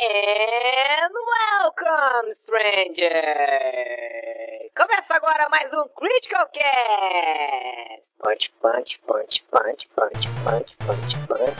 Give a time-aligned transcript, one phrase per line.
[0.00, 3.10] And welcome, stranger!
[4.76, 8.04] Começa agora mais um Critical Cast!
[8.22, 11.56] Punch, punch, punch, punch, punch, punch, punch, punch,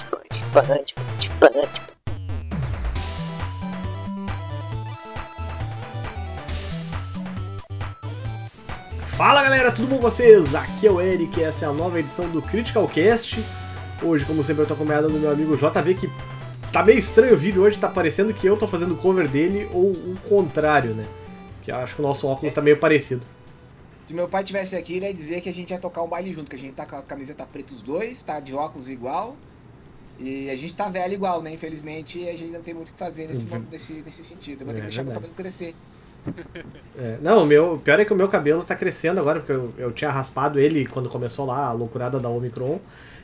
[0.52, 1.80] punch, punch, punch.
[9.16, 10.54] Fala galera, tudo bom com vocês?
[10.54, 13.44] Aqui é o Eric, essa é a nova edição do Critical Cast.
[14.00, 16.08] Hoje, como sempre, eu tô acompanhado do meu amigo JV, que
[16.72, 19.90] tá meio estranho o vídeo hoje, tá parecendo que eu tô fazendo cover dele ou
[19.92, 21.06] o contrário, né?
[21.62, 23.22] Que eu acho que o nosso óculos tá meio parecido.
[24.06, 26.32] Se meu pai tivesse aqui, ele ia dizer que a gente ia tocar um baile
[26.32, 29.36] junto, que a gente tá com a camiseta preta os dois, tá de óculos igual.
[30.18, 31.52] E a gente tá velho igual, né?
[31.52, 33.64] Infelizmente, a gente não tem muito o que fazer nesse, Uhum.
[33.70, 34.62] nesse, nesse sentido.
[34.62, 35.32] Eu vou ter É, que deixar meu verdade.
[35.32, 35.74] cabelo crescer.
[36.98, 39.52] É, não, o meu, o pior é que o meu cabelo tá crescendo agora, porque
[39.52, 42.80] eu, eu tinha raspado ele quando começou lá a loucurada da Omicron.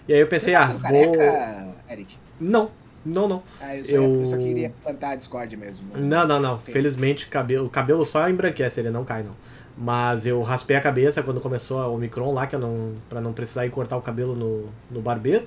[0.06, 0.80] E aí eu pensei, Você tá ah, vou.
[0.80, 2.16] careca, Eric?
[2.40, 2.70] Não,
[3.04, 3.42] não, não.
[3.60, 5.84] Ah, eu só, Eu- eu só queria plantar a Discord mesmo.
[5.96, 6.58] Não, não, não.
[6.58, 6.72] Tem.
[6.72, 9.32] Felizmente cabelo, o cabelo só embranquece, ele não cai, não.
[9.76, 12.94] Mas eu raspei a cabeça quando começou a Omicron lá, que eu não.
[13.08, 15.46] pra não precisar ir cortar o cabelo no, no barbeiro.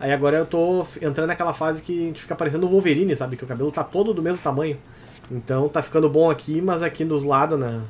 [0.00, 3.36] Aí agora eu tô entrando naquela fase que a gente fica parecendo o Wolverine, sabe?
[3.36, 4.76] Que o cabelo tá todo do mesmo tamanho.
[5.30, 7.82] Então tá ficando bom aqui, mas aqui dos lados, na,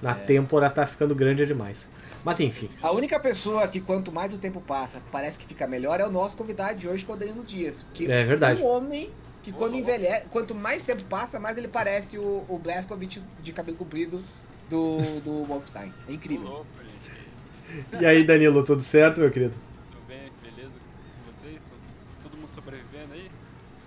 [0.00, 1.88] na têmpora, tá ficando grande demais.
[2.24, 2.68] Mas enfim.
[2.80, 6.10] A única pessoa que quanto mais o tempo passa, parece que fica melhor é o
[6.10, 7.84] nosso convidado de hoje, que é o Danilo Dias.
[7.92, 8.62] Que É verdade.
[8.62, 9.10] um homem
[9.42, 13.76] que quando envelhece, quanto mais tempo passa, mais ele parece o, o Blaskovic de cabelo
[13.76, 14.22] comprido
[14.70, 15.92] do, do Wolfenstein.
[16.08, 16.46] É incrível.
[16.48, 16.66] louco.
[18.00, 19.54] E aí, Danilo, tudo certo, meu querido?
[19.90, 20.30] Tudo bem?
[20.42, 21.60] Beleza com vocês?
[22.22, 23.30] Todo mundo sobrevivendo aí?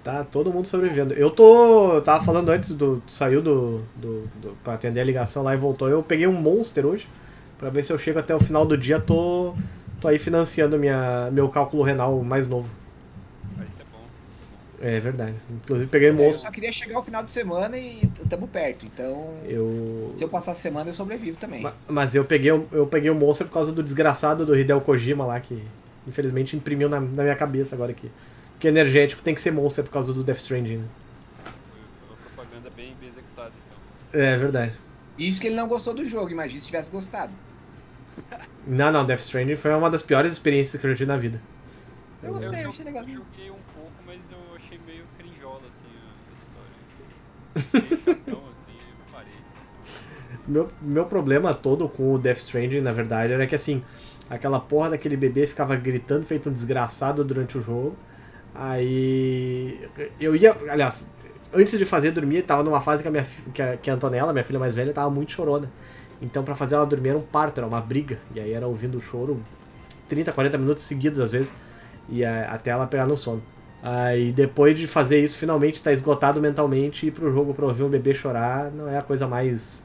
[0.03, 1.13] Tá todo mundo sobrevivendo.
[1.13, 1.93] Eu tô.
[1.93, 3.01] Eu tava falando antes do.
[3.07, 4.57] Saiu do, do, do.
[4.63, 5.87] pra atender a ligação lá e voltou.
[5.87, 7.07] Eu peguei um Monster hoje.
[7.57, 8.99] Pra ver se eu chego até o final do dia.
[8.99, 9.53] Tô.
[10.01, 12.69] Tô aí financiando minha, meu cálculo renal mais novo.
[13.55, 14.03] Vai ser bom.
[14.81, 15.33] É verdade.
[15.49, 18.85] Inclusive peguei um É, eu só queria chegar ao final de semana e tamo perto.
[18.85, 20.13] Então, Eu.
[20.17, 21.61] se eu passar a semana, eu sobrevivo também.
[21.61, 25.25] Ma- Mas eu peguei, eu peguei o Monster por causa do desgraçado do Hideo Kojima
[25.25, 25.63] lá, que
[26.05, 28.11] infelizmente imprimiu na, na minha cabeça agora que.
[28.59, 30.77] Que energético tem que ser Monster por causa do Death Stranding.
[30.77, 30.85] né?
[31.43, 34.21] Foi, foi uma propaganda bem, bem executada, então.
[34.21, 34.73] É verdade.
[35.17, 37.31] Isso que ele não gostou do jogo, imagina se tivesse gostado.
[38.67, 41.39] Não, não, Death Stranding foi uma das piores experiências que eu já tive na vida.
[42.23, 43.23] Eu gostei, eu achei legalzinho.
[43.31, 45.93] joguei um pouco, mas eu achei meio crinjola, assim,
[47.55, 47.97] a história.
[47.97, 49.33] Chatão, assim, eu parei.
[50.47, 53.83] Meu, meu problema todo com o Death Stranding, na verdade, era que assim,
[54.29, 57.95] aquela porra daquele bebê ficava gritando feito um desgraçado durante o jogo.
[58.53, 59.87] Aí
[60.19, 61.09] eu ia, aliás,
[61.53, 64.33] antes de fazer dormir, tava numa fase que a minha que a, que a Antonella,
[64.33, 65.69] minha filha mais velha, tava muito chorona.
[66.25, 68.17] Então pra fazer ela dormir era um parto, era uma briga.
[68.33, 69.39] E aí era ouvindo o choro
[70.09, 71.53] 30, 40 minutos seguidos às vezes,
[72.09, 73.41] e a- até ela pegar no sono.
[73.83, 77.83] Aí depois de fazer isso, finalmente tá esgotado mentalmente e ir pro jogo pra ouvir
[77.83, 79.83] um bebê chorar não é a coisa mais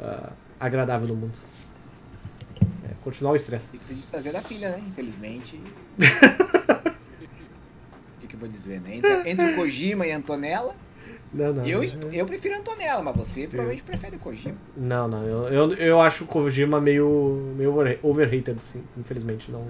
[0.00, 1.32] ah, agradável do mundo.
[2.84, 3.76] É, continuar o estresse.
[3.78, 4.82] Tem que trazer da filha, né?
[4.88, 5.60] Infelizmente.
[8.16, 8.96] O que, que eu vou dizer, né?
[8.96, 10.74] Entre, entre o Kojima e a Antonella,
[11.32, 11.64] Não, não.
[11.64, 11.82] eu,
[12.12, 14.56] eu prefiro a Antonella, mas você provavelmente prefere o Kojima.
[14.76, 15.24] Não, não.
[15.24, 18.84] Eu, eu, eu acho o Kojima meio, meio over- overrated, sim.
[18.98, 19.66] Infelizmente, não.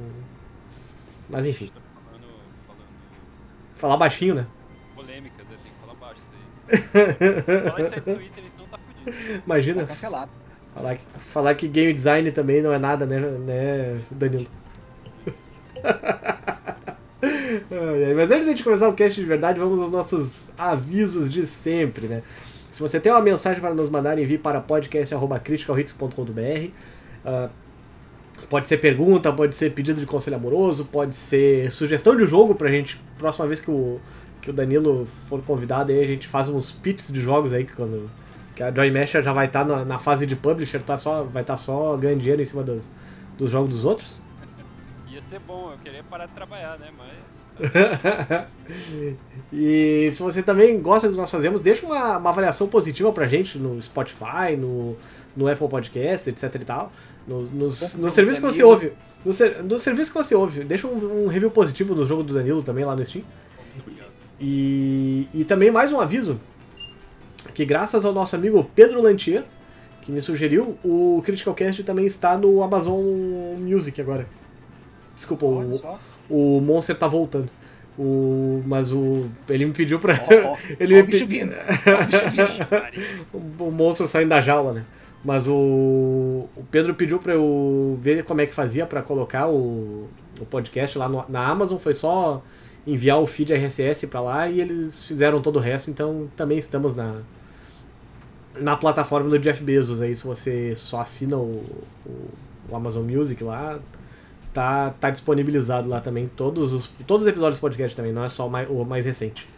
[1.28, 1.70] Mas enfim.
[1.72, 2.26] Tá falando,
[2.66, 2.86] falando
[3.76, 4.46] Falar baixinho, né?
[4.94, 7.62] polêmicas, eu tenho que falar baixo isso aí.
[7.64, 9.42] Falar isso aí no Twitter, então tá fudido.
[9.46, 9.80] Imagina.
[9.82, 10.30] Tá cancelado.
[10.74, 14.46] Falar que, falar que game design também não é nada, né, né Danilo?
[18.16, 21.46] Mas antes de a gente começar o cast de verdade, vamos aos nossos avisos de
[21.46, 22.22] sempre, né?
[22.70, 26.70] Se você tem uma mensagem para nos mandar, envie para podcast.criticalhits.com.br
[27.24, 27.50] Ah,
[28.48, 32.68] Pode ser pergunta, pode ser pedido de conselho amoroso, pode ser sugestão de jogo pra
[32.68, 33.00] gente.
[33.18, 34.00] Próxima vez que o,
[34.40, 37.72] que o Danilo for convidado, aí a gente faz uns pits de jogos aí, que
[37.72, 38.10] quando,
[38.54, 41.42] que a Joy Mesher já vai estar na, na fase de publisher, tá só, vai
[41.42, 42.90] estar só ganhando dinheiro em cima dos,
[43.38, 44.20] dos jogos dos outros.
[45.10, 46.88] Ia ser bom, eu queria parar de trabalhar, né?
[46.96, 47.31] Mas.
[49.52, 53.26] e se você também gosta do que nós fazemos, deixa uma, uma avaliação positiva pra
[53.26, 54.96] gente no Spotify, no,
[55.36, 56.92] no Apple Podcast, etc e tal.
[57.26, 58.92] No, no um serviço que você ouve.
[59.24, 60.64] No, ser- no serviço que você ouve.
[60.64, 63.24] Deixa um, um review positivo no jogo do Danilo também lá no Steam.
[64.40, 66.40] E, e também mais um aviso,
[67.54, 69.44] que graças ao nosso amigo Pedro Lantier,
[70.00, 73.00] que me sugeriu, o Critical Cast também está no Amazon
[73.58, 74.26] Music agora.
[75.14, 76.00] Desculpa, Olha o, só.
[76.32, 77.48] O Monster tá voltando.
[77.98, 79.26] O, mas o.
[79.48, 80.14] Ele me pediu pra.
[80.46, 81.54] Ó, ele ó me o bicho vindo.
[82.32, 84.84] Bicho monstro saindo da jaula, né?
[85.24, 85.52] Mas o,
[86.56, 90.08] o Pedro pediu pra eu ver como é que fazia pra colocar o,
[90.40, 91.78] o podcast lá no- na Amazon.
[91.78, 92.42] Foi só
[92.86, 96.96] enviar o feed RSS para lá e eles fizeram todo o resto, então também estamos
[96.96, 97.20] na
[98.58, 101.64] na plataforma do Jeff Bezos aí, se você só assina o,
[102.04, 102.28] o,
[102.68, 103.78] o Amazon Music lá,
[104.52, 108.28] tá, tá disponibilizado lá também todos os, todos os episódios do podcast também, não é
[108.28, 109.48] só o mais, o mais recente.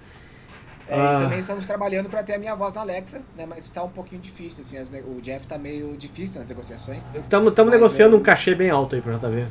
[0.87, 1.13] É, Ah.
[1.21, 3.47] também estamos trabalhando para ter a minha voz na Alexa, né?
[3.47, 4.77] Mas tá um pouquinho difícil, assim.
[4.77, 7.11] as o Jeff tá meio difícil nas negociações.
[7.15, 9.47] Estamos negociando é- um cachê bem alto aí pro JV.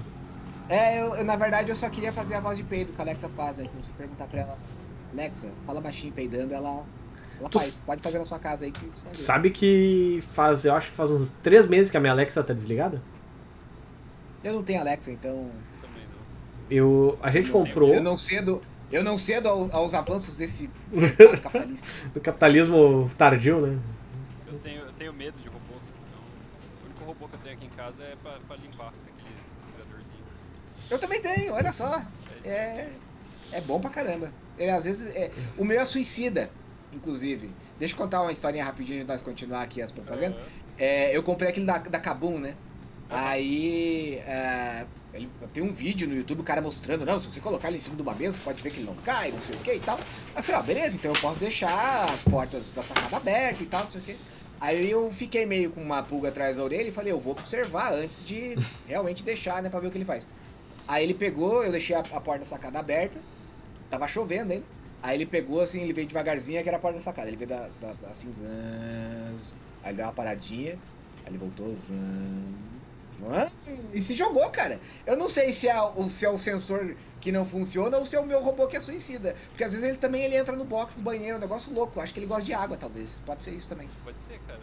[0.70, 3.04] É, eu, eu, na verdade eu só queria fazer a voz de peido que a
[3.04, 3.66] Alexa faz, né?
[3.66, 4.58] Então se você perguntar pra ela,
[5.12, 6.84] Alexa, fala baixinho peidando, ela,
[7.40, 7.82] ela Tu faz.
[7.86, 8.90] Pode fazer na sua casa aí que.
[9.14, 12.54] Sabe que faz, eu acho que faz uns três meses que a minha Alexa tá
[12.54, 13.02] desligada?
[14.44, 15.50] Eu não tenho Alexa, então.
[15.82, 16.20] Também não.
[16.70, 18.62] Eu, a gente Eu não comprou Eu não cedo.
[18.92, 20.70] Eu não cedo ao- aos avanços desse
[21.42, 21.88] capitalista.
[22.14, 23.80] do capitalismo tardio, né?
[24.52, 25.60] Eu tenho, eu tenho medo de robô.
[25.74, 26.22] Então,
[26.82, 30.28] o único robô que eu tenho aqui em casa é pra, pra limpar aqueles aspiradorzinhos.
[30.92, 32.04] Eu também tenho, olha só.
[32.46, 32.90] É,
[33.52, 34.30] é bom pra caramba.
[34.60, 35.16] Ele, às vezes.
[35.16, 36.52] É, o meu é suicida,
[36.94, 37.50] inclusive.
[37.80, 40.38] Deixa eu contar uma historinha rapidinho antes de nós continuar aqui as propagandas.
[40.38, 40.48] Aham.
[40.78, 42.56] É, eu comprei aquele da, da Kabum, né?
[43.10, 44.16] Aí.
[44.26, 47.78] é, ele, tem um vídeo no YouTube, o cara mostrando, não, se você colocar ele
[47.78, 49.60] em cima de uma mesa, você pode ver que ele não cai, não sei o
[49.60, 49.98] que e tal.
[49.98, 53.66] Aí eu falei, ó, beleza, então eu posso deixar as portas da sacada abertas e
[53.66, 54.18] tal, não sei o que.
[54.60, 57.94] Aí eu fiquei meio com uma pulga atrás da orelha e falei, eu vou observar
[57.94, 58.58] antes de
[58.88, 60.26] realmente deixar, né, pra ver o que ele faz.
[60.88, 63.20] Aí ele pegou, eu deixei a, a porta da sacada aberta,
[63.90, 64.66] tava chovendo ainda.
[65.04, 67.28] Aí ele pegou assim, ele veio devagarzinho, que era a porta da sacada.
[67.28, 69.54] Ele veio da, da, da assim, zãs,
[69.84, 70.80] aí ele deu uma paradinha,
[71.26, 71.92] aí ele voltou, zãs,
[73.94, 74.80] e se jogou, cara.
[75.06, 78.16] Eu não sei se é, o, se é o sensor que não funciona ou se
[78.16, 79.36] é o meu robô que é suicida.
[79.50, 82.00] Porque às vezes ele também ele entra no box do banheiro, é um negócio louco.
[82.00, 83.22] Eu acho que ele gosta de água, talvez.
[83.26, 83.90] Pode ser isso também.
[84.04, 84.60] Pode ser, cara.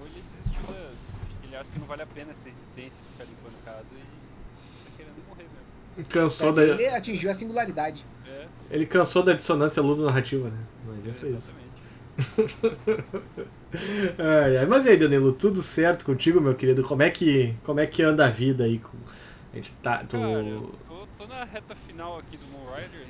[0.00, 0.80] Ou ele desistiu da.
[0.80, 3.86] Acho que ele acha que não vale a pena essa existência de ficar limpando casa
[3.92, 5.46] e tá querendo morrer
[5.96, 6.08] mesmo.
[6.08, 8.04] Cansou da, Ele atingiu a singularidade.
[8.26, 10.58] É, ele cansou da dissonância ludo-narrativa, né?
[10.86, 11.52] Não adianta isso.
[14.18, 14.66] Ai, ai.
[14.66, 16.82] Mas e aí, Danilo, tudo certo contigo, meu querido?
[16.82, 18.78] Como é que, como é que anda a vida aí?
[18.78, 18.96] com-
[19.52, 19.98] A gente tá.
[20.04, 20.18] Tu...
[20.18, 23.06] Cara, eu tô, tô na reta final aqui do Moon Rider.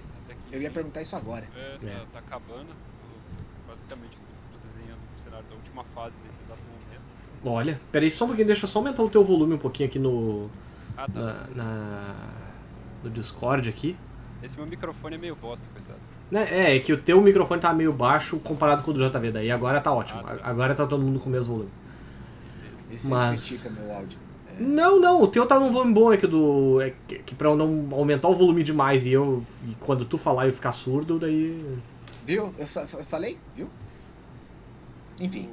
[0.53, 1.47] Eu ia perguntar isso agora.
[1.57, 2.05] É, tá, É.
[2.13, 2.67] tá acabando.
[2.69, 7.03] Tô- basicamente, tô, tô desenhando o cenário da última fase nesse exato momento.
[7.45, 9.99] Olha, peraí só um pouquinho, deixa eu só aumentar o teu volume um pouquinho aqui
[9.99, 10.49] no.
[10.97, 11.21] Ah, tá.
[11.21, 12.15] Na, na-
[13.03, 13.97] no Discord aqui.
[14.43, 15.92] Esse meu microfone é meio bosta, coitado.
[16.33, 19.31] Né, É, é que o teu microfone tá meio baixo comparado com o do JV,
[19.31, 20.23] daí agora tá ótimo.
[20.27, 20.41] Ah, tá.
[20.49, 21.71] Agora tá todo mundo com o mesmo volume.
[22.97, 24.19] Sempre Mas- critica meu áudio.
[24.59, 26.81] Não, não, o teu tá num volume bom, é que do.
[26.81, 29.43] É que, que pra eu não aumentar o volume demais e eu.
[29.69, 31.59] E quando tu falar eu ficar surdo, daí.
[32.27, 32.53] Viu?
[32.59, 33.39] Eu, falei?
[33.57, 33.69] Viu?
[35.21, 35.51] Enfim.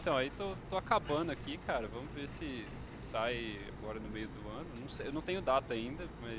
[0.00, 1.86] Então, aí tô, tô acabando aqui, cara.
[1.92, 4.66] Vamos ver se, se sai agora no meio do ano.
[4.80, 6.38] Não sei, eu não tenho data ainda, mas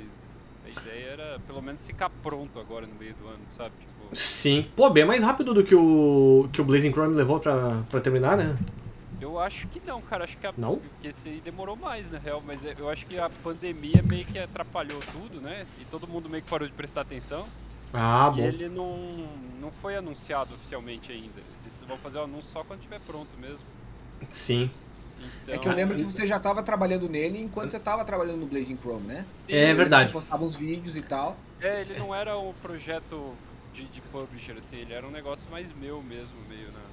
[0.65, 3.71] a ideia era pelo menos ficar pronto agora no meio do ano, sabe?
[3.79, 4.67] Tipo, Sim.
[4.75, 6.49] Pô, bem mais rápido do que o.
[6.51, 8.57] que o Blazing Chrome levou pra, pra terminar, né?
[9.31, 10.25] eu acho que não, cara.
[10.25, 10.77] Acho que a, Não?
[10.77, 12.43] Porque esse aí demorou mais, na real.
[12.45, 15.65] Mas eu acho que a pandemia meio que atrapalhou tudo, né?
[15.79, 17.47] E todo mundo meio que parou de prestar atenção.
[17.93, 18.47] Ah, e bom.
[18.47, 19.27] ele não,
[19.59, 21.41] não foi anunciado oficialmente ainda.
[21.63, 23.59] Eles vão fazer o anúncio só quando estiver pronto mesmo.
[24.29, 24.69] Sim.
[25.43, 28.39] Então, É que eu lembro que você já tava trabalhando nele enquanto você tava trabalhando
[28.39, 29.25] no Blazing Chrome, né?
[29.47, 30.11] É Você verdade.
[30.11, 31.37] postava uns vídeos e tal.
[31.59, 33.39] É, ele não era um projeto
[33.71, 36.89] de, de publisher, assim, ele era um negócio mais meu mesmo, meio na,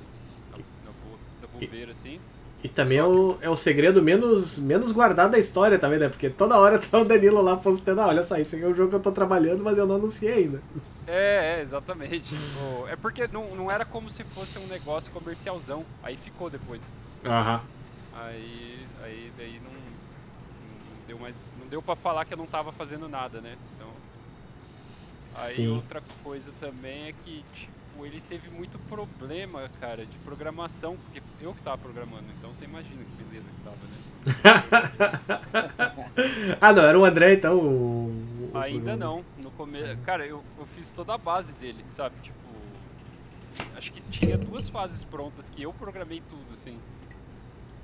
[0.50, 2.22] na, na, bo- na bobeira, assim.
[2.62, 6.08] E também é o, é o segredo menos, menos guardado da história também, né?
[6.08, 8.74] Porque toda hora tá o Danilo lá postando, ah, olha só, esse aqui é um
[8.74, 10.64] jogo que eu tô trabalhando, mas eu não anunciei ainda.
[11.06, 12.38] É, é, exatamente.
[12.53, 16.82] O- é porque não, não era como se fosse um negócio comercialzão, aí ficou depois.
[17.24, 17.69] Aham.
[18.27, 22.72] Aí, aí daí não, não deu mais, não deu pra falar que eu não tava
[22.72, 23.56] fazendo nada, né?
[23.77, 23.89] Então,
[25.37, 25.69] aí Sim.
[25.69, 31.55] outra coisa também é que, tipo, ele teve muito problema, cara, de programação, porque eu
[31.55, 33.98] que tava programando, então você imagina que beleza que tava, né?
[36.60, 37.56] ah, não, era o André então.
[37.58, 42.17] o- Ainda não, no começo, cara, eu, eu fiz toda a base dele, sabe?
[42.22, 42.37] Tipo,
[43.77, 46.77] acho que tinha duas fases prontas que eu programei tudo, assim.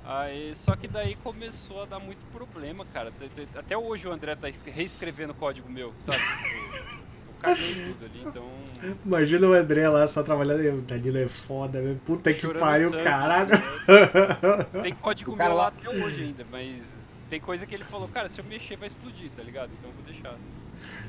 [0.07, 3.11] Aí, só que daí começou a dar muito problema, cara.
[3.55, 6.17] Até hoje o André tá es- reescrevendo código meu, sabe?
[6.17, 6.85] Tipo,
[7.27, 8.49] eu caguei tudo ali, então.
[9.03, 10.77] Imagina o André lá só trabalhando.
[10.77, 11.99] O Danilo é foda, velho.
[12.05, 13.49] Puta que chorando pariu, sangue, caralho.
[13.49, 14.81] né?
[14.83, 16.83] Tem código O cara meu lá até hoje ainda, mas
[17.29, 19.71] tem coisa que ele falou, cara, se eu mexer vai explodir, tá ligado?
[19.79, 20.35] Então eu vou deixar.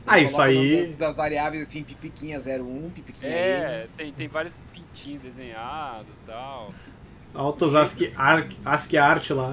[0.07, 0.87] Ah, isso aí.
[0.95, 6.73] Das variáveis assim, pipiquinha 01, pipiquinha É, tem, tem vários pintinhos desenhados e tal.
[7.35, 8.13] Altos ASCII,
[8.65, 9.51] ASCII art lá.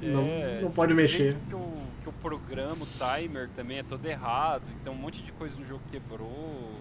[0.00, 1.36] Não, É, não pode mexer.
[1.48, 5.32] Que o, que o programa, o timer também é todo errado, então um monte de
[5.32, 6.72] coisa no jogo quebrou.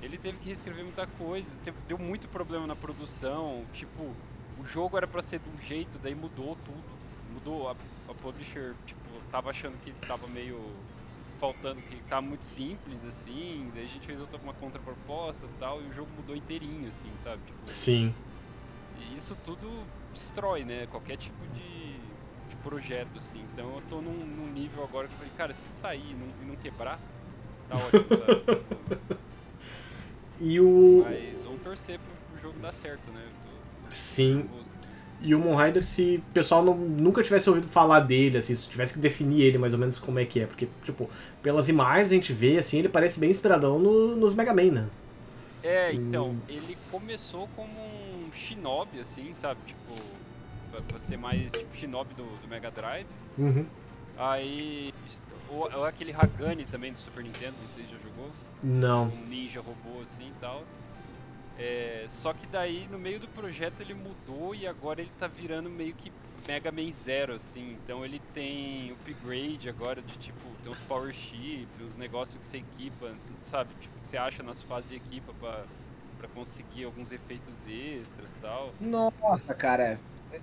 [0.00, 3.64] Ele teve que reescrever muita coisa, teve- deu muito problema na produção.
[3.72, 4.04] Tipo,
[4.60, 6.98] o jogo era pra ser de um jeito, daí mudou tudo.
[7.34, 7.72] Mudou a,
[8.08, 9.00] a publisher, tipo,
[9.30, 10.60] tava achando que tava meio
[11.40, 15.80] faltando, que tava muito simples assim, daí a gente fez outra uma contraproposta e tal,
[15.82, 17.40] e o jogo mudou inteirinho, assim, sabe?
[17.46, 18.12] Tipo, Sim.
[19.16, 20.86] Isso tudo destrói, né?
[20.86, 21.98] Qualquer tipo de,
[22.48, 23.42] de projeto, assim.
[23.52, 26.26] Então eu tô num, num nível agora que eu falei, cara, se sair e não,
[26.48, 27.00] não quebrar,
[27.68, 28.10] tá ótimo?
[28.10, 28.34] Tipo,
[30.40, 31.04] E o.
[31.04, 33.32] Mas vamos torcer pro, jogo dar certo, né?
[33.44, 34.48] Tô- Sim.
[35.20, 38.94] E o Moonrider, se o pessoal não, nunca tivesse ouvido falar dele, assim, se tivesse
[38.94, 40.46] que definir ele mais ou menos como é que é.
[40.46, 41.10] Porque, tipo,
[41.42, 44.90] pelas imagens a gente vê, assim, ele parece bem inspiradão no- nos Mega Man, né?
[45.62, 49.60] É, então, ele começou como um shinobi, assim, sabe?
[49.66, 49.94] Tipo,
[50.86, 53.06] pra, ser mais tipo shinobi do, do Mega Drive.
[53.36, 53.66] Uhum.
[54.16, 54.92] Aí,
[55.48, 58.30] ou, ou aquele Hagani também do Super Nintendo, não sei se já jogou.
[58.62, 59.04] Não.
[59.04, 60.64] um ninja robô assim e tal.
[61.58, 65.68] É, só que daí no meio do projeto ele mudou e agora ele tá virando
[65.68, 66.12] meio que
[66.46, 67.76] Mega Man Zero, assim.
[67.82, 72.58] Então ele tem upgrade agora de tipo, tem uns power chip, uns negócios que você
[72.58, 73.12] equipa,
[73.44, 73.70] sabe?
[73.80, 75.64] Tipo, que você acha nas fases e equipa pra,
[76.18, 78.72] pra conseguir alguns efeitos extras e tal.
[78.80, 79.98] Nossa, cara.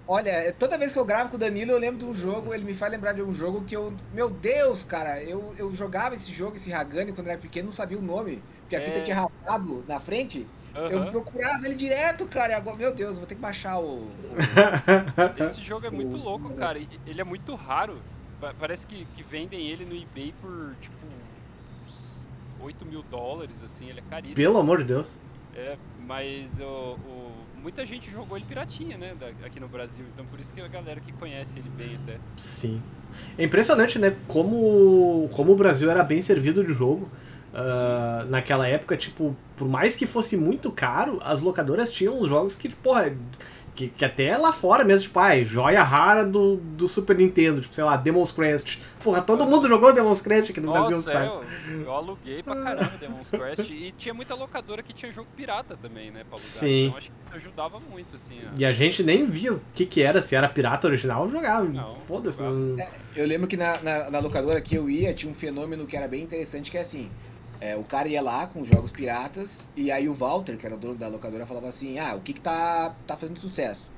[0.08, 2.64] Olha, toda vez que eu gravo com o Danilo, eu lembro de um jogo, ele
[2.64, 3.94] me faz lembrar de um jogo que eu.
[4.12, 7.98] Meu Deus, cara, eu, eu jogava esse jogo, esse Hagani, quando era pequeno, não sabia
[7.98, 8.42] o nome.
[8.62, 9.02] Porque a fita É.
[9.04, 10.48] tinha rasgado na frente.
[10.74, 11.12] Eu Aham.
[11.12, 12.54] procurava ele direto, cara.
[12.54, 14.10] e Agora, meu Deus, vou ter que baixar o.
[15.46, 16.80] Esse jogo é muito louco, cara.
[17.06, 18.02] Ele é muito raro.
[18.42, 20.96] Pa- Parece que, que vendem ele no eBay por tipo
[21.88, 22.28] uns
[22.60, 24.36] 8 mil dólares, assim, ele é caríssimo.
[24.36, 25.18] Pelo amor de Deus.
[25.56, 26.64] É, mas o,
[27.08, 27.32] o-
[27.62, 30.06] muita gente jogou ele piratinha, né, aqui no Brasil.
[30.14, 32.18] Então por isso que a galera que conhece ele bem até.
[32.38, 32.82] Sim.
[33.38, 34.16] É impressionante, né?
[34.28, 37.10] Como, como o Brasil era bem servido de jogo.
[37.54, 42.54] ah, naquela época, tipo, por mais que fosse muito caro, as locadoras tinham uns jogos
[42.58, 43.16] que, porra,
[43.76, 47.76] que, que até lá fora mesmo, tipo, ai, joia rara do, do Super Nintendo, tipo,
[47.76, 48.80] sei lá, Demon's Crest.
[49.04, 51.26] Porra, todo mundo jogou Demon's Crest aqui no Brasil, Nossa, sabe?
[51.26, 53.70] é, eu, eu aluguei pra caramba Demon's Quest.
[53.70, 56.40] E tinha muita locadora que tinha jogo pirata também, né, pra alugar.
[56.40, 56.86] Sim.
[56.86, 58.40] Então acho que isso ajudava muito, assim.
[58.40, 61.66] a- E a gente nem via o que que era, se era pirata original, jogava.
[61.66, 62.42] Não, Foda-se.
[62.42, 62.78] não-
[63.16, 66.08] Eu lembro que na, na, na locadora que eu ia, tinha um fenômeno que era
[66.08, 67.10] bem interessante, que é assim.
[67.60, 70.76] É, o cara ia lá com os jogos piratas, e aí o Walter, que era
[70.76, 73.92] o dono da locadora, falava assim, ah, o que que tá, tá fazendo sucesso?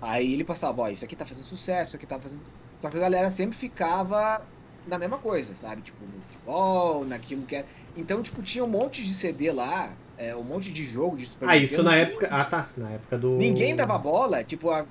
[0.00, 2.40] Aí ele passava, ó, isso aqui tá fazendo sucesso, isso aqui tá fazendo...
[2.80, 4.42] Só que a galera sempre ficava
[4.86, 5.82] na mesma coisa, sabe?
[5.82, 7.66] Tipo, no futebol, naquilo que era...
[7.96, 11.48] Então, tipo, tinha um monte de CD lá, é, um monte de jogo de Super
[11.48, 12.28] Ah, isso na época.
[12.30, 12.68] Ah, tá.
[12.76, 13.36] Na época do.
[13.36, 14.84] Ninguém dava bola, tipo, ah,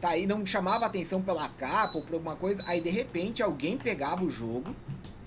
[0.00, 3.76] tá aí, não chamava atenção pela capa ou por alguma coisa, aí de repente alguém
[3.76, 4.74] pegava o jogo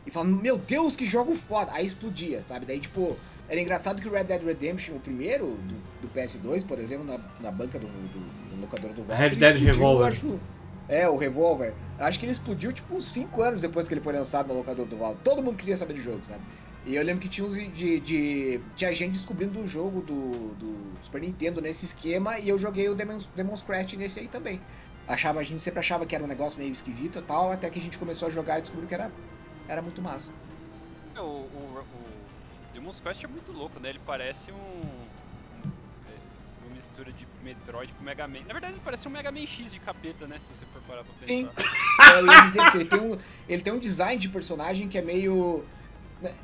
[0.05, 1.71] e falava, meu Deus, que jogo foda!
[1.73, 2.65] Aí explodia, sabe?
[2.65, 6.79] Daí, tipo, era engraçado que o Red Dead Redemption, o primeiro, do, do PS2, por
[6.79, 9.21] exemplo, na, na banca do, do, do locador do Valve.
[9.21, 10.19] Red Dead explodiu, Revolver.
[10.19, 10.39] que-
[10.87, 11.73] é, o Revolver.
[11.99, 14.85] Acho que ele explodiu, tipo, uns 5 anos depois que ele foi lançado no locador
[14.87, 15.19] do Valve.
[15.23, 16.41] Todo mundo queria saber de jogo, sabe?
[16.85, 20.75] E eu lembro que tinha uns de, de, tinha gente descobrindo o jogo do, do
[21.03, 24.59] Super Nintendo nesse esquema e eu joguei o Demon's, Demon's Crest nesse aí também.
[25.07, 27.77] Achava, a gente sempre achava que era um negócio meio esquisito e tal, até que
[27.77, 29.11] a gente começou a jogar e descobriu que era,
[29.69, 30.29] era muito massa.
[31.15, 33.89] É, O, o, o Demon's Quest é muito louco, né?
[33.89, 35.07] Ele parece um, um-
[36.07, 38.39] é, uma mistura de Metroid com Mega Man.
[38.47, 40.37] Na verdade, ele parece um Mega Man X de capeta, né?
[40.39, 41.47] Se você for parar pra Sim.
[41.55, 41.69] pensar.
[41.99, 45.63] É, dizer que ele tem, um, ele tem um design de personagem que é meio.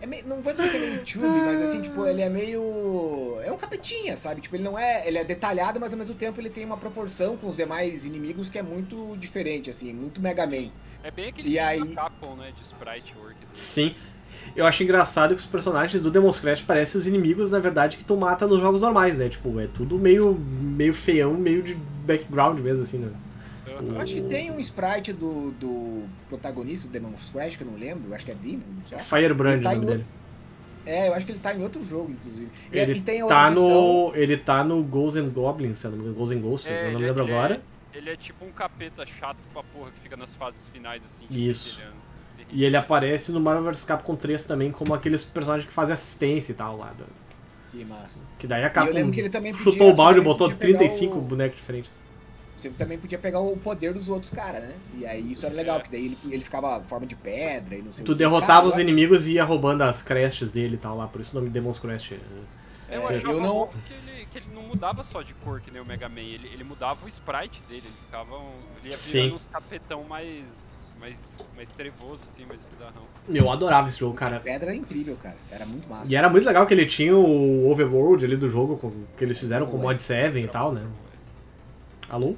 [0.01, 3.39] É meio- não vou dizer que é meio tube, mas assim, tipo, ele é meio.
[3.41, 4.41] É um capetinha, sabe?
[4.41, 5.07] Tipo, ele não é.
[5.07, 8.49] Ele é detalhado, mas ao mesmo tempo ele tem uma proporção com os demais inimigos
[8.49, 10.69] que é muito diferente, assim, muito Mega Man.
[11.05, 12.51] É bem aquele E aí- Capcom, né?
[12.57, 13.35] De sprite work.
[13.53, 13.93] Sim.
[14.55, 18.03] Eu acho engraçado que os personagens do Demon's Crash parecem os inimigos, na verdade, que
[18.03, 19.29] tu mata nos jogos normais, né?
[19.29, 23.11] Tipo, é tudo meio, meio feião, meio de background mesmo, assim, né?
[23.67, 27.77] Eu acho que tem um sprite do, do protagonista do Demon's Crash, que eu não
[27.77, 28.97] lembro, acho que é Demon, já.
[28.99, 30.09] Firebrand tá o nome outro- dele.
[30.87, 32.49] É, eu acho que ele tá em outro jogo, inclusive.
[32.71, 34.15] E- Ele e tem outra tá questão- no.
[34.15, 36.87] Ele tá no Ghosts and Goblins, se eu não me engano, Ghosts and Ghosts, É,
[36.87, 37.61] eu não é- lembro é- agora.
[37.95, 41.25] Ele é tipo um capeta chato pra porra que fica nas fases finais, assim.
[41.29, 41.79] Isso.
[41.79, 41.87] ele
[42.41, 45.93] é E ele aparece no Marvel vs Capcom 3 também como aqueles personagens que fazem
[45.93, 46.91] assistência e tal lá.
[46.97, 47.05] do-
[47.71, 48.19] Que massa.
[48.37, 50.47] Que daí a Capcom eu lembro que ele também podia- chutou o balde e botou
[50.49, 51.89] podia pegar 35 o- bonecos diferentes.
[52.57, 54.73] Você também podia pegar o poder dos outros caras, né?
[54.97, 55.79] E aí isso era legal, É.
[55.79, 58.17] porque daí ele, ele ficava forma de pedra e não sei o Tu que.
[58.17, 61.19] derrotava Cara, os eu- inimigos e ia roubando as crests dele e tal lá, por
[61.21, 62.11] isso o nome Demon's Crest.
[62.13, 62.19] né?
[62.89, 65.81] Eu É, eu não- que ele, que ele não mudava só de cor que nem
[65.81, 68.37] o Mega Man, ele, ele mudava o sprite dele, ele ficava.
[68.37, 68.51] um-
[68.81, 69.11] Ele ia Sim.
[69.21, 70.43] virando uns capetão mais.
[70.99, 71.17] mais.
[71.55, 73.03] mais trevoso, assim, mais bizarrão.
[73.29, 74.39] Eu adorava esse jogo, cara.
[74.41, 75.35] Pedra era incrível, cara.
[75.49, 76.11] Era muito massa.
[76.11, 79.39] E era muito legal que ele tinha o overworld ali do jogo, com- que eles
[79.39, 80.85] fizeram com o mod 7 e tal, né?
[82.09, 82.35] Alô?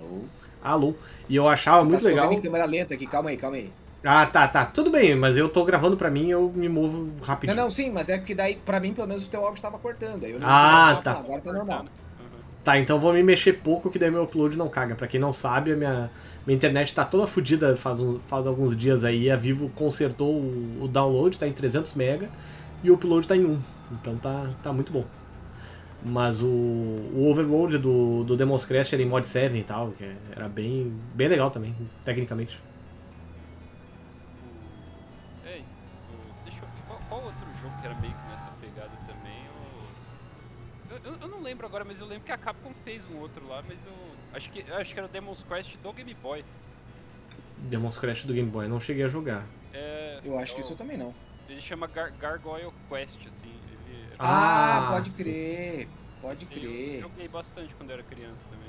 [0.00, 0.24] Alô?
[0.62, 0.94] Alô?
[1.28, 2.32] E eu achava Tá muito movendo legal.
[2.32, 3.72] em câmera lenta aqui, calma aí, calma aí.
[4.08, 4.64] Ah, tá, tá.
[4.64, 7.56] Tudo bem, mas eu tô gravando pra mim eu me movo Não, rapidinho.
[7.56, 10.22] não, sim, mas é porque daí, pra mim, pelo menos, o teu áudio tava cortando.
[10.24, 11.12] Aí eu não Ah, tá.
[11.12, 11.84] Agora tá normal.
[12.62, 14.94] Tá, então eu vou me mexer pouco que daí meu upload não caga.
[14.94, 16.10] Pra quem não sabe, a minha,
[16.46, 19.30] minha internet tá toda fodida faz, um- faz alguns dias aí.
[19.30, 22.28] A Vivo consertou o, o download, tá em 300 MB
[22.84, 23.58] e o upload tá em 1.
[23.92, 25.04] Então tá, tá muito bom.
[26.04, 30.04] Mas o, o overload do, do Demon's Crash era em mod 7 e tal, que
[30.34, 32.60] era bem, bem legal também, tecnicamente.
[41.56, 43.92] Lembro agora, mas eu lembro que a Capcom fez um outro lá, mas eu.
[44.34, 46.44] Acho que, eu acho que era o Demon's Quest do Game Boy.
[47.56, 49.46] Demon's Crash do Game Boy, eu não cheguei a jogar.
[49.72, 51.14] É, Eu acho que o- isso eu também não.
[51.48, 53.48] Ele chama Gar Gargoyle Quest, assim.
[53.88, 55.22] Ele, Ah, Ah, pode sim.
[55.22, 55.88] crer.
[56.20, 57.00] Pode eu crer.
[57.00, 58.68] joguei bastante quando eu era criança também.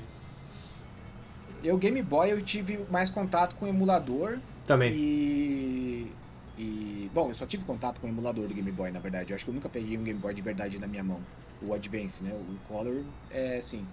[1.62, 4.92] Eu, Game Boy, eu tive mais contato com emulador Também.
[4.94, 6.12] e.
[6.56, 7.10] E.
[7.12, 9.30] Bom, eu só tive contato com o emulador do Game Boy, na verdade.
[9.32, 11.20] Eu acho que eu nunca peguei um Game Boy de verdade na minha mão.
[11.62, 12.32] O Advance, né?
[12.32, 13.86] O Color, é sim.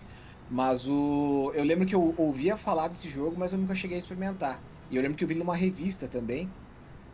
[0.49, 1.51] Mas o.
[1.55, 4.59] Eu lembro que eu ouvia falar desse jogo, mas eu nunca cheguei a experimentar.
[4.91, 6.47] E eu lembro que eu vi numa revista também,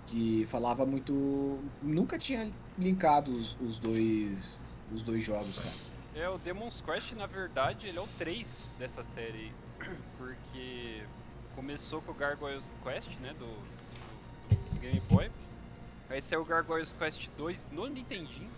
[0.08, 1.58] que falava muito.
[1.82, 4.60] Nunca tinha linkado os, os dois.
[4.94, 5.74] Os dois jogos, cara.
[6.14, 8.46] É, o Demon's Quest, na verdade, ele é o 3
[8.78, 9.54] dessa série.
[10.18, 11.04] Porque
[11.56, 13.34] começou com o Gargoyles Quest, né?
[13.40, 15.32] Do, do- do Game Boy.
[16.10, 18.50] Aí saiu o Gargoyles Quest 2 no Nintendinho.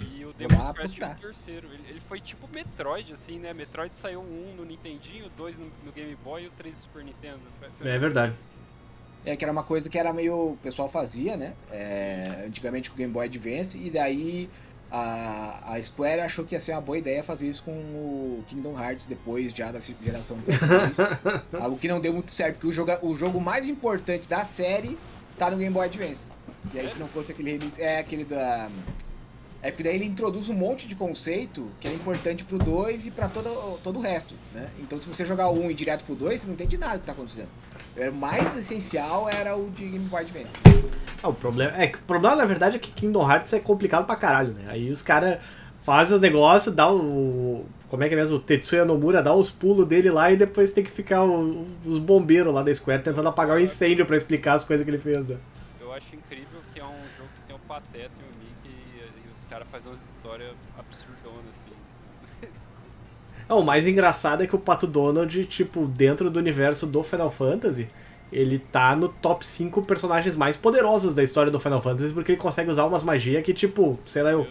[0.00, 1.16] E o Demon's é procurar.
[1.16, 1.68] o terceiro.
[1.72, 3.52] Ele, ele foi tipo Metroid, assim, né?
[3.52, 6.82] Metroid saiu um no Nintendinho, o 2 no, no Game Boy e o 3 no
[6.82, 7.38] Super Nintendo.
[7.58, 8.34] Foi- foi- É verdade.
[9.26, 10.52] É que era uma coisa que era meio.
[10.52, 11.52] O pessoal fazia, né?
[11.70, 14.48] É, antigamente com o Game Boy Advance, e daí
[14.90, 18.80] a, a Square achou que ia ser uma boa ideia fazer isso com o Kingdom
[18.80, 21.42] Hearts depois já da geração PS2.
[21.60, 24.96] algo que não deu muito certo, porque o jogo, o jogo mais importante da série
[25.36, 26.30] tá no Game Boy Advance.
[26.72, 27.78] E aí, se não fosse aquele remix.
[27.78, 28.70] É aquele da.
[29.60, 33.10] É porque daí ele introduz um monte de conceito que é importante pro 2 e
[33.10, 34.68] pra todo, todo o resto, né?
[34.78, 36.94] Então se você jogar o 1 e ir direto pro 2, você não entende nada
[36.94, 37.48] do que tá acontecendo.
[37.96, 40.54] O mais essencial era o de Game Boy Advance.
[41.20, 44.06] Ah, o problema é que o problema na verdade é que Kingdom Hearts é complicado
[44.06, 44.66] pra caralho, né?
[44.68, 45.40] Aí os caras
[45.82, 49.50] fazem os negócios, dá o como é que é mesmo, o Tetsuya Nomura dá os
[49.50, 53.28] pulos dele lá e depois tem que ficar o- os bombeiros lá da Square tentando
[53.28, 55.30] apagar o incêndio pra explicar as coisas que ele fez.
[55.30, 55.38] né?
[55.80, 58.27] Eu acho incrível que é um jogo que tem o Pateta e o
[63.48, 67.30] Não, o mais engraçado é que o Pato Donald, tipo, dentro do universo do Final
[67.30, 67.88] Fantasy,
[68.30, 72.40] ele tá no top 5 personagens mais poderosos da história do Final Fantasy, porque ele
[72.40, 74.46] consegue usar umas magias que, tipo, sei lá, eu,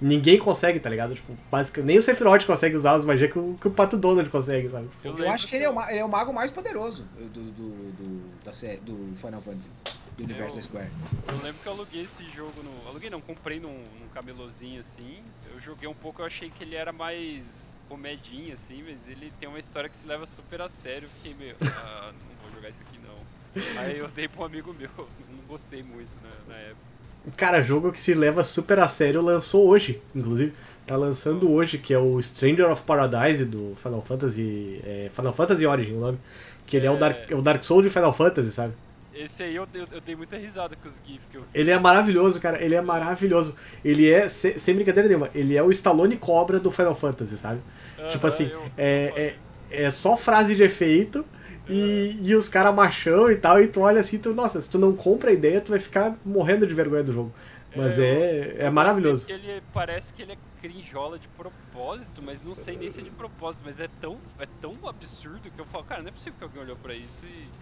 [0.00, 1.14] ninguém consegue, tá ligado?
[1.14, 4.28] Tipo, basicamente, nem o Sephiroth consegue usar as magias que o, que o Pato Donald
[4.28, 4.88] consegue, sabe?
[5.02, 7.92] Eu, lembro acho que ele é, o, ele é o mago mais poderoso do, do,
[7.92, 9.70] do- da série, do Final Fantasy,
[10.18, 10.88] do universo Eu- da Square.
[11.28, 12.88] Eu lembro que eu aluguei esse jogo no.
[12.90, 15.18] Aluguei não, comprei num, num camelôzinho assim.
[15.54, 17.44] Eu joguei um pouco, eu achei que ele era mais
[17.88, 21.08] comedinha, assim, mas ele tem uma história que se leva super a sério.
[21.16, 21.56] Fiquei meio.
[21.76, 23.80] Ah, não vou jogar isso aqui não.
[23.82, 24.90] Aí eu dei pra um amigo meu,
[25.30, 26.92] não gostei muito na, na época.
[27.36, 30.52] Cara, jogo que se leva super a sério lançou hoje, inclusive.
[30.86, 34.80] Tá lançando hoje, que é o Stranger of Paradise do Final Fantasy.
[34.84, 36.18] É, Final Fantasy Origin, o nome.
[36.66, 36.98] Que ele é, o, É.
[36.98, 38.74] Dark, é o Dark Souls de Final Fantasy, sabe?
[39.12, 41.52] Esse aí eu, eu, eu dei muita risada com os GIFs que eu vi.
[41.54, 42.62] Ele é maravilhoso, cara.
[42.62, 43.54] Ele é maravilhoso.
[43.84, 47.60] Ele é, se- sem brincadeira nenhuma, ele é o Stallone Cobra do Final Fantasy, sabe?
[48.06, 49.38] tipo Aham, assim, eu- é,
[49.70, 51.24] é, é só frase de efeito
[51.66, 54.78] e, e os caras machão e tal, e tu olha assim, tu, nossa, se tu
[54.78, 57.32] não compra a ideia, tu vai ficar morrendo de vergonha do jogo.
[57.74, 59.28] Mas É, é, é maravilhoso.
[59.28, 63.10] ele parece que ele é crinjola de propósito, mas não sei nem se é de
[63.10, 66.44] propósito, mas é tão, é tão absurdo que eu falo, cara, não é possível que
[66.44, 67.54] alguém olhou pra isso e,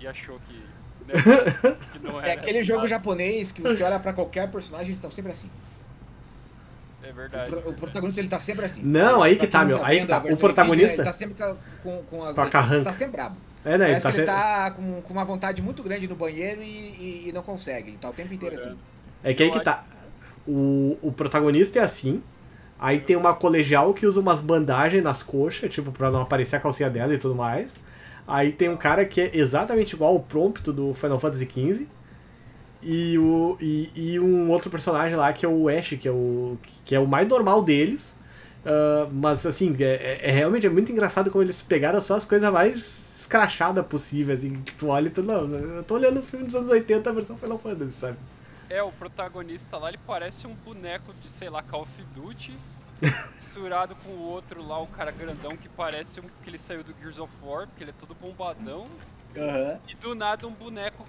[0.00, 0.77] e achou que,
[1.08, 1.14] né,
[1.92, 5.32] que não É aquele jogo japonês que você olha pra qualquer personagem, eles estão sempre
[5.32, 5.50] assim.
[7.02, 7.50] É O, verdade.
[7.50, 8.82] pro- o protagonista ele tá sempre assim.
[8.82, 10.18] Não, aí Pra que tá, meu, aí que tá.
[10.18, 11.44] O protagonista- Ele tá sempre
[11.82, 12.84] com, com, as Com a carranca.
[12.84, 13.36] tá sempre brabo.
[13.64, 13.90] É, né?
[13.92, 16.66] Ele tá que ele sempre- tá com, com uma vontade muito grande no banheiro e,
[16.66, 17.90] e- e não consegue.
[17.90, 18.76] Ele tá o tempo inteiro assim.
[19.24, 19.84] É que aí que tá.
[20.46, 22.22] O, o protagonista é assim.
[22.78, 26.60] Aí tem uma colegial que usa umas bandagens nas coxas, tipo, pra não aparecer a
[26.60, 27.70] calcinha dela e tudo mais.
[28.28, 31.88] Aí tem um cara que é exatamente igual ao Prompto do Final Fantasy XV.
[32.82, 36.58] E, o, e, e um outro personagem lá que é o Ash, que é o,
[36.84, 38.14] que é o mais normal deles.
[38.60, 42.52] Uh, mas assim, é, é, realmente é muito engraçado como eles pegaram só as coisas
[42.52, 42.76] mais
[43.20, 44.40] escrachadas possíveis.
[44.40, 47.08] Assim, que tu olha e tu, não, eu tô olhando o filme dos anos 80,
[47.08, 48.18] a versão Final Fantasy, sabe?
[48.68, 52.52] É, o protagonista lá, ele parece um boneco de, sei lá, Call of Duty,
[53.48, 56.94] misturado com o outro lá, o cara grandão que parece um, que ele saiu do
[57.00, 58.84] Gears of War, porque ele é todo bombadão.
[59.36, 59.78] Uhum.
[59.88, 61.04] E do nada um boneco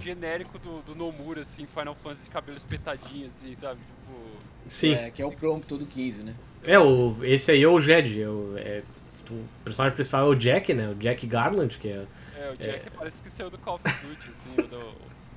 [0.00, 3.76] genérico do, do Nomura, assim, Final Fantasy, cabelo espetadinho, assim, sabe?
[3.76, 4.38] Tipo.
[4.68, 4.94] Sim.
[4.94, 6.34] É, que é o Prompto do 15, né?
[6.64, 8.22] É, o, esse aí é o Jed.
[8.22, 8.82] É o, é,
[9.30, 10.88] o personagem principal é o Jack, né?
[10.88, 12.06] O Jack Garland, que é.
[12.36, 12.90] É, o Jack é...
[12.90, 14.94] parece que saiu do Call of Duty, assim, ou, do,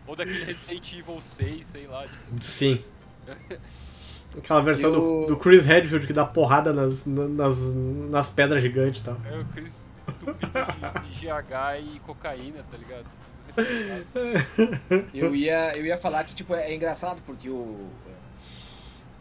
[0.08, 2.08] ou daquele Resident Evil 6, sei lá.
[2.08, 2.42] Tipo.
[2.44, 2.84] Sim.
[4.38, 9.04] Aquela versão do, do Chris Redfield que dá porrada nas, nas, nas pedras gigantes e
[9.04, 9.18] tal.
[9.26, 9.78] É, o Chris
[10.20, 13.06] tupido de, de GH e cocaína, tá ligado?
[15.14, 17.88] Eu ia, eu ia falar que, tipo, é engraçado, porque o...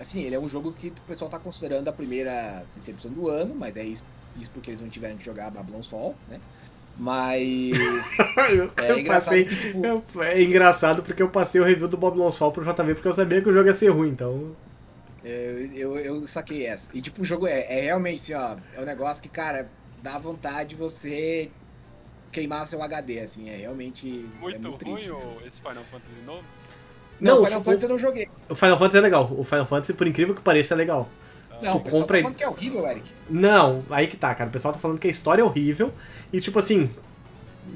[0.01, 3.55] Assim, ele é um jogo que o pessoal tá considerando a primeira decepção do ano,
[3.55, 4.03] mas é isso,
[4.37, 6.41] isso porque eles não tiveram que jogar Babylon's Fall, né?
[6.99, 7.73] Mas.
[8.77, 9.87] é, engraçado passei, que, tipo...
[9.87, 13.15] eu, é engraçado porque eu passei o review do Babylon's Fall pro JV porque eu
[13.15, 14.53] sabia que o jogo ia ser ruim, então.
[15.25, 16.89] Eu, eu, eu saquei essa.
[16.93, 18.57] E tipo, o jogo é, é realmente assim, ó.
[18.77, 19.69] É um negócio que, cara,
[20.03, 21.51] dá vontade de você
[22.31, 24.07] queimar seu HD, assim, é realmente.
[24.41, 26.45] Muito, é muito ruim o, esse Final Fantasy novo?
[27.21, 28.29] Não, não o Final o, Fantasy eu não joguei.
[28.49, 29.33] O Final Fantasy é legal.
[29.37, 31.09] O Final Fantasy, por incrível que pareça, é legal.
[31.63, 32.17] Não, o pessoal compra...
[32.17, 33.09] tá falando que é horrível, Eric.
[33.31, 34.51] Não, aí que tá, cara.
[34.51, 35.93] O pessoal tá falando que a história é horrível.
[36.33, 36.91] E tipo assim,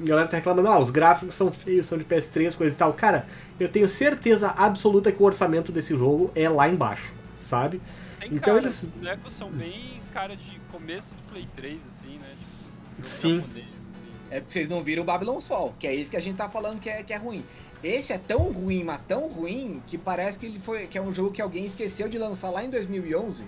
[0.01, 2.93] a galera tá reclamando, ah, os gráficos são feios, são de PS3, coisa e tal.
[2.93, 3.25] Cara,
[3.59, 7.81] eu tenho certeza absoluta que o orçamento desse jogo é lá embaixo, sabe?
[8.19, 8.83] Tem então cara, eles.
[8.83, 12.35] Os bonecos são bem cara de começo do Play 3, assim, né?
[12.37, 13.39] Tipo, Sim.
[13.39, 14.11] Japonês, assim.
[14.29, 16.49] É porque vocês não viram o Babylon's Fall, que é isso que a gente tá
[16.49, 17.43] falando que é, que é ruim.
[17.83, 21.13] Esse é tão ruim, mas tão ruim, que parece que ele foi que é um
[21.13, 23.43] jogo que alguém esqueceu de lançar lá em 2011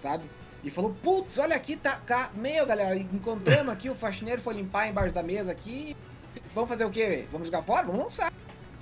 [0.00, 0.24] sabe?
[0.64, 2.30] E falou, putz, olha aqui, tá cá.
[2.34, 5.96] Meu, galera, encontramos aqui, o faxineiro foi limpar embaixo da mesa aqui.
[6.54, 7.26] Vamos fazer o quê?
[7.30, 7.86] Vamos jogar fora?
[7.86, 8.32] Vamos lançar.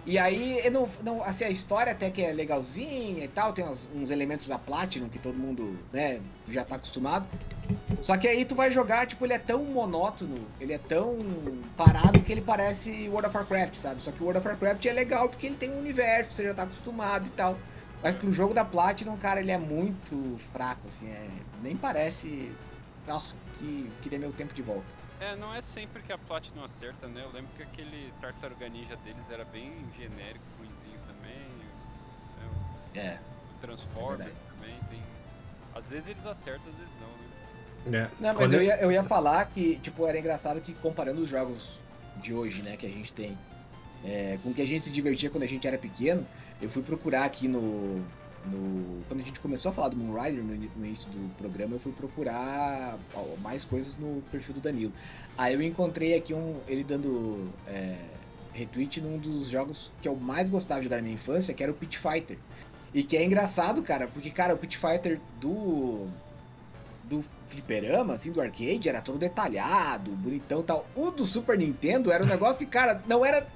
[0.09, 3.87] E aí, não, não, assim, a história até que é legalzinha e tal, tem uns,
[3.95, 7.29] uns, elementos da Platinum que todo mundo, né, já tá acostumado.
[8.01, 11.19] Só que aí tu vai jogar, tipo, ele é tão monótono, ele é tão
[11.77, 14.01] parado que ele parece World of Warcraft, sabe?
[14.01, 16.55] Só que o World of Warcraft é legal porque ele tem um universo, você já
[16.55, 17.59] tá acostumado e tal.
[18.03, 21.29] Mas pro jogo da Platinum, cara, ele é muito fraco, assim, é,
[21.63, 22.51] nem parece.
[23.07, 24.98] Nossa, que queria meu tempo de volta.
[25.21, 27.23] É, não é sempre que a Platinum acerta, né?
[27.25, 31.49] Eu lembro que aquele Tartaruga Ninja deles era bem genérico, ruimzinho também.
[32.95, 33.01] Né?
[33.01, 33.19] É.
[33.57, 35.03] O Transformer é também tem.
[35.75, 37.29] Às vezes eles acertam, às vezes não, né?
[37.99, 38.11] É.
[38.21, 41.79] Não, mas eu ia, eu ia falar que, tipo, era engraçado que comparando os jogos
[42.17, 43.39] de hoje, né, que a gente tem,
[44.05, 46.27] é, com que a gente se divertia quando a gente era pequeno,
[46.61, 48.05] eu fui procurar aqui no,
[48.47, 51.93] no, quando a gente começou a falar do Moonrider no, início do programa, eu fui
[51.93, 52.99] procurar
[53.43, 54.93] mais coisas no perfil do Danilo.
[55.37, 57.97] Aí eu encontrei aqui um, ele dando é,
[58.53, 61.71] retweet num dos jogos que eu mais gostava de jogar na minha infância, que era
[61.71, 62.39] o Pit Fighter.
[62.93, 66.07] E que é engraçado, cara, porque, cara, o Pit Fighter do.
[67.05, 70.87] do fliperama, assim, do arcade, era todo detalhado, bonitão e tal.
[70.95, 73.47] O do Super Nintendo era um negócio que, cara, não era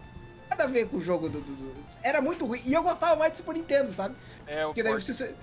[0.52, 2.60] nada a ver com o jogo do, do, do, Era muito ruim.
[2.64, 4.14] E eu gostava mais do Super Nintendo, sabe?
[4.46, 5.34] É, o Porque daí você.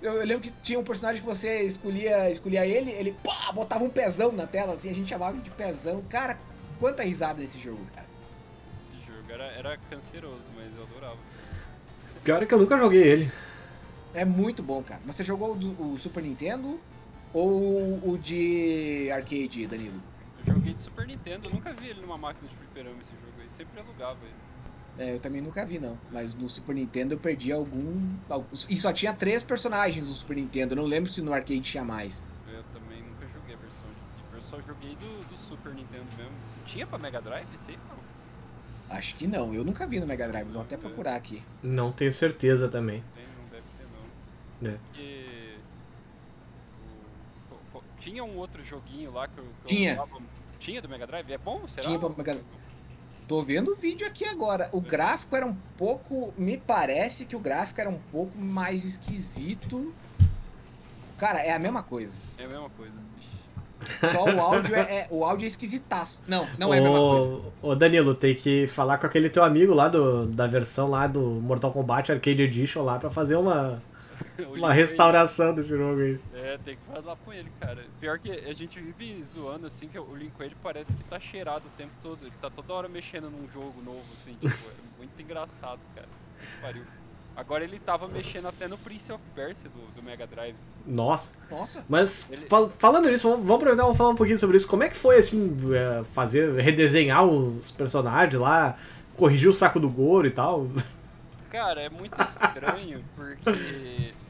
[0.00, 3.84] Eu, eu, lembro que tinha um personagem que você escolhia, escolhia ele, ele pá, botava
[3.84, 6.02] um pezão na tela, assim, a gente chamava de pezão.
[6.08, 6.38] Cara,
[6.80, 8.06] quanta risada nesse jogo, cara.
[8.82, 11.18] Esse jogo era, era canceroso, mas eu adorava.
[12.24, 13.32] Pior é que eu nunca joguei ele.
[14.12, 15.00] É muito bom, cara.
[15.04, 16.80] Mas você jogou o, o Super Nintendo
[17.32, 20.00] ou o de arcade, Danilo?
[20.44, 23.40] Eu joguei de Super Nintendo, eu nunca vi ele numa máquina de fliperama esse jogo
[23.40, 24.41] aí, sempre alugava ele.
[24.98, 25.98] É, eu também nunca vi, não.
[26.10, 28.14] Mas no Super Nintendo eu perdi algum.
[28.68, 30.72] E só tinha três personagens no Super Nintendo.
[30.74, 32.22] Eu não lembro se no arcade tinha mais.
[32.46, 33.88] Eu também nunca joguei a versão
[34.30, 34.36] de.
[34.36, 36.32] Eu só joguei do, do Super Nintendo mesmo.
[36.66, 37.48] Tinha pra Mega Drive?
[37.64, 38.96] Sei não.
[38.96, 39.54] Acho que não.
[39.54, 40.48] Eu nunca vi no Mega Drive.
[40.48, 41.42] Vou até procurar aqui.
[41.62, 43.02] Não tenho certeza também.
[43.14, 43.86] Tem, não deve ter,
[44.62, 44.70] não.
[44.70, 44.78] É.
[44.88, 45.22] Porque.
[48.00, 49.44] Tinha um outro joguinho lá que eu.
[49.64, 49.94] Que tinha.
[49.94, 50.22] Eu
[50.60, 51.32] tinha do Mega Drive?
[51.32, 51.66] É bom?
[51.68, 51.86] Será?
[51.86, 52.61] Tinha pra Mega Drive.
[53.32, 54.68] Tô vendo o vídeo aqui agora.
[54.72, 56.34] O gráfico era um pouco.
[56.36, 59.90] Me parece que o gráfico era um pouco mais esquisito.
[61.16, 62.14] Cara, é a mesma coisa.
[62.36, 62.92] É a mesma coisa.
[64.12, 66.20] Só o áudio é, é, o áudio é esquisitaço.
[66.28, 67.42] Não, não é a mesma coisa.
[67.62, 71.22] Ô Danilo, tem que falar com aquele teu amigo lá do, da versão lá do
[71.22, 73.82] Mortal Kombat Arcade Edition lá pra fazer uma
[74.58, 76.20] uma restauração desse jogo aí.
[76.34, 77.84] É, tem que falar com ele, cara.
[78.00, 81.64] Pior que a gente vive zoando assim, que o Link ele parece que tá cheirado
[81.66, 82.18] o tempo todo.
[82.22, 86.08] Ele tá toda hora mexendo num jogo novo, assim, tipo, é muito engraçado, cara.
[86.60, 86.82] pariu.
[87.34, 90.54] Agora ele tava mexendo até no Prince of Persia do, do Mega Drive.
[90.86, 91.32] Nossa.
[91.50, 91.82] Nossa.
[91.88, 94.68] Mas Ele- fal- falando nisso, vamos, vamos aproveitar e vamos falar um pouquinho sobre isso.
[94.68, 98.76] Como é que foi, assim, é, fazer, redesenhar os personagens lá,
[99.16, 100.68] corrigir o saco do Goro e tal?
[101.50, 104.12] Cara, é muito estranho porque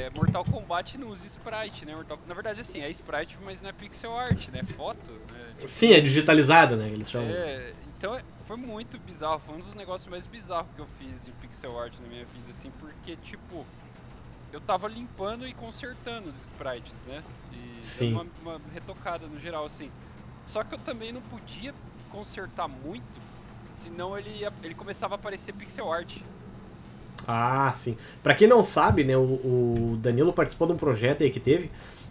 [0.00, 1.94] é, Mortal Kombat não usa sprite, né?
[1.94, 4.60] Mortal- Na verdade, assim, é sprite, mas não é pixel art, né?
[4.60, 5.52] É foto, né?
[5.56, 6.88] Tipo, Sim, é digitalizado, né?
[6.88, 7.28] Eles chamam.
[7.30, 11.24] É, então é- foi muito bizarro, foi um dos negócios mais bizarros que eu fiz
[11.24, 13.64] de pixel art na minha vida, assim, porque, tipo,
[14.52, 17.22] eu tava limpando e consertando os sprites, né?
[17.52, 18.12] E Sim.
[18.12, 19.90] Uma, uma retocada no geral, assim.
[20.46, 21.74] Só que eu também não podia
[22.10, 23.04] consertar muito,
[23.76, 26.18] senão ele, ia- ele começava a aparecer pixel art.
[27.26, 27.96] Ah, sim.
[28.22, 31.70] Pra quem não sabe, né, o, o Danilo participou de um projeto aí que teve.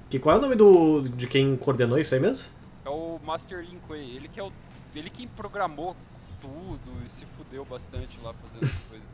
[0.10, 2.46] Que qual é o nome do de quem coordenou isso aí mesmo?
[2.86, 4.52] É o Master Lin Kuei, ele que é o.
[4.96, 5.96] Ele que programou
[6.40, 9.14] tudo e se fudeu bastante lá fazendo as coisas.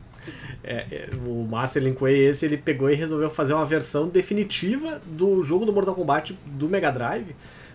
[0.62, 5.00] É, é, o Master Lin Kuei, esse, ele pegou e resolveu fazer uma versão definitiva
[5.06, 7.34] do jogo do Mortal Kombat do Mega Drive.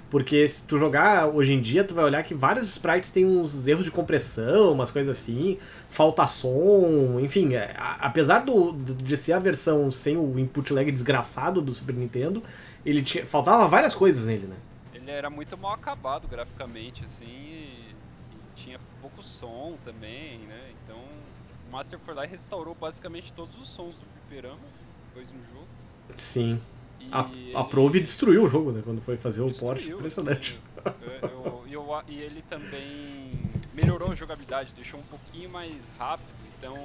[0.10, 3.68] Porque se tu jogar hoje em dia, tu vai olhar que vários sprites têm uns
[3.68, 5.58] erros de compressão, umas coisas assim,
[5.90, 10.90] falta som, enfim, é, a- apesar do, de ser a versão sem o input lag
[10.92, 12.44] desgraçado do Super Nintendo,
[12.86, 14.56] ele tinha, faltava várias coisas nele, né?
[14.94, 17.96] Ele era muito mal acabado graficamente, assim, e,
[18.32, 20.72] e tinha pouco som também, né?
[20.84, 20.98] Então
[21.68, 24.72] o Master foi lá e restaurou basicamente todos os sons do fliperama
[25.08, 25.68] depois no jogo.
[26.16, 26.62] Sim.
[27.08, 28.82] E A, a Probe destruiu o jogo, né?
[28.84, 29.90] Quando foi fazer o Porsche.
[29.92, 30.60] Impressionante.
[30.84, 33.32] assim, eu- eu- eu- e ele também
[33.74, 36.28] melhorou a jogabilidade, deixou um pouquinho mais rápido.
[36.58, 36.78] Então,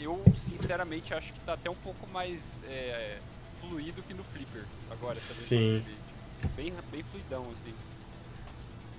[0.00, 3.18] eu sinceramente acho que tá até um pouco mais é,
[3.60, 5.14] fluido que no Flipper agora.
[5.16, 5.82] Sim.
[6.56, 7.72] Bem, bem fluidão, assim.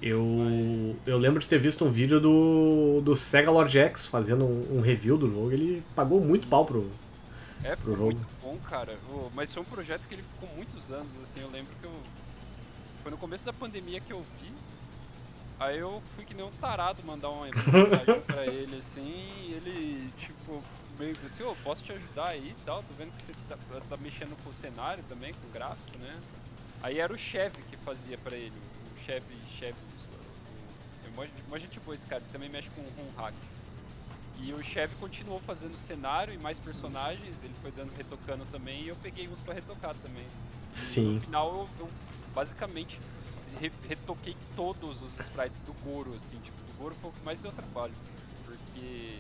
[0.02, 4.78] Eu, eu lembro de ter visto um vídeo do, do Sega Lord X fazendo um,
[4.78, 5.52] um review do jogo.
[5.52, 6.90] Ele pagou muito pau pro.
[7.64, 8.98] É, ficou muito bom, cara.
[9.34, 11.42] Mas foi um projeto que ele ficou muitos anos, assim.
[11.42, 11.94] Eu lembro que eu.
[13.04, 14.52] Foi no começo da pandemia que eu vi.
[15.60, 19.02] Aí eu fui que nem um tarado mandar uma mensagem pra ele, assim.
[19.48, 20.64] E ele, tipo,
[20.98, 22.82] meio que assim: Ô, posso te ajudar aí e tal?
[22.84, 23.58] Tô vendo que você tá,
[23.90, 26.18] tá mexendo com o cenário também, com o gráfico, né?
[26.82, 28.54] Aí era o chefe que fazia pra ele.
[28.96, 29.28] O chefe,
[29.60, 29.80] chefe.
[31.06, 33.34] É mó- mó gente boa esse cara, ele também mexe com, com hack.
[34.42, 38.88] E o chefe continuou fazendo cenário e mais personagens, ele foi dando retocando também e
[38.88, 40.24] eu peguei uns pra retocar também.
[40.24, 41.20] No Sim.
[41.20, 41.90] final eu, eu
[42.34, 43.00] basicamente
[43.60, 47.40] re- retoquei todos os sprites do Goro, assim, tipo, do Goro foi o que mais
[47.42, 47.94] deu trabalho.
[48.46, 49.20] Porque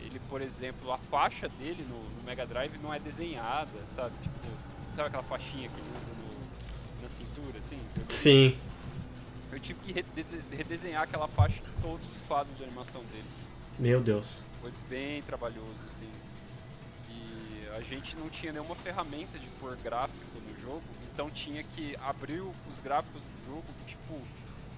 [0.00, 4.14] ele, por exemplo, a faixa dele no, no Mega Drive não é desenhada, sabe?
[4.22, 4.48] Tipo,
[4.96, 7.78] sabe aquela faixinha que ele usa no, na cintura, assim?
[8.08, 8.58] Sim.
[9.52, 10.08] Eu tive que rede-
[10.56, 13.24] redesenhar aquela faixa de todos os quadros de animação dele.
[13.80, 14.44] Meu Deus.
[14.60, 16.10] Foi bem trabalhoso, assim.
[17.10, 21.96] E a gente não tinha nenhuma ferramenta de pôr gráfico no jogo, então tinha que
[22.04, 24.14] abrir os gráficos do jogo, tipo,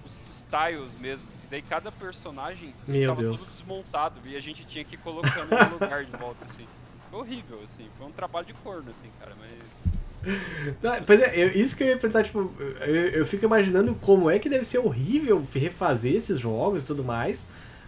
[0.05, 1.25] os, os tiles mesmo.
[1.43, 3.41] E daí cada personagem Meu tava Deus.
[3.41, 6.65] tudo desmontado e a gente tinha que ir colocando no lugar de volta, assim.
[7.11, 7.87] Foi horrível, assim.
[7.97, 9.51] Foi um trabalho de corno, assim, cara, mas...
[10.81, 14.29] Ah, Pois é, eu- isso que eu ia perguntar, tipo, eu, eu fico imaginando como
[14.31, 17.45] é que deve ser horrível refazer esses jogos e tudo mais.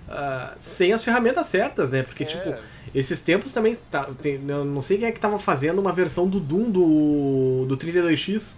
[0.10, 2.04] Ah, sem as ferramentas certas, né?
[2.04, 2.28] Porque, É.
[2.28, 2.56] tipo,
[2.94, 3.76] esses tempos também.
[3.91, 7.65] Tá, tem- eu não sei quem é que tava fazendo uma versão do Doom do,
[7.68, 8.58] do 32X.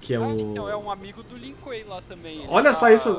[0.00, 0.38] Que é ah, o.
[0.52, 2.38] então é um amigo do Lin Kuei lá também.
[2.38, 3.10] ele Olha só tá- isso,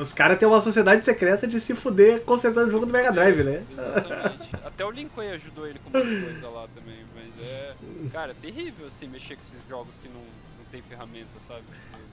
[0.00, 3.42] os caras têm uma sociedade secreta de se fuder consertando o jogo do Mega Drive,
[3.42, 3.64] né?
[3.72, 4.48] Exatamente.
[4.64, 7.74] Até o Linkway ajudou ele com muita coisa lá também, mas é.
[8.12, 11.62] Cara, é terrível assim mexer com esses jogos que não, não tem ferramenta, sabe?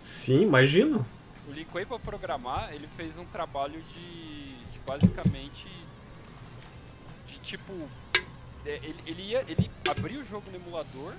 [0.02, 1.06] Sim, imagino.
[1.48, 4.47] O Linkway pra programar, ele fez um trabalho de, de
[4.88, 5.68] basicamente.
[7.28, 7.74] de tipo.
[8.66, 9.46] é, Ele, ele ia.
[9.48, 11.14] Ele abria o jogo no emulador,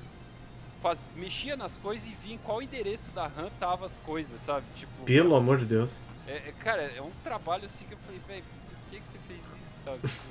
[0.82, 4.64] faz, mexia nas coisas e via em qual endereço da RAM tava as coisas, sabe?
[4.76, 5.04] Tipo.
[5.04, 5.92] Pelo amor de Deus.
[6.26, 9.18] É, é, cara, é um trabalho assim que eu falei, velho, por que, que você
[9.26, 9.98] fez isso, sabe?
[10.00, 10.22] Tipo,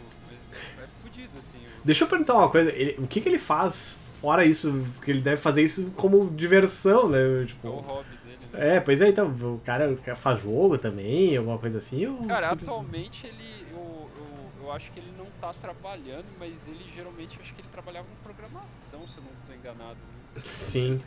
[0.80, 1.58] é, é fudido, assim.
[1.65, 4.71] o- Deixa eu perguntar uma coisa, ele- o que, que ele faz fora isso?
[4.95, 7.19] Porque ele deve fazer isso como diversão, né?
[7.19, 8.16] É o Tipo, hobby?
[8.57, 12.05] É, pois é, então, o cara faz jogo também, alguma coisa assim?
[12.05, 13.65] Ou Cara, simplesmente- atualmente ele.
[13.71, 13.77] Eu,
[14.17, 17.67] eu, eu acho que ele não tá trabalhando, mas ele geralmente eu acho que ele
[17.71, 19.97] trabalhava com programação, se eu não tô enganado.
[20.35, 20.41] né?
[20.43, 21.01] Sim.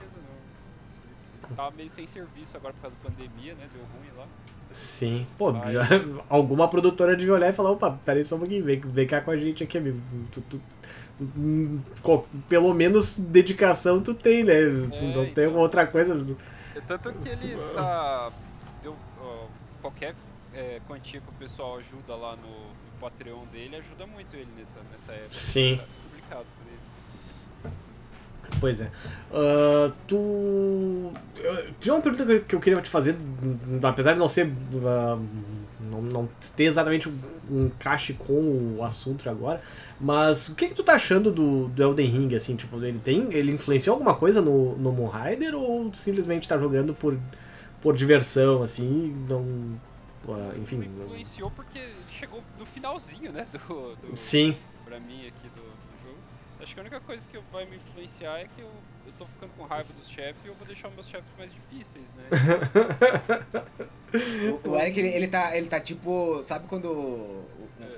[1.47, 3.67] Ele tava meio sem serviço agora por causa da pandemia, né?
[3.73, 4.27] Deu ruim lá.
[4.71, 5.27] Sim.
[5.37, 5.73] Pô, Vai.
[5.73, 5.81] já-
[6.29, 9.31] alguma produtora devia olhar e falar, opa, peraí só um pouquinho, vem, vem cá com
[9.33, 10.01] a gente aqui, amigo.
[10.31, 10.63] Tu- tu-
[11.21, 11.81] hum,
[12.49, 14.55] pelo menos dedicação tu tem, né?
[14.63, 15.45] É, não tem então.
[15.47, 16.15] alguma outra coisa.
[16.75, 18.33] É Tanto que ele tá.
[18.83, 19.47] Eu, ó,
[19.83, 20.15] qualquer
[20.55, 24.81] é, quantia que o pessoal ajuda lá no, no Patreon dele, ajuda muito ele nessa,
[24.93, 25.35] nessa época.
[25.35, 25.77] Sim.
[25.77, 26.70] Tá complicado ele.
[28.59, 28.91] Pois é.
[29.33, 31.13] Ah, tu.
[31.79, 33.17] Tinha uma pergunta que- eu queria te fazer,
[33.83, 34.53] apesar de não ser.
[34.85, 35.19] ah,
[35.81, 37.09] não, não ter exatamente
[37.51, 39.61] um encaixe com o assunto agora,
[40.01, 43.33] mas o que, que tu tá achando do, do Elden Ring, assim, tipo, ele tem.
[43.33, 47.19] Ele influenciou alguma coisa no, no Moonrider ou simplesmente tá jogando por,
[47.83, 49.45] por diversão, assim, não.
[50.29, 50.89] ah, enfim.
[50.97, 51.81] Influenciou porque
[52.19, 53.47] chegou no finalzinho, né?
[53.53, 54.55] Do, do, Sim.
[54.85, 55.70] pra mim aqui do.
[56.63, 58.69] Acho que a única coisa que vai me influenciar é que eu,
[59.07, 61.51] eu tô ficando com raiva dos chefes e eu vou deixar os meus chefes mais
[61.53, 62.25] difíceis, né?
[64.65, 66.43] O, o Eric, ele, ele tá, ele tá tipo.
[66.43, 67.45] Sabe quando um,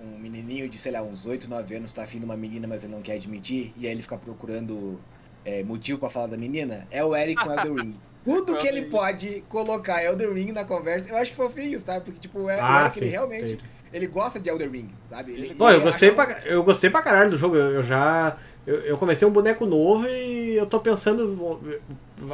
[0.03, 2.85] um menininho de, sei lá, uns 8, 9 anos tá afim de uma menina, mas
[2.85, 5.01] ele não quer admitir, e aí ele fica procurando
[5.43, 6.87] é, motivo pra falar da menina?
[6.91, 7.95] É o Eric com Elden Ring.
[8.25, 12.05] Tudo que ele pode colocar Elden Ring na conversa, eu acho fofinho, sabe?
[12.05, 13.01] Porque, tipo, é, o Ah, Eric, sim.
[13.01, 13.45] ele realmente.
[13.55, 13.65] entendi.
[13.93, 15.33] Ele gosta de Elden Ring, sabe?
[15.33, 17.57] Ele, Bom, eu ele gostei, acha- pra, eu gostei pra caralho do jogo.
[17.57, 18.39] Eu, eu já.
[18.67, 21.61] Eu, eu comecei um boneco novo e eu tô pensando.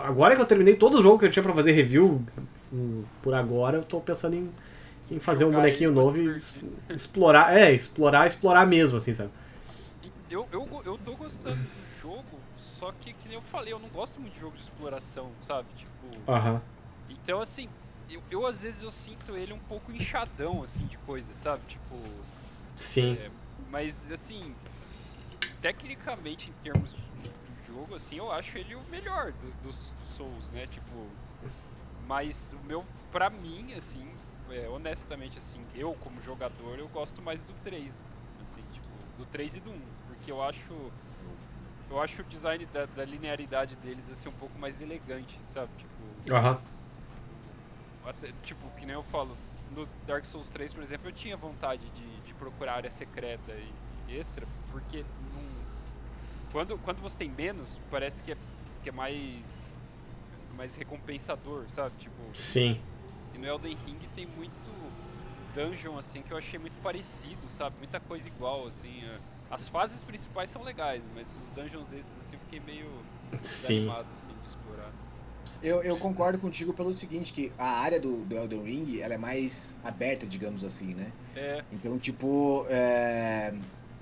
[0.05, 2.23] Agora que eu terminei todo o jogo que eu tinha pra fazer review
[2.73, 4.51] hum, por agora, eu tô pensando em,
[5.11, 7.57] em fazer um bonequinho novo e es- explorar.
[7.57, 9.31] É, explorar, explorar mesmo, assim, sabe?
[10.31, 13.89] Eu, eu, eu tô gostando do jogo, só que, que nem eu falei, eu não
[13.89, 15.69] gosto muito de jogo de exploração, sabe?
[15.75, 16.09] Tipo.
[16.29, 16.61] Aham.
[17.09, 17.69] Então, assim,
[18.09, 21.63] eu, eu às vezes eu sinto ele um pouco inchadão, assim, de coisa, sabe?
[21.67, 21.97] Tipo.
[22.77, 23.17] Sim.
[23.19, 23.31] é,
[23.71, 24.55] mas, assim,
[25.61, 27.09] tecnicamente, em termos de,
[27.67, 30.67] jogo, assim, eu acho ele o melhor do- dos Souls, né?
[30.67, 31.19] Tipo.
[31.97, 34.21] Mas o meu, pra mim, assim,
[34.51, 38.05] é, honestamente, assim, eu como jogador, eu gosto mais do 3.
[38.41, 39.97] Assim, tipo, do 3 e do 1.
[40.07, 40.93] Porque eu acho.
[41.91, 45.75] Eu acho o design da, da linearidade deles, assim, um pouco mais elegante, sabe?
[45.77, 46.27] Tipo.
[46.31, 46.63] Aham.
[48.03, 49.37] Até, tipo, que nem eu falo,
[49.71, 53.88] no Dark Souls 3, por exemplo, eu tinha vontade de, de procurar área secreta e
[54.09, 55.49] extra, porque não-
[56.53, 58.37] quando, quando você tem menos, parece que é,
[58.83, 59.79] que é mais,
[60.57, 61.95] mais recompensador, sabe?
[61.99, 62.81] Tipo, Sim.
[63.35, 64.71] e no Elden Ring tem muito
[65.55, 67.77] dungeon, assim, que eu achei muito parecido, sabe?
[67.79, 69.05] Muita coisa igual, assim.
[69.05, 69.19] é.
[69.51, 72.87] As fases principais são legais, mas os dungeons esses, assim, eu fiquei meio
[73.43, 73.81] Sim.
[73.81, 74.93] desanimado, assim, de explorar.
[75.63, 79.19] Eu, eu concordo contigo pelo seguinte, que a área do, do Elden Ring, ela é
[79.19, 81.11] mais aberta, digamos assim, né?
[81.35, 83.55] É, Então, tipo, é,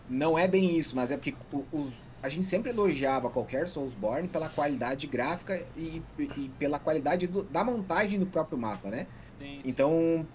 [0.09, 1.35] não é bem isso, mas é porque
[1.73, 1.92] os-
[2.23, 7.62] a gente sempre elogiava qualquer Soulsborne pela qualidade gráfica e, e pela qualidade do- da
[7.62, 9.07] montagem do próprio mapa, né?
[9.38, 10.27] tem Então,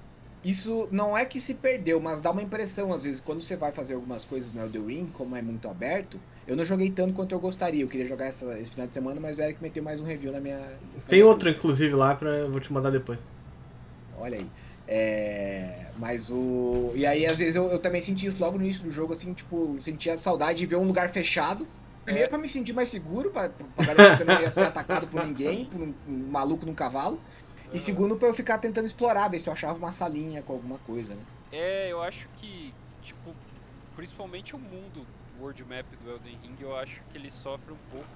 [0.43, 3.71] isso não é que se perdeu, mas dá uma impressão, às vezes, quando você vai
[3.71, 7.33] fazer algumas coisas no Elden Ring, como é muito aberto, eu não joguei tanto quanto
[7.33, 7.83] eu gostaria.
[7.83, 10.31] Eu queria jogar essa- esse final de semana, mas o Eric meteu mais um review
[10.31, 10.59] na minha...
[11.07, 13.19] Tem outro, inclusive, lá, pra, eu vou te mandar depois.
[14.17, 14.47] Olha aí.
[14.93, 16.91] É, mas o.
[16.93, 19.33] E aí, às vezes, eu, eu também senti isso logo no início do jogo, assim,
[19.33, 21.65] tipo, sentia saudade de ver um lugar fechado.
[22.03, 22.29] Primeiro É.
[22.29, 25.25] pra me sentir mais seguro, pra, pra garantir que eu não ia ser atacado por
[25.25, 27.21] ninguém, por um, um maluco num cavalo.
[27.73, 30.77] E segundo, pra eu ficar tentando explorar, ver se eu achava uma salinha com alguma
[30.79, 31.21] coisa, né?
[31.53, 33.33] É, eu acho que, tipo,
[33.95, 35.07] principalmente o mundo
[35.39, 38.07] World Map do Elden Ring, eu acho que ele sofre um pouco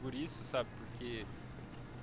[0.00, 0.68] por isso, sabe?
[0.78, 1.24] Porque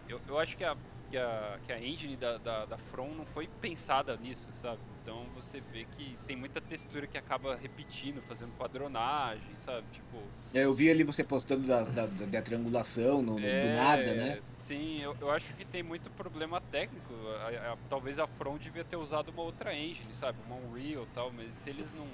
[0.10, 0.76] eu, eu acho que a,
[1.10, 4.80] que a, que a engine da, da, da From não foi pensada nisso, sabe?
[5.02, 9.88] Então você vê que tem muita textura que acaba repetindo, fazendo padronagem, sabe?
[9.92, 10.22] Tipo,
[10.54, 14.42] Eu vi ali você postando da, da, da triangulação, no, no- do nada, né?
[14.60, 17.14] Sim, eu, eu acho que tem muito problema técnico.
[17.42, 20.38] A- a- talvez a From devia ter usado uma outra engine, sabe?
[20.46, 22.08] Uma Unreal e tal, mas se eles não.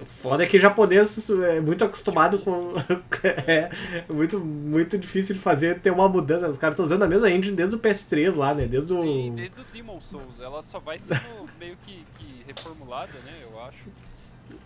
[0.00, 2.74] O foda é que japonês é muito acostumado com.
[3.46, 3.70] é
[4.08, 6.48] muito, muito difícil de fazer ter uma mudança.
[6.48, 8.66] Os caras estão usando a mesma engine desde o PS3 lá, né?
[8.66, 9.00] Desde o.
[9.00, 10.38] Sim, desde o Demon Souls.
[10.40, 11.20] Ela só vai sendo
[11.58, 13.32] meio que, que reformulada, né?
[13.42, 13.84] Eu acho.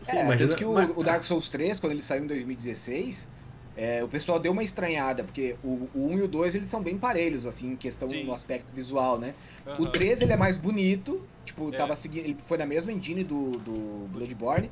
[0.03, 3.29] Sim, é, imagina- tanto que o, o Dark Souls 3, quando ele saiu em 2016,
[3.77, 6.83] é, o pessoal deu uma estranhada, porque o, o 1 e o 2 eles são
[6.83, 8.25] bem parelhos, assim, em questão Sim.
[8.25, 9.35] no aspecto visual, né?
[9.79, 9.91] O Aham.
[9.93, 11.77] 3 ele é mais bonito, tipo, É.
[11.77, 14.71] tava seguindo, ele foi na mesma engine do, do Bloodborne,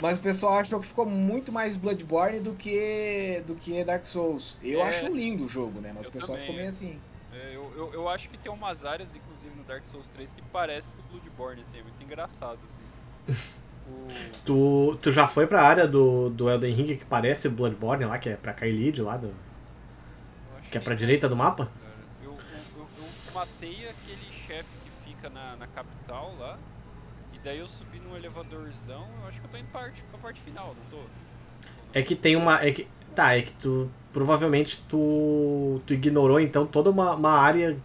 [0.00, 4.58] mas o pessoal achou que ficou muito mais Bloodborne do que do que Dark Souls.
[4.62, 4.88] Eu É.
[4.88, 5.92] acho lindo o jogo, né?
[5.94, 6.68] Mas Eu o pessoal também, ficou meio é.
[6.68, 6.98] assim.
[7.32, 10.42] É, eu, eu, eu acho que tem umas áreas, inclusive no Dark Souls 3, que
[10.52, 13.36] parece do Bloodborne, assim, é muito engraçado, assim.
[13.90, 14.06] O...
[14.44, 18.28] Tu, tu já foi pra área do, do Elden Ring que parece Bloodborne lá, que
[18.28, 19.34] é pra Kaelid lá, do,
[20.70, 21.66] que é pra direita do mapa?
[21.80, 21.94] cara.
[22.22, 22.38] Eu, eu,
[22.76, 22.86] eu,
[23.26, 24.07] eu matei fica
[25.58, 26.58] na, capital lá.
[27.32, 29.06] E daí eu subi num elevadorzão.
[29.22, 31.04] Eu acho que eu tô indo parte, pra parte final, não tô?
[31.92, 32.62] É que tem uma.
[32.62, 33.90] É que, tá, é que tu.
[34.12, 37.76] Provavelmente tu, tu ignorou então toda uma, uma área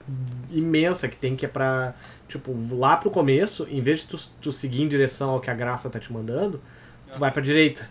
[0.50, 1.94] imensa que tem que é pra.
[2.28, 5.54] Tipo, lá pro começo, em vez de tu, tu seguir em direção ao que a
[5.54, 6.60] graça tá te mandando,
[7.12, 7.88] tu vai pra direita.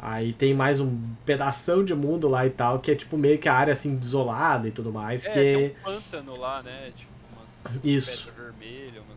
[0.00, 3.38] Ah, Aí tem mais um pedação de mundo lá e tal, que é tipo meio
[3.38, 5.26] que a área assim desolada e tudo mais.
[5.26, 6.92] é, que tem um pântano lá, né?
[6.96, 7.12] Tipo,
[7.82, 8.30] Isso.
[8.98, 9.14] umas.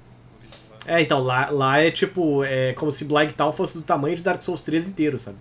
[0.86, 4.24] É, então, lá, lá é tipo, é como se Black Town fosse do tamanho de
[4.24, 5.38] Dark Souls 3 inteiro, sabe?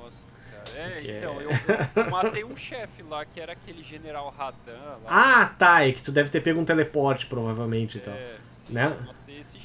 [0.00, 0.16] Nossa,
[0.52, 0.78] cara.
[0.78, 1.50] É, é- então, eu,
[2.04, 5.06] eu matei um chefe lá, que era aquele General Radan lá.
[5.06, 8.12] Ah, tá, é que tu deve ter pego um teleporte, provavelmente, então.
[8.12, 8.36] É,
[8.66, 8.96] sim, Né?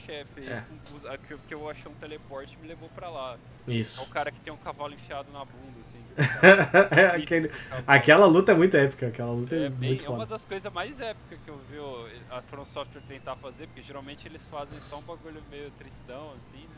[0.09, 0.63] Chefe É.
[1.09, 3.37] a- que eu- que eu achei um teleporte e me levou pra lá.
[3.67, 4.01] É Isso.
[4.01, 5.99] o cara que tem um cavalo enfiado na bunda, assim.
[6.91, 7.51] É, aquele-
[7.87, 10.73] aquela luta é muito épica, aquela luta é, É, bem, muito é uma das coisas
[10.73, 14.79] mais épicas que eu vi o- a From Software tentar fazer, porque geralmente eles fazem
[14.89, 16.75] só um bagulho meio tristão, assim, né?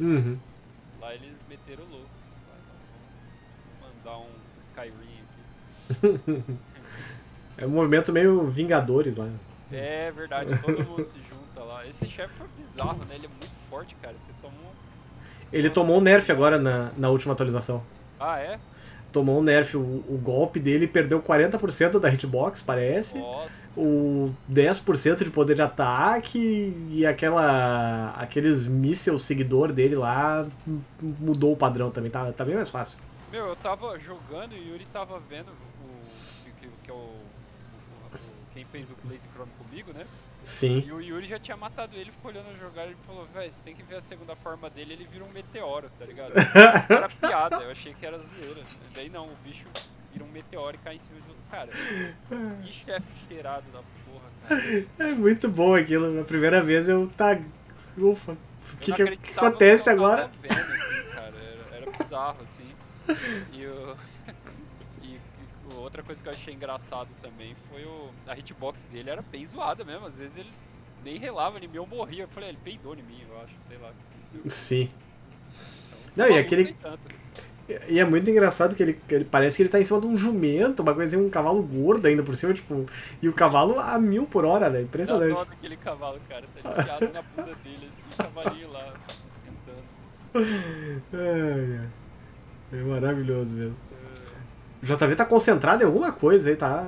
[0.00, 0.38] Uhum.
[1.00, 2.58] Lá eles meteram o louco, assim, vai,
[3.80, 4.30] vamos mandar um
[4.70, 6.54] Skyrim aqui.
[7.58, 9.28] É um movimento meio Vingadores lá.
[9.70, 11.18] É verdade, todo mundo se
[11.72, 11.86] lá.
[11.86, 13.14] Esse chefe foi bizarro, né?
[13.14, 14.14] Ele é muito forte, cara.
[14.14, 14.72] Você tomou.
[15.52, 17.82] Ele tomou um nerf agora na, na última atualização.
[18.18, 18.58] Ah, é?
[19.12, 23.18] Tomou um nerf, o, o golpe dele perdeu 40% da hitbox, parece.
[23.18, 23.50] Nossa.
[23.76, 26.38] O 10% de poder de ataque
[26.90, 30.46] e aquela aqueles mísseis seguidor dele lá
[31.00, 32.98] mudou o padrão também, tá, tá bem mais fácil.
[33.32, 36.50] Meu, eu tava jogando e o Yuri tava vendo o.
[36.60, 37.00] que, que- é o, o-
[38.12, 38.18] o-
[38.54, 40.04] Quem fez o Blaze Chrome comigo, né?
[40.44, 40.84] Sim.
[40.86, 43.74] E o Yuri já tinha matado ele, ficou olhando jogar e falou, véi, você tem
[43.74, 46.32] que ver a segunda forma dele, ele vira um meteoro, tá ligado?
[46.88, 48.62] Era piada, eu achei que era zoeira.
[48.94, 49.66] Daí não, o bicho
[50.12, 51.70] vira um meteoro e cai em cima de outro cara.
[52.62, 54.86] Que chefe cheirado da porra, cara.
[54.98, 56.20] É muito bom aquilo.
[56.20, 57.38] A primeira vez eu tá.
[57.98, 58.36] Ufa, o
[58.72, 60.30] Eu que, que, acontece eu agora?
[60.40, 61.34] vendo, assim, cara.
[61.36, 62.70] Era, era bizarro, assim.
[63.08, 63.18] E, o...
[63.52, 63.96] e, e
[65.90, 68.10] outra coisa que eu achei engraçado também foi o...
[68.26, 70.06] a hitbox dele era bem zoada mesmo.
[70.06, 70.50] Às vezes ele
[71.04, 72.24] nem relava em mim, eu morria.
[72.24, 73.90] Eu falei, "Ah, ele peidou em mim, eu acho, sei lá.
[74.48, 74.90] Sim.
[76.12, 76.76] Então, Não, e aquele-.
[77.88, 80.16] E é muito engraçado que ele, ele parece que ele tá em cima de um
[80.16, 82.84] jumento, uma coisa assim, um cavalo gordo ainda por cima, tipo.
[83.22, 84.82] E o cavalo a mil por hora, né?
[84.82, 85.34] Impressionante.
[85.34, 86.46] dó daquele cavalo, cara.
[86.62, 88.92] Tá enfiado na bunda dele, assim, o cavalinho lá,
[89.44, 89.84] tentando.
[91.14, 91.88] Ai, ai.
[92.72, 93.89] É maravilhoso mesmo.
[94.82, 96.82] O JV tá concentrado em alguma coisa aí, tá.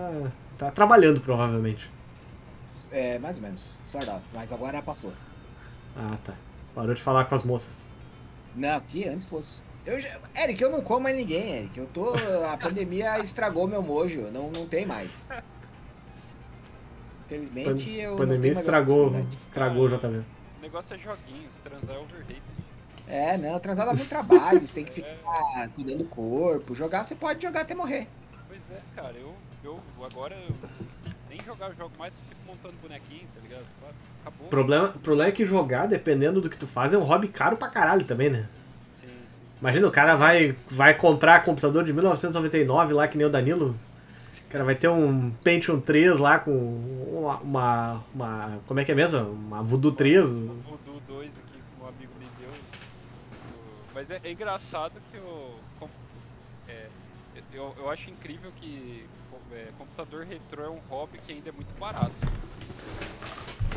[0.58, 1.90] tá trabalhando provavelmente.
[2.90, 3.76] É, mais ou menos.
[3.82, 4.20] Sort of.
[4.32, 5.12] Mas agora passou.
[5.96, 6.34] Ah, tá.
[6.74, 7.86] Parou de falar com as moças.
[8.54, 9.62] Não, que antes fosse.
[9.84, 10.08] Eu já...
[10.36, 11.78] Eric, eu não como mais ninguém, Eric.
[11.78, 12.14] Eu tô.
[12.50, 14.30] A pandemia estragou meu mojo.
[14.30, 15.26] Não, não tem mais.
[17.26, 18.10] Infelizmente, Pan- eu.
[18.10, 20.18] não pandemia tenho mais estragou, estragou o JV.
[20.58, 22.42] O negócio é joguinhos, transar é overrated.
[23.14, 24.66] É, não, transar dá muito trabalho.
[24.66, 26.74] Você tem que ficar cuidando do corpo.
[26.74, 28.08] Jogar, você pode jogar até morrer.
[28.48, 30.54] Pois é, cara, eu, eu agora eu
[31.28, 33.66] nem jogar o jogo mais, eu fico montando bonequinho, tá ligado?
[34.22, 34.46] Acabou.
[34.46, 37.28] O problema, o problema é que jogar, dependendo do que tu faz, é um hobby
[37.28, 38.46] caro pra caralho também, né?
[38.98, 39.12] Sim, sim.
[39.60, 43.76] Imagina, o cara vai, vai comprar computador de 1999 lá, que nem o Danilo.
[44.48, 48.92] O cara vai ter um Pentium 3 lá com uma, uma, uma- Como é que
[48.92, 49.20] é mesmo?
[49.20, 50.24] Uma Voodoo 3.
[50.24, 50.71] O Voodoo
[53.94, 55.54] Mas é, é engraçado que o.
[56.68, 56.86] é,
[57.52, 59.06] eu, eu acho incrível que
[59.52, 62.12] é, computador retrô é um hobby que ainda é muito barato.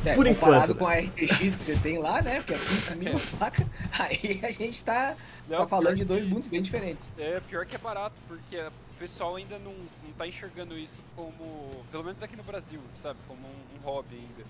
[0.05, 0.77] É, Por comparado enquanto.
[0.77, 2.35] com a RTX que você tem lá, né?
[2.37, 3.67] Porque é 5 mil placa,
[3.99, 5.15] aí a gente tá,
[5.49, 7.07] Não, tá falando de dois que- mundos bem diferentes.
[7.17, 11.83] É, pior que é barato, porque o pessoal ainda não, não tá enxergando isso como,
[11.91, 13.17] pelo menos aqui no Brasil, sabe?
[13.27, 14.45] Como um, um hobby ainda.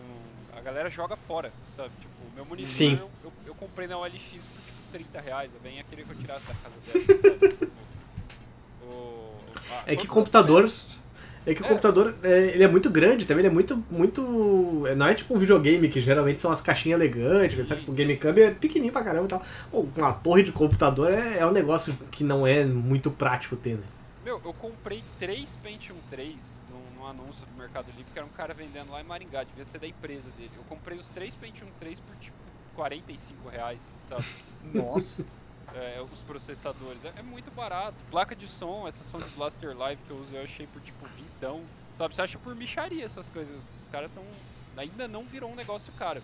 [0.00, 1.90] Não- a galera joga fora, sabe?
[2.00, 2.94] Tipo, o meu monitor Sim.
[2.94, 6.16] Eu, eu, eu comprei na OLX por tipo 30 reais, eu venho querer que eu
[6.16, 7.48] tirasse da casa dela, sabe?
[7.48, 7.66] Tipo,
[8.82, 9.34] o-
[9.70, 10.70] a- É que computador.
[11.46, 11.68] É que o É.
[11.68, 14.20] computador é, ele é muito grande também, ele é muito, muito.
[14.96, 17.80] Não é tipo um videogame que geralmente são as caixinhas elegantes, sabe?
[17.80, 19.42] Tipo, o GameCube é pequenininho pra caramba e tal.
[19.70, 23.76] Pô, uma torre de computador é, é um negócio que não é muito prático ter,
[23.76, 23.84] né?
[24.24, 26.34] Meu, eu comprei três Pentium 3
[26.70, 29.64] num, num anúncio do Mercado Livre, que era um cara vendendo lá em Maringá, devia
[29.64, 30.50] ser da empresa dele.
[30.54, 32.36] Eu comprei os três Pentium 3 por tipo
[32.82, 34.24] 45 reais, sabe?
[34.72, 35.26] Nossa.
[35.74, 37.04] É, os processadores.
[37.04, 37.96] É, é muito barato.
[38.08, 41.60] Placa de som, essa Sound Blaster Live que eu uso, eu achei por tipo vintão.
[41.98, 43.52] Sabe, você acha por micharia essas coisas.
[43.80, 44.22] Os caras estão.
[44.76, 46.22] Ainda não virou um negócio caro.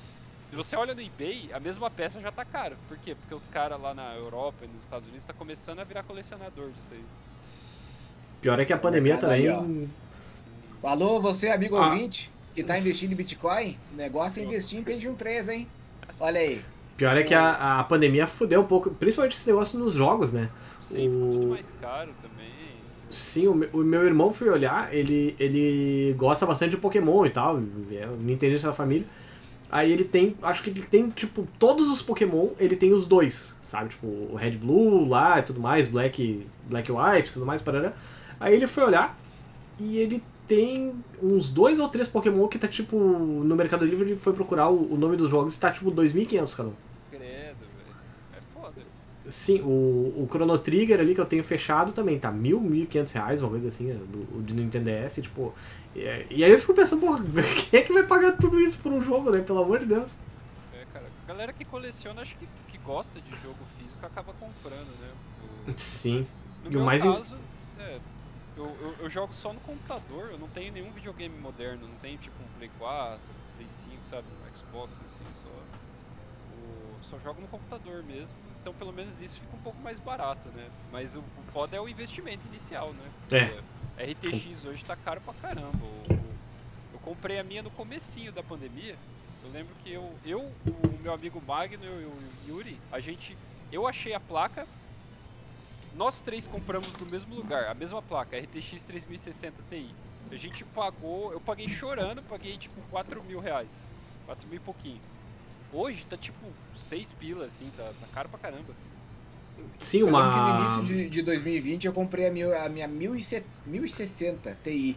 [0.49, 2.77] Se você olha no eBay, a mesma peça já tá cara.
[2.89, 3.17] Por quê?
[3.17, 6.71] Porque os caras lá na Europa e nos Estados Unidos tá começando a virar colecionador
[6.71, 7.05] disso aí.
[8.41, 9.91] Pior é que a pandemia mercado aí, também.
[10.85, 11.89] Alô, você, amigo Ah.
[11.89, 15.69] ouvinte, que tá investindo em Bitcoin, o negócio é investir em Pentium 3, hein?
[16.19, 16.65] Olha aí.
[16.97, 20.51] Pior é que a, a pandemia fudeu um pouco, principalmente esse negócio nos jogos, né?
[20.81, 22.85] Sim, ficou tudo O- mais caro também.
[23.11, 27.31] Sim, o, meu- o meu irmão foi olhar, ele, ele gosta bastante de Pokémon e
[27.31, 27.59] tal,
[27.93, 29.07] é o Nintendista da família.
[29.71, 33.57] Aí ele tem, acho que ele tem, tipo, todos os Pokémon, ele tem os dois,
[33.65, 33.91] sabe?
[33.91, 37.93] Tipo, o Red Blue lá e tudo mais, Black, Black White e tudo mais, parará.
[38.41, 39.19] Aí ele foi olhar
[39.79, 44.33] e ele tem uns dois ou três Pokémon que tá, tipo, no Mercado Livre, foi
[44.33, 46.73] procurar o, o nome dos jogos e tá, tipo, 2.500 cada um.
[47.11, 47.97] Credo, velho.
[48.37, 48.83] É foda.
[49.29, 49.67] Sim, o,
[50.23, 53.51] o Chrono Trigger ali que eu tenho fechado também tá mil, mil quinhentos reais, uma
[53.51, 55.55] coisa assim, do, de Nintendo DS, tipo.
[55.97, 57.23] E, e aí eu fico pensando, porra,
[57.71, 59.41] quem é que vai pagar tudo isso por um jogo, né?
[59.41, 60.11] Pelo amor de Deus.
[60.75, 61.07] É, cara.
[61.25, 65.09] A galera que coleciona, acho que, que gosta de jogo físico acaba comprando, né?
[65.69, 66.27] O- Sim.
[66.65, 67.35] No E o mais caso,
[68.57, 72.19] eu, eu, eu jogo só no computador, eu não tenho nenhum videogame moderno, não tenho
[72.19, 73.19] tipo um Play 4,
[73.57, 78.29] Play 5, sabe, um Xbox, assim, só, só jogo no computador mesmo.
[78.61, 80.69] Então pelo menos isso fica um pouco mais barato, né?
[80.91, 83.11] Mas o, o foda é o investimento inicial, né?
[83.99, 84.11] É.
[84.13, 85.85] RTX hoje tá caro pra caramba.
[85.85, 86.03] O-
[86.95, 88.97] eu comprei a minha no comecinho da pandemia.
[89.45, 92.13] Eu lembro que eu, eu o meu amigo Magno e o
[92.49, 93.37] Yuri, a gente.
[93.71, 94.67] Eu achei a placa,
[95.97, 99.87] nós três compramos no mesmo lugar, a mesma placa, RTX 3060 Ti.
[100.31, 103.71] A gente pagou, eu paguei chorando, paguei tipo 4 mil reais.
[104.27, 105.01] 4 mil e pouquinho.
[105.73, 106.39] Hoje tá tipo
[106.89, 108.73] 6 pilas, assim, tá, tá caro pra caramba.
[109.79, 110.59] Sim, Eu lembro que uma.
[110.59, 114.97] no início de, de 2020 eu comprei a, mil, a minha 1060 1060 Ti.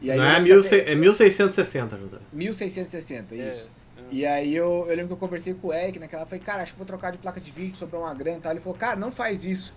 [0.00, 2.18] E aí Não é, lembro mil, até- é 1660, José.
[2.32, 3.68] 1660, isso.
[3.96, 4.04] É, é.
[4.10, 6.72] E aí eu, eu lembro que eu conversei com o Eric naquela, falei, cara, acho
[6.72, 8.52] que vou trocar de placa de vídeo, sobrou uma grana e tal.
[8.52, 9.74] Ele falou, cara, não faz isso.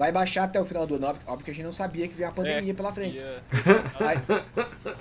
[0.00, 1.08] Vai baixar até o final do ano.
[1.26, 3.18] Óbvio- que a gente não sabia que vinha a pandemia pela frente.
[3.18, 3.42] Ia-
[4.00, 4.16] Aí,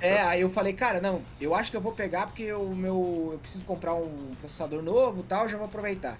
[0.01, 3.29] é, aí eu falei, cara, não, eu acho que eu vou pegar porque o meu.
[3.31, 6.17] Eu preciso comprar um processador novo e tal, já vou aproveitar.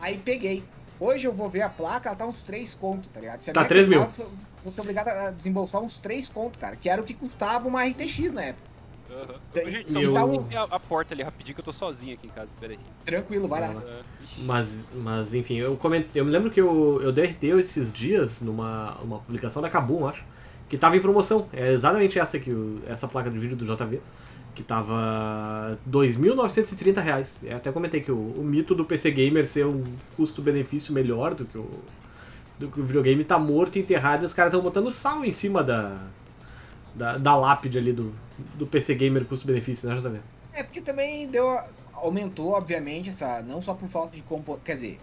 [0.00, 0.64] Aí peguei.
[0.98, 3.42] Hoje eu vou ver a placa, ela tá uns 3 conto, tá ligado?
[3.42, 4.02] Se Tá minha 3 mil.
[4.06, 7.84] você é obrigado a desembolsar uns 3 conto, cara, que era o que custava uma
[7.84, 8.71] RTX na época.
[9.52, 11.72] Tem- Gente, só me dá eu- um- a, a porta ali rapidinho que eu tô
[11.72, 12.78] sozinho aqui em casa, peraí.
[13.04, 13.82] Tranquilo, vai lá.
[13.84, 14.00] Ah.
[14.38, 18.96] Mas, mas enfim, eu comentei, eu me lembro que eu, eu derretei esses dias numa
[19.02, 20.24] uma publicação da Kabum, acho,
[20.68, 21.48] que tava em promoção.
[21.52, 22.52] É exatamente essa aqui,
[22.86, 24.00] essa placa de vídeo do JV,
[24.54, 27.40] que tava 2.930 reais.
[27.42, 29.82] Eu até comentei que o, o mito do PC Gamer ser um
[30.16, 31.68] custo-benefício melhor do que o
[32.58, 35.64] do que o videogame tá morto, enterrado, e os caras estão botando sal em cima
[35.64, 35.96] da,
[36.94, 38.14] da, da lápide ali do,
[38.54, 40.20] do PC Gamer custo-benefício, né, JV?
[40.52, 41.58] É, porque também deu.
[41.92, 43.42] Aumentou, obviamente, essa.
[43.42, 44.64] Não só por falta de componente.
[44.64, 45.00] Quer dizer.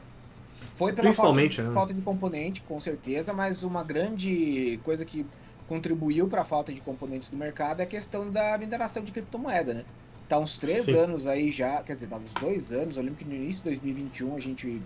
[0.75, 1.73] Foi pela falta Principalmente, de, né?
[1.73, 5.25] falta de componente, com certeza, mas uma grande coisa que
[5.69, 9.73] contribuiu para a falta de componentes do mercado é a questão da mineração de criptomoeda,
[9.73, 9.85] né?
[10.27, 10.97] Tá uns três Sim.
[10.97, 12.97] anos aí já, quer dizer, tá uns dois anos.
[12.97, 14.81] Eu lembro que no início de 2021 a gente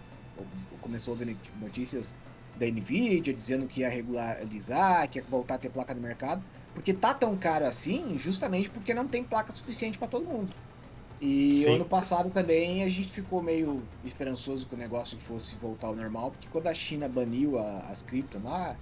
[0.80, 2.14] começou a ver notícias
[2.58, 6.42] da Nvidia dizendo que ia regularizar, que ia voltar a ter placa no mercado.
[6.74, 10.56] Porque tá tão caro assim, justamente porque não tem placa suficiente para todo mundo.
[11.20, 11.76] E Sim.
[11.76, 16.32] ano passado também a gente ficou meio esperançoso que o negócio fosse voltar ao normal,
[16.32, 18.76] porque quando a China baniu a- as cripto lá,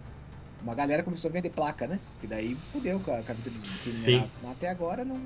[0.61, 1.99] uma galera começou a vender placa, né?
[2.21, 4.29] E daí fudeu com a, com a vida dos Sim.
[4.41, 5.21] Mas até agora não.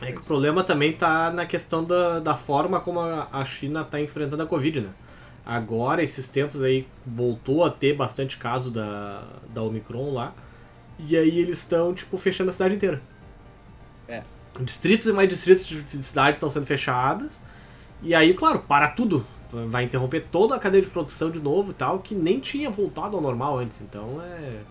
[0.00, 3.84] É que o problema também tá na questão da, da forma como a a China
[3.84, 4.90] tá enfrentando a Covid, né?
[5.44, 10.34] Agora, esses tempos aí, voltou a ter bastante caso da, da Omicron lá.
[10.98, 13.02] E aí eles estão, tipo, fechando a cidade inteira.
[14.08, 14.22] É.
[14.60, 17.40] Distritos e mais distritos de de cidade estão sendo fechadas.
[18.02, 19.26] E aí, claro, para tudo.
[19.50, 23.16] Vai interromper toda a cadeia de produção de novo e tal, que nem tinha voltado
[23.16, 23.80] ao normal antes.
[23.80, 24.62] Então é.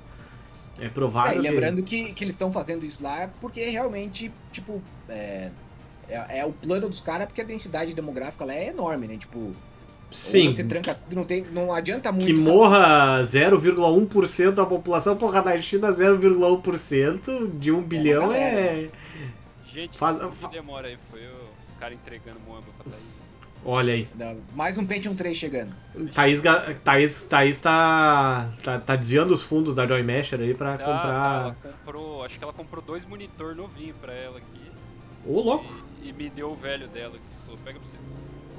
[0.79, 4.81] É É, provável que- lembrando que, que eles estão fazendo isso lá porque realmente, tipo,
[5.09, 5.51] é,
[6.07, 9.17] é, é o plano dos caras porque a densidade demográfica lá é enorme, né?
[9.17, 9.55] Tipo,
[10.09, 12.25] Sim, ou você tranca tudo, não, tem, não adianta muito.
[12.25, 18.89] Que morra 0,1% da população, porra, na China 0,1% de um bilhão é.
[19.71, 21.21] Gente, Faz- que demora aí foi
[21.63, 23.03] os caras entregando moamba pra Thaís.
[23.65, 24.07] Olha aí.
[24.55, 25.75] Mais um Pentium 3 chegando.
[26.13, 26.41] Thaís,
[26.83, 30.85] Thaís, Thaís tá, tá, tá desviando os fundos da Joy Masher aí pra Ah, tá,
[30.85, 31.41] comprar.
[31.41, 34.71] ela comprou, acho que ela comprou dois monitor novinho pra ela aqui.
[35.25, 35.65] Ô, louco!
[36.01, 37.25] E, e me deu o velho dela aqui.
[37.45, 37.89] Falou, pega pra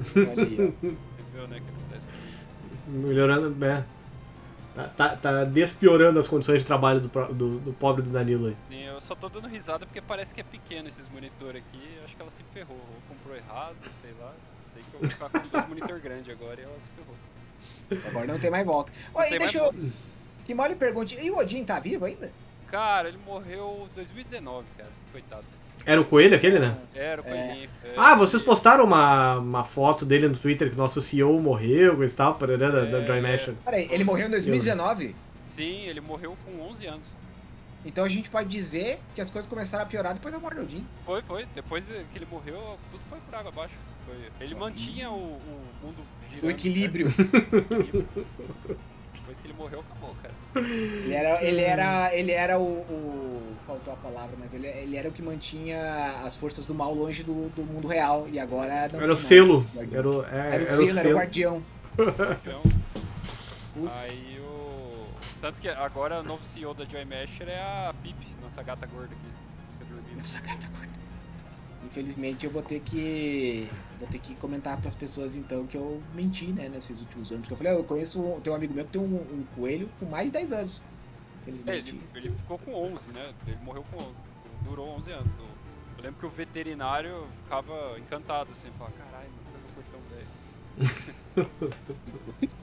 [0.04, 0.30] você.
[0.30, 1.07] Olha aí, ó.
[1.38, 2.90] Viu, né, que.
[2.90, 3.64] Melhorando.
[3.64, 3.84] É.
[4.74, 8.56] Tá, tá, tá despiorando as condições de trabalho do, do, do pobre do Danilo aí.
[8.68, 11.96] Sim, eu só tô dando risada porque parece que é pequeno esses monitor aqui.
[11.96, 12.76] Eu acho que ela se ferrou.
[12.76, 14.32] Ou comprou errado, sei lá.
[14.72, 18.08] Sei que eu vou ficar com dois monitor grande agora e ela se ferrou.
[18.08, 18.92] Agora não tem mais volta.
[19.28, 19.74] Tem deixa eu.
[20.44, 21.16] Que mal lhe pergunte.
[21.20, 22.32] E o Odin tá vivo ainda?
[22.68, 24.90] Cara, ele morreu em 2019, cara.
[25.12, 25.57] Coitado.
[25.90, 26.76] Era o coelho aquele, né?
[26.94, 27.68] Era o coelhinho.
[27.82, 27.92] é.
[27.96, 32.10] Ah, vocês postaram uma, uma foto dele no Twitter que o nosso CEO morreu e
[32.10, 33.06] tal, parará, da, da É.
[33.06, 33.54] Joy Masher.
[33.64, 35.16] Peraí, ele morreu em 2019?
[35.56, 37.06] Sim, ele morreu com 11 anos.
[37.86, 40.62] Então a gente pode dizer que as coisas começaram a piorar depois da morte do
[40.62, 40.84] Odin.
[41.06, 41.46] Foi, foi.
[41.54, 43.74] Depois que ele morreu, tudo foi por água abaixo.
[44.04, 45.96] Foi- Ele mantinha o, o mundo
[46.30, 46.44] girando.
[46.44, 47.06] O equilíbrio.
[49.38, 50.34] Depois que ele morreu, acabou, cara.
[50.66, 55.08] Ele era, ele era, ele era o, o- Faltou a palavra, mas ele, ele era
[55.08, 55.78] o que mantinha
[56.24, 58.26] as forças do mal longe do, do mundo real.
[58.32, 59.66] E agora não Era o mais selo.
[59.92, 61.14] Era o, é, Era o era o selo, era o selo.
[61.18, 61.62] guardião.
[62.42, 62.62] Então,
[63.74, 63.98] Putz.
[64.04, 65.06] aí o.
[65.42, 69.14] Tanto que agora o novo CEO da Joy Masher é a Pip, nossa gata gorda
[69.14, 70.16] aqui.
[70.16, 70.88] Nossa, gata gorda.
[71.86, 73.68] Infelizmente eu vou ter que.
[73.98, 77.42] Vou ter que comentar pras pessoas então que eu menti, né, nesses últimos anos.
[77.42, 78.20] Porque eu falei, ah, eu conheço.
[78.20, 80.80] um- Tem um amigo meu que tem um, um coelho com mais de 10 anos.
[80.80, 81.90] É, Infelizmente.
[82.14, 83.32] ele, ele ficou com 11, né?
[83.46, 84.20] Ele morreu com 11.
[84.64, 85.32] Durou 11 anos.
[85.38, 85.44] Eu,
[85.98, 90.00] eu lembro que o veterinário ficava encantado, assim, falava, caralho, nunca vi um tão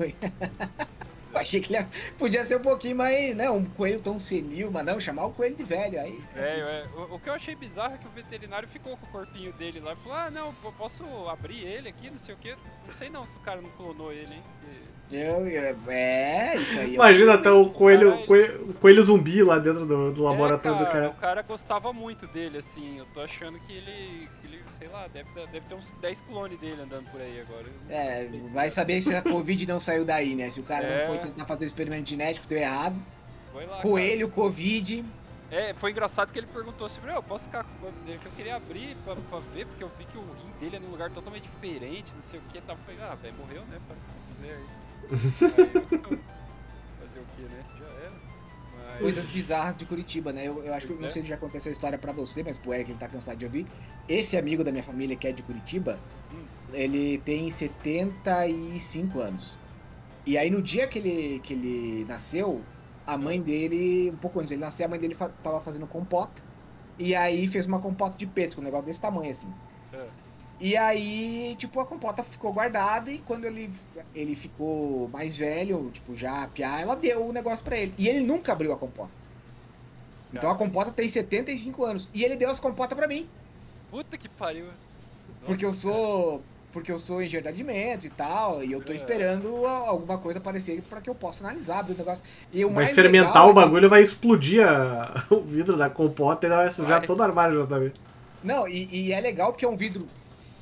[0.03, 0.16] velho.
[1.36, 1.86] Achei que ele
[2.18, 3.50] podia ser um pouquinho mais, né?
[3.50, 6.00] Um coelho tão senil, mas não, chamar o coelho de velho.
[6.00, 6.24] Aí.
[6.36, 9.10] É, é, o, o que eu achei bizarro é que o veterinário ficou com o
[9.10, 12.38] corpinho dele lá e falou, ah não, eu posso abrir ele aqui, não sei o
[12.38, 12.56] que.
[12.88, 14.44] Não sei não se o cara não clonou ele, hein?
[14.44, 16.88] Porque- Eu, eu- é, isso aí.
[16.89, 20.91] eu- Imagina até o coelho, coelho, coelho zumbi lá dentro do, do laboratório É, do
[20.91, 21.10] cara.
[21.10, 22.97] O cara gostava muito dele, assim.
[22.97, 26.20] Eu tô achando que ele, que ele sei lá, deve, ter- deve ter uns 10
[26.22, 27.66] clones dele andando por aí agora.
[27.89, 30.49] É, vai saber se a Covid não saiu daí, né?
[30.49, 30.99] Se o cara É.
[30.99, 32.95] não foi tentar fazer o experimento genético, deu errado.
[33.53, 35.03] Foi lá, Coelho, Covid.
[35.03, 35.26] cara.
[35.51, 38.32] É, foi engraçado que ele perguntou assim, eu posso ficar com o dele, que eu
[38.32, 41.12] queria abrir pra, pra ver, porque eu vi que o rim dele é num lugar
[41.12, 43.78] totalmente diferente, não sei o que, tava falei, ah, velho, morreu, né?
[43.88, 44.64] Que quiser aí.
[46.99, 47.66] Fazer o que, né?
[47.78, 48.22] Já era.
[48.72, 48.99] Mas...
[48.99, 50.45] Coisas bizarras de Curitiba, né?
[50.47, 51.10] Eu, eu acho que eu Pois não é.
[51.10, 53.45] sei se já contei essa história pra você, mas pro Eric ele tá cansado de
[53.45, 53.68] ouvir.
[54.08, 56.47] Esse amigo da minha família que é de Curitiba, Hum.
[56.74, 59.60] ele tem 75 anos.
[60.26, 62.68] E aí no dia que ele, que ele nasceu,
[63.06, 66.43] a mãe dele, um pouco antes dele nascer, a mãe dele fa tava fazendo compota.
[66.97, 69.53] E aí fez uma compota de pêssego, um negócio desse tamanho assim.
[70.60, 70.66] É.
[70.66, 73.70] E aí, tipo, a compota ficou guardada e quando ele,
[74.14, 77.93] ele ficou mais velho, tipo, já piar, ela deu o negócio pra ele.
[77.97, 79.12] E ele nunca abriu a compota.
[80.34, 82.10] Então a compota tem 75 anos.
[82.14, 83.28] E ele deu as compotas pra mim.
[83.89, 84.66] Puta que pariu.
[85.45, 86.43] Porque eu Nossa, sou.
[86.74, 88.62] Porque eu sou engenheiro de alimentos e tal.
[88.62, 88.95] E eu tô É.
[88.95, 92.22] esperando alguma coisa aparecer pra que eu possa analisar, abrir o negócio.
[92.51, 95.78] E o Vai mais fermentar legal o é que- bagulho, vai explodir a- o vidro
[95.78, 97.08] da compota e vai sujar Vai.
[97.08, 97.93] todo o armário já também.
[98.43, 100.06] Não, e, e é legal porque é um vidro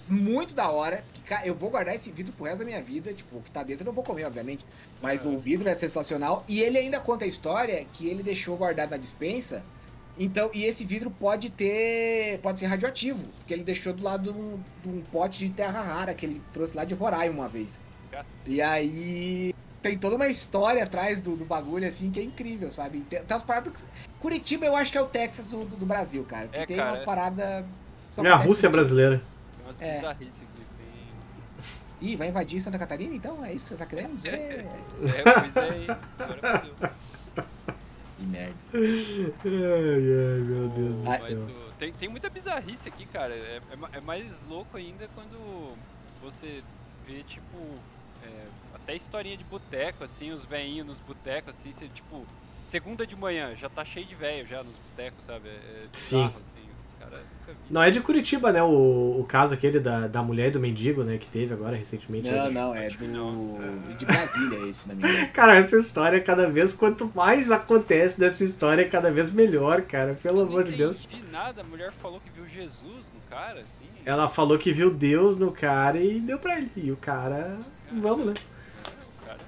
[0.07, 1.03] muito da hora.
[1.13, 3.13] Que, eu vou guardar esse vidro pro resto da minha vida.
[3.13, 4.65] Tipo, o que tá dentro eu não vou comer, obviamente.
[5.01, 5.29] Mas É.
[5.29, 6.43] o vidro é sensacional.
[6.47, 9.63] E ele ainda conta a história que ele deixou guardado na dispensa.
[10.17, 12.39] Então, e esse vidro pode ter.
[12.43, 13.27] pode ser radioativo.
[13.39, 16.41] Porque ele deixou do lado de um, de um pote de terra rara que ele
[16.53, 17.81] trouxe lá de Roraima uma vez.
[18.45, 19.53] E aí.
[19.81, 22.99] Tem toda uma história atrás do, do bagulho, assim, que é incrível, sabe?
[23.01, 23.87] Tem, tem umas paradas que.
[24.19, 26.43] Curitiba eu acho que é o Texas do, do, Brasil, cara.
[26.47, 27.03] Porque É, tem cara, umas é.
[27.03, 27.45] paradas.
[27.45, 28.71] É a Rússia Curitiba.
[28.71, 29.21] brasileira.
[29.63, 29.95] Tem umas É.
[29.95, 30.65] bizarrices aqui.
[30.77, 32.09] Tem...
[32.09, 33.43] Ih, vai invadir Santa Catarina então?
[33.45, 34.33] É isso que você tá querendo dizer?
[34.33, 34.67] É,
[35.39, 35.87] pois é, hein?
[36.19, 36.75] Agora fodeu.
[38.17, 38.55] que merda.
[38.73, 38.79] Ai,
[39.45, 41.39] ai, meu Deus do céu.
[41.39, 43.33] o- tem, tem muita bizarrice aqui, cara.
[43.33, 43.57] É,
[43.93, 45.73] é é mais louco ainda quando
[46.21, 46.63] você
[47.05, 47.57] vê, tipo,
[48.23, 48.45] é,
[48.75, 52.25] até historinha de boteco, assim, os veinhos nos botecos, assim, você, tipo,
[52.63, 55.49] segunda de manhã, já tá cheio de velho já nos botecos, sabe?
[55.49, 56.27] É, é Sim.
[56.27, 56.41] bizarro,
[57.09, 57.23] vi.
[57.69, 58.61] Não, é de Curitiba, né?
[58.61, 61.17] O, o caso aquele da, da mulher e do mendigo, né?
[61.17, 62.29] Que teve agora recentemente.
[62.29, 63.05] Não, não, é do.
[63.07, 63.59] não.
[63.97, 65.27] de Brasília esse, na minha.
[65.33, 70.13] Cara, essa história, cada vez, quanto mais acontece dessa história, cada vez melhor, cara.
[70.21, 71.05] Pelo Eu não amor de Deus.
[71.05, 73.89] entendi nada, a mulher falou que viu Jesus no cara, assim.
[74.05, 76.69] Ela falou que viu Deus no cara e deu pra ele.
[76.75, 77.57] E o cara.
[77.91, 78.33] Vamos, né?
[79.25, 79.39] Cara,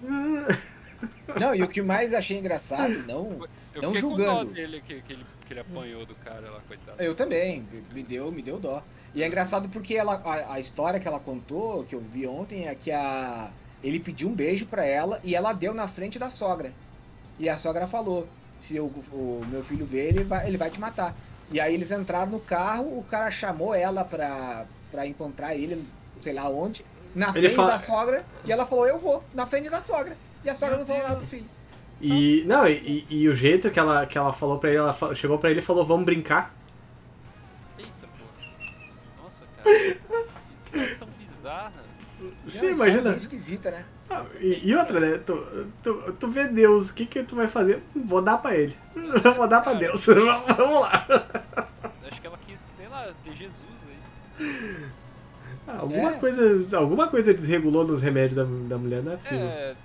[1.39, 3.45] Não, e o que mais achei engraçado, não.
[3.73, 4.51] eu Não julgando.
[4.51, 7.01] dele que, que, ele, que ele apanhou do cara lá, coitado.
[7.01, 8.81] Eu também, me deu, me deu dó.
[9.13, 12.67] E é engraçado porque ela, a, a história que ela contou, que eu vi ontem,
[12.67, 13.49] é que a,
[13.83, 16.73] ele pediu um beijo pra ela e ela deu na frente da sogra.
[17.39, 18.27] E a sogra falou:
[18.59, 21.15] se o, o meu filho ver, ele vai, ele vai te matar.
[21.51, 25.85] E aí eles entraram no carro, o cara chamou ela pra, pra encontrar ele,
[26.21, 26.83] sei lá onde,
[27.13, 30.17] na Ele frente fala- da sogra, e ela falou: Eu vou, na frente da sogra.
[30.43, 31.45] E a sogra Meu não falou nada pro filho.
[32.01, 32.43] E.
[32.45, 35.49] Não, e, e o jeito que ela, que ela falou pra ele, ela chegou pra
[35.49, 36.53] ele e falou, vamos brincar.
[37.77, 37.89] Eita,
[38.19, 39.23] pô.
[39.23, 39.95] Nossa, cara.
[40.71, 41.73] Que situação bizarra.
[42.21, 43.09] E é Você uma história imagina.
[43.09, 43.85] bem esquisita, né?
[44.09, 45.17] Ah, E, e outra, né?
[45.25, 47.81] Tu, tu, tu vê Deus, o que, que tu vai fazer?
[47.95, 48.75] Vou dar pra ele.
[49.35, 50.05] Vou dar pra Deus.
[50.57, 51.05] Vamos lá.
[52.11, 53.07] Acho que ela quis, sei lá,
[55.67, 56.17] Ah, alguma, É.
[56.19, 59.45] coisa, alguma coisa desregulou nos remédios da, da mulher, não é possível.
[59.47, 59.75] É,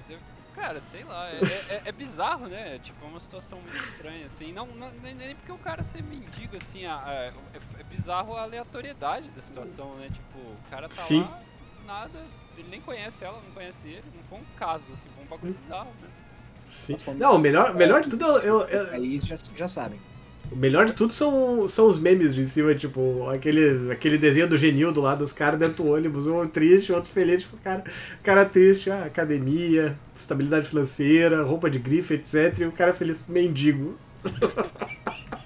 [0.61, 1.41] cara, sei lá, é,
[1.75, 2.79] é- é bizarro, né?
[2.83, 4.53] Tipo, é uma situação muito estranha, assim.
[4.53, 7.33] Não, não- nem, nem porque o cara ser mendigo, assim, a- a- é,
[7.81, 10.09] é bizarro a aleatoriedade da situação, né?
[10.13, 11.23] Tipo, o cara tá Sim.
[11.23, 11.41] lá,
[11.87, 12.21] nada,
[12.59, 15.57] ele nem conhece ela, não conhece ele, não foi um caso, assim, foi um bagulho
[15.65, 16.09] bizarro, né?
[16.69, 16.97] Sim.
[17.17, 19.99] Não, o melhor, o melhor de tudo eu- eu- É eu, isso, já, já sabem.
[20.53, 24.59] O melhor de tudo são, são os memes de cima, tipo, aquele, aquele desenho do
[24.59, 27.85] Genildo lá, dos caras dentro do ônibus, um triste, outro feliz, tipo, cara,
[28.23, 32.59] cara triste, ah, academia, estabilidade financeira, roupa de grife, etc.
[32.61, 33.99] E o cara feliz, mendigo.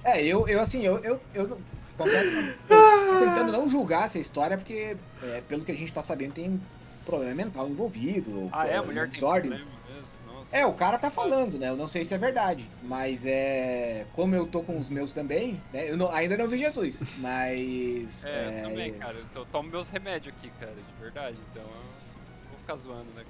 [0.06, 1.58] É, eu, eu assim, eu, eu, eu
[1.96, 5.90] confesso que eu tô tentando não julgar essa história, porque, é, pelo que a gente
[5.90, 6.60] tá sabendo, tem
[7.06, 8.50] problema mental envolvido.
[8.52, 8.76] Ah, é?
[8.76, 9.50] A problema mulher tem desordem.
[9.52, 10.08] problema mesmo?
[10.26, 10.54] Nossa.
[10.56, 11.70] É, o cara tá falando, né?
[11.70, 12.68] Eu não sei se é verdade.
[12.82, 14.04] Mas é.
[14.12, 15.90] Como eu tô com os meus também, né?
[15.90, 17.02] Eu não- ainda não vi Jesus.
[17.16, 18.26] Mas.
[18.26, 19.16] É, eu também, cara.
[19.16, 21.38] Eu to- tomo meus remédios aqui, cara, de verdade.
[21.50, 23.24] Então eu vou ficar zoando, né.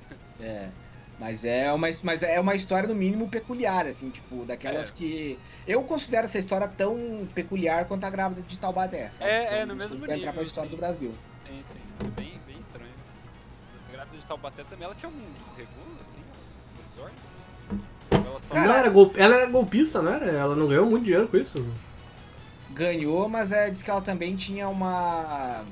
[0.40, 0.68] É.
[1.18, 4.92] Mas é uma, mas é uma história, no mínimo, peculiar, assim, tipo, daquelas É.
[4.92, 5.38] que.
[5.66, 9.08] Eu considero essa história tão peculiar quanto a grávida de Taubaté.
[9.10, 9.30] sabe?
[9.30, 10.76] É, Então, é, no isso mesmo Vai entrar pra nível, história sim.
[10.76, 11.14] do Brasil.
[11.46, 11.78] Sim, sim.
[12.00, 12.90] É bem, bem estranho.
[13.88, 16.18] A grávida de Taubaté também, ela tinha um desregulo, assim,
[16.80, 17.14] um desordem?
[18.10, 18.54] Ela só...
[18.54, 20.26] Cara, Não, era gol, ela era golpista, não era?
[20.30, 21.64] Ela não ganhou muito dinheiro com isso.
[22.72, 25.62] Ganhou, mas é, diz que ela também tinha uma.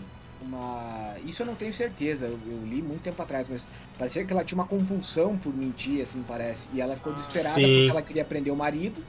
[0.43, 1.15] Uma.
[1.25, 3.67] Isso eu não tenho certeza, eu, eu li muito tempo atrás, mas
[3.99, 6.69] parecia que ela tinha uma compulsão por mentir, assim, parece.
[6.75, 7.17] E ela ficou Ah.
[7.17, 7.63] desesperada Sim.
[7.77, 9.03] porque ela queria prender o marido.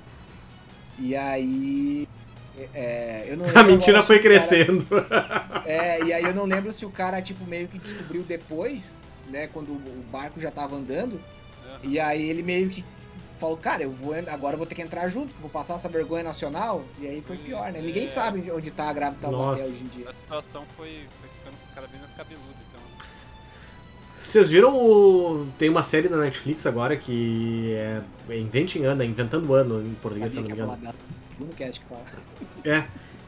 [1.00, 2.08] E aí.
[2.74, 4.88] é, eu não A mentira foi se o cara- crescendo.
[5.66, 8.98] É, e aí eu não lembro se o cara, tipo, meio que descobriu depois,
[9.30, 11.20] né, quando o barco já tava andando.
[11.82, 12.84] E aí ele meio que
[13.44, 16.24] falou, cara, eu vou agora eu vou ter que entrar junto, vou passar essa vergonha
[16.24, 16.82] nacional.
[16.98, 17.82] E aí foi pior, né?
[17.82, 18.08] Ninguém É.
[18.08, 20.10] sabe onde tá a grávida Taubaté hoje em dia.
[20.10, 22.82] A situação foi, foi ficando cada vez mais cabeluda, então.
[24.22, 25.46] Vocês viram o...
[25.58, 28.02] Tem uma série da Netflix agora que é
[28.38, 30.78] Inventing Ana, Inventando Ano em português, se não me engano.
[30.78, 32.02] que fala.
[32.64, 32.86] É,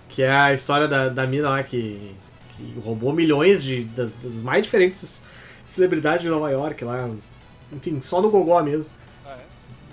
[0.07, 2.15] que é a história da, da mina lá que,
[2.55, 5.21] que roubou milhões de, das, das mais diferentes
[5.65, 7.09] celebridades de Nova York lá.
[7.73, 8.89] Enfim, só no Gogó mesmo.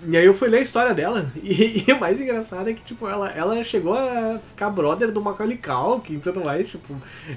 [0.05, 2.83] E aí eu fui ler a história dela, e, e o mais engraçado é que,
[2.83, 6.95] tipo, ela, ela chegou a ficar brother do Macaulay Culkin e tudo mais, tipo,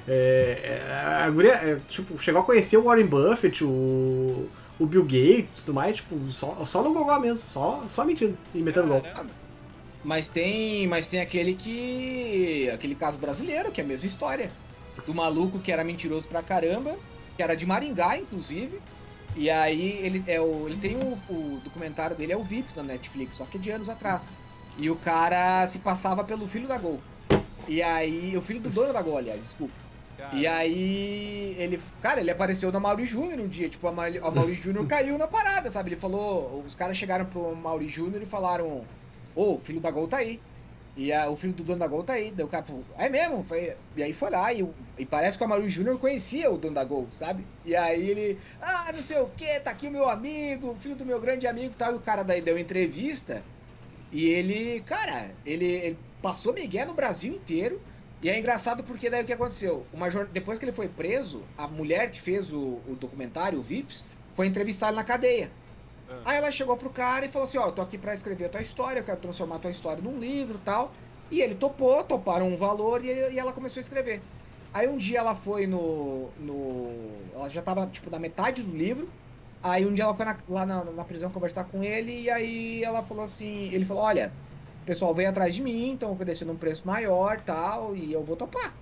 [0.08, 4.48] é, é, a guria, é, tipo, chegou a conhecer o Warren Buffett, o,
[4.80, 8.36] o Bill Gates e tudo mais, tipo, só, só no Gogó mesmo, só, só mentindo
[8.54, 9.02] e metendo gol.
[10.06, 12.70] Mas tem, mas tem aquele que.
[12.72, 14.52] aquele caso brasileiro, que é a mesma história.
[15.04, 16.96] Do maluco que era mentiroso pra caramba,
[17.36, 18.78] que era de Maringá, inclusive.
[19.36, 22.82] E aí ele, é o, ele tem o, o documentário dele, é o Vips na
[22.82, 24.30] Netflix, só que é de anos atrás.
[24.78, 27.00] E o cara se passava pelo filho da Gol.
[27.68, 28.36] E aí.
[28.36, 29.74] O filho do dono da Gol, aliás, desculpa.
[30.16, 34.18] Cara, E aí, ele, cara, ele apareceu na Mauri Júnior um dia, tipo, a Mauri,
[34.18, 35.90] a Mauri Júnior caiu na parada, sabe?
[35.90, 38.84] Ele falou, os caras chegaram pro Mauri Júnior e falaram,
[39.34, 40.40] ô, o filho da Gol tá aí.
[40.96, 42.30] E a- o filho do dono da Gol tá aí.
[42.30, 43.44] Daí o cara falou, é mesmo?
[43.44, 44.66] Foi, e aí foi lá, e,
[44.98, 47.44] e parece que o Mauri Júnior conhecia o dono da Gol, sabe?
[47.64, 50.96] E aí ele, ah, não sei o que, tá aqui o meu amigo, o filho
[50.96, 51.92] do meu grande amigo tal.
[51.92, 53.42] E o cara daí deu entrevista,
[54.12, 57.80] e ele, cara, ele, ele passou Miguel no Brasil inteiro.
[58.22, 59.86] E é engraçado porque daí o que aconteceu?
[59.92, 64.04] Uma Depois que ele foi preso, a mulher que fez o, o documentário, o Vips,
[64.34, 65.50] foi entrevistada na cadeia.
[66.08, 66.20] Ah.
[66.24, 68.48] Aí ela chegou pro cara e falou assim, ó, eu tô aqui pra escrever a
[68.48, 70.92] tua história, eu quero transformar a tua história num livro e tal.
[71.30, 74.20] E ele topou, toparam um valor e, ele- e ela começou a escrever.
[74.72, 76.90] Aí um dia ela foi no, no.
[77.34, 79.08] Ela já tava, tipo, na metade do livro.
[79.62, 82.84] Aí um dia ela foi na- lá na, na prisão conversar com ele e aí
[82.84, 83.70] ela falou assim.
[83.72, 84.30] Ele falou: Olha,
[84.82, 88.36] o pessoal veio atrás de mim, estão oferecendo um preço maior tal, e eu vou
[88.36, 88.74] topar.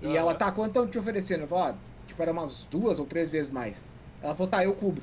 [0.00, 0.16] E Aham.
[0.16, 1.42] ela, tá, quanto estão te oferecendo?
[1.42, 3.84] Eu falei: Ó, tipo, era umas duas ou três vezes mais.
[4.22, 5.02] Ela falou: Tá, eu cubro.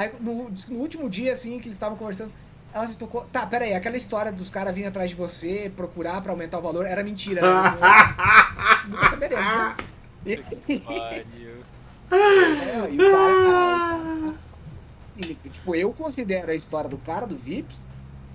[0.00, 2.32] Aí no, no último dia, assim, que eles estavam conversando,
[2.72, 3.26] ela se tocou.
[3.30, 6.62] Tá, pera aí, aquela história dos caras virem atrás de você, procurar pra aumentar o
[6.62, 7.44] valor, era mentira, né?
[8.88, 9.76] Nunca saberemos, né?
[10.24, 10.36] É,
[12.90, 14.34] e o cara,
[15.52, 17.84] tipo, eu considero a história do cara do Vips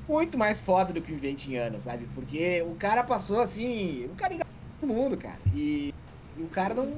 [0.07, 2.07] muito mais foda do que o Inventing Ana, sabe?
[2.13, 4.05] Porque o cara passou assim.
[4.05, 5.39] O cara enganou todo mundo, cara.
[5.53, 5.91] E,
[6.37, 6.95] e o cara não,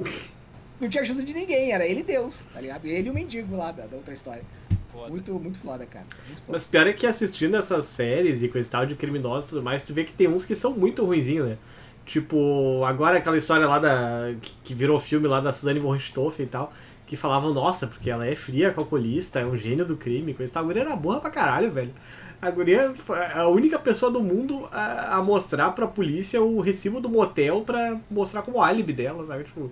[0.80, 2.86] não tinha ajuda de ninguém, era ele e Deus, tá ligado?
[2.86, 4.44] Ele e o mendigo lá da, da outra história.
[4.92, 5.10] Foda.
[5.10, 6.06] Muito, muito foda, cara.
[6.28, 6.54] Muito foda.
[6.54, 9.64] Mas pior é que assistindo essas séries e coisa e tal de criminosos e tudo
[9.64, 11.58] mais, tu vê que tem uns que são muito ruinzinhos, né?
[12.06, 14.34] Tipo, agora aquela história lá da.
[14.42, 16.72] que, que virou filme lá da Suzane von Richthofen e tal,
[17.06, 20.54] que falavam, nossa, porque ela é fria, calculista, é um gênio do crime, coisa e
[20.54, 20.64] tal.
[20.64, 21.94] A guria era burra pra caralho, velho.
[22.42, 27.02] A guria foi a única pessoa do mundo a, a mostrar pra polícia o recibo
[27.02, 29.44] do motel pra mostrar como álibi dela, sabe?
[29.44, 29.72] Tipo,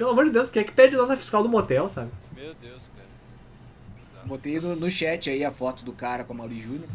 [0.00, 2.10] pelo amor de Deus, quem é que pede nota fiscal do motel, sabe?
[2.34, 4.24] Meu Deus, cara.
[4.24, 6.88] Botei no, no chat aí a foto do cara com a Mauri Júnior.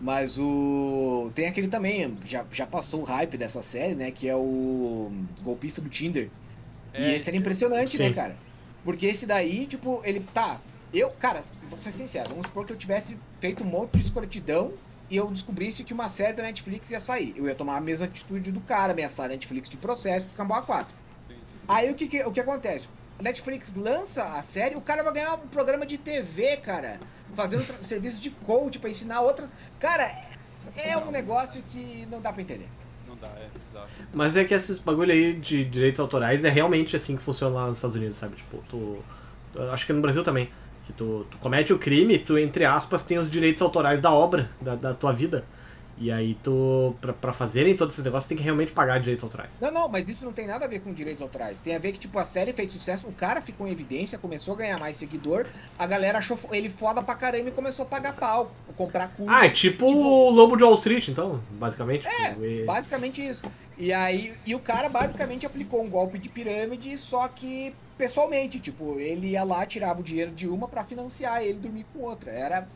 [0.00, 1.30] Mas o.
[1.32, 4.10] Tem aquele também, já, já passou o hype dessa série, né?
[4.10, 6.28] Que é o golpista do Tinder.
[6.92, 8.08] É, e esse era impressionante, Sim.
[8.08, 8.36] né, cara?
[8.82, 10.18] Porque esse daí, tipo, ele.
[10.34, 10.60] Tá.
[10.92, 14.72] Eu, cara, vou ser sincero, vamos supor que eu tivesse feito um monte de escrotidão
[15.08, 17.32] e eu descobrisse que uma série da Netflix ia sair.
[17.36, 20.99] Eu ia tomar a mesma atitude do cara, ameaçar a Netflix de processo, escambar 4.
[21.68, 22.88] Aí o que, que- o que acontece?
[23.18, 26.98] A Netflix lança a série, o cara vai ganhar um programa de TV, cara.
[27.34, 29.48] Fazendo serviço de coach pra ensinar outras.
[29.78, 30.10] Cara,
[30.76, 32.66] é um negócio que não dá pra entender.
[33.06, 33.88] Não dá, é bizarro.
[34.12, 37.66] Mas é que esses bagulho aí de direitos autorais é realmente assim que funciona lá
[37.68, 38.36] nos Estados Unidos, sabe?
[38.36, 38.98] Tipo, tu.
[39.72, 40.50] Acho que no Brasil também.
[40.86, 44.50] Que tu, tu comete o crime, tu, entre aspas, tem os direitos autorais da obra,
[44.60, 45.44] da, da tua vida.
[46.02, 46.94] E aí tu.
[46.98, 49.60] Pra, pra fazerem todos esses negócios, tem que realmente pagar direitos autorais.
[49.60, 51.60] Não, não, mas isso não tem nada a ver com direitos autorais.
[51.60, 54.54] Tem a ver que, tipo, a série fez sucesso, o cara ficou em evidência, começou
[54.54, 55.46] a ganhar mais seguidor,
[55.78, 59.30] a galera achou ele foda pra caramba e começou a pagar pau, comprar curso.
[59.30, 62.08] Ah, é tipo, o Lobo de Wall Street, então, basicamente.
[62.08, 63.42] tipo, e- Basicamente isso.
[63.76, 68.98] E aí, e o cara basicamente aplicou um golpe de pirâmide, só que pessoalmente, tipo,
[68.98, 72.30] ele ia lá, tirava o dinheiro de uma pra financiar ele dormir com outra.
[72.30, 72.66] Era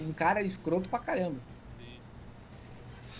[0.00, 1.36] um cara escroto pra caramba.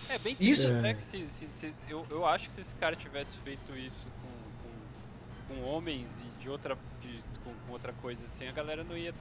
[0.09, 0.81] É bem Isso- triste, É.
[0.83, 0.95] né?
[0.95, 5.55] Que se, se- se- eu, eu acho que se esse cara tivesse feito isso com,
[5.55, 8.97] com, com homens e de outra, de- com, com outra coisa assim, a galera não
[8.97, 9.13] ia,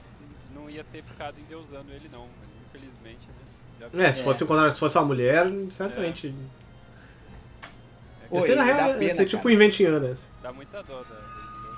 [0.54, 2.28] não ia ter ficado endeusando ele, não.
[2.68, 3.90] Infelizmente, né?
[3.96, 6.34] Já É, se fosse, se fosse uma mulher, certamente.
[8.30, 10.26] Oi, Esse na real ia pena, ser tipo um esse.
[10.42, 11.22] dá muita dó, entendeu?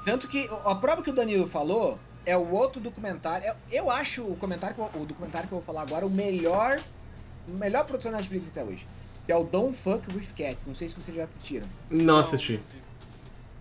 [0.05, 3.47] Tanto que a prova que o Danilo falou é o outro documentário.
[3.71, 6.81] Eu, acho o comentário o documentário que eu vou falar agora o melhor,
[7.47, 8.87] o melhor produção da Netflix até hoje.
[9.29, 10.67] Que é o Don't Fuck with Cats.
[10.67, 11.67] Não sei se vocês já assistiram.
[11.91, 12.63] Não assisti.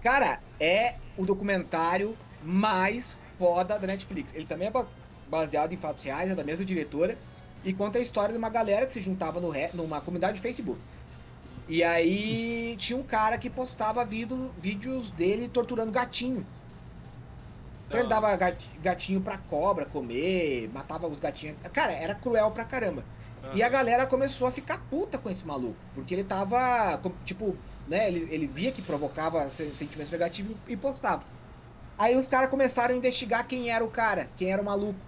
[0.01, 4.34] Cara, é o documentário mais foda da Netflix.
[4.34, 4.88] Ele também é ba-
[5.30, 7.18] baseado em fatos reais, é da mesma diretora.
[7.65, 10.41] E conta a história de uma galera que se juntava no re- numa comunidade de
[10.41, 10.80] Facebook.
[11.68, 16.47] E aí tinha um cara que postava vídeo- vídeos dele torturando gatinho.
[17.89, 21.57] Então ele dava gat- gatinho pra cobra comer, matava os gatinhos.
[21.74, 23.03] Cara, era cruel pra caramba.
[23.54, 25.76] E a galera começou a ficar puta com esse maluco.
[25.96, 27.56] Porque ele tava, tipo,
[27.88, 28.08] né?
[28.08, 31.24] Ele, ele via que provocava se- sentimentos negativos e postava.
[31.98, 35.00] Aí os caras começaram a investigar quem era o cara, quem era o maluco.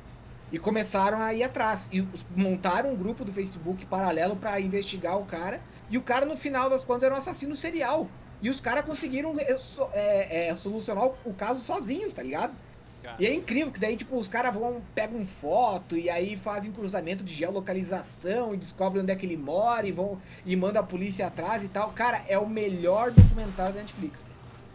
[0.52, 1.88] E começaram a ir atrás.
[1.92, 5.62] E montaram um grupo do Facebook paralelo pra investigar o cara.
[5.90, 8.08] E o cara, no final das contas, era um assassino serial.
[8.42, 9.36] E os caras conseguiram
[9.94, 12.54] é, é, solucionar o caso sozinhos, tá ligado?
[13.12, 16.72] Cara, E é incrível que daí, tipo, os caras vão, pegam foto e aí fazem
[16.72, 20.86] cruzamento de geolocalização e descobrem onde é que ele mora e vão e mandam a
[20.86, 21.92] polícia atrás e tal.
[21.92, 24.26] Cara, é o melhor documentário da Netflix.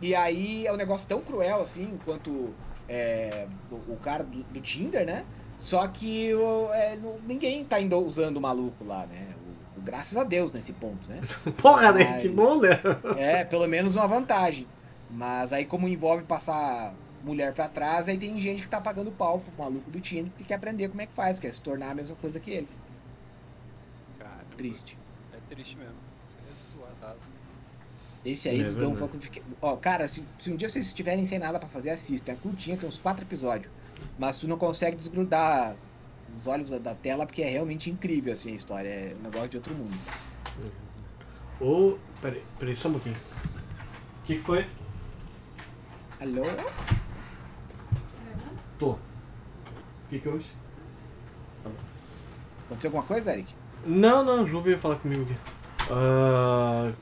[0.01, 2.53] E aí é um negócio tão cruel assim quanto
[2.89, 5.25] é, o, o cara do, do Tinder, né?
[5.59, 9.29] Só que o- é, não- ninguém tá ainda usando o maluco lá, né?
[9.77, 11.21] O- o- graças a Deus nesse ponto, né?
[11.63, 12.13] Porra, né?
[12.15, 12.21] Ai.
[12.21, 12.81] Que bom, né?
[13.17, 14.67] É, pelo menos uma vantagem.
[15.11, 16.93] Mas aí, como envolve passar
[17.25, 20.45] mulher pra trás, aí tem gente que tá pagando pau pro maluco do Tinder que
[20.45, 22.69] quer aprender como é que faz, quer se tornar a mesma coisa que ele.
[24.19, 24.97] caramba, Triste.
[25.33, 25.95] É triste mesmo.
[26.57, 26.79] Isso
[28.25, 28.31] é.
[28.31, 28.95] Esse aí É do.
[28.97, 32.33] Fuck Fique- Ó, cara, se, se um dia vocês estiverem sem nada pra fazer, assista.
[32.33, 33.71] É curtinha, tem uns quatro episódios.
[34.19, 35.77] Mas tu não consegue desgrudar
[36.39, 38.89] os olhos da- tela porque é realmente incrível assim a história.
[38.89, 39.97] É um negócio de outro mundo.
[41.61, 41.99] Ô.
[42.23, 43.17] Peraí, peraí, só um pouquinho.
[43.17, 44.67] O que, que foi?
[46.21, 46.43] Alô?
[48.85, 48.91] Tô.
[48.91, 48.99] O
[50.11, 50.45] que, que houve?
[52.67, 53.55] Aconteceu alguma coisa, Eric?
[53.87, 55.37] Não, não, o Ju veio falar comigo aqui.
[55.91, 56.93] Ah,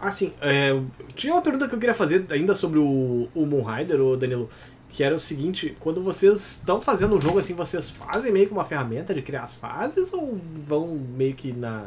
[0.00, 0.80] assim, é,
[1.14, 4.48] tinha uma pergunta que eu queria fazer ainda sobre o, o Moon Rider, o Danilo,
[4.90, 8.52] que era o seguinte, quando vocês estão fazendo um jogo assim, vocês fazem meio que
[8.52, 11.86] uma ferramenta de criar as fases ou vão meio que na,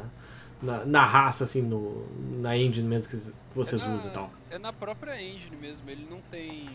[0.62, 2.06] na, na raça, assim, no,
[2.40, 3.18] na engine mesmo que
[3.56, 4.32] vocês é na, usam e tal?
[4.50, 6.70] É na própria engine mesmo, ele não tem.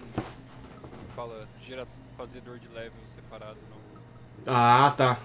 [1.17, 1.87] Fala, gera,
[2.17, 4.55] fazedor de level separado, não.
[4.55, 5.19] Ah, tá.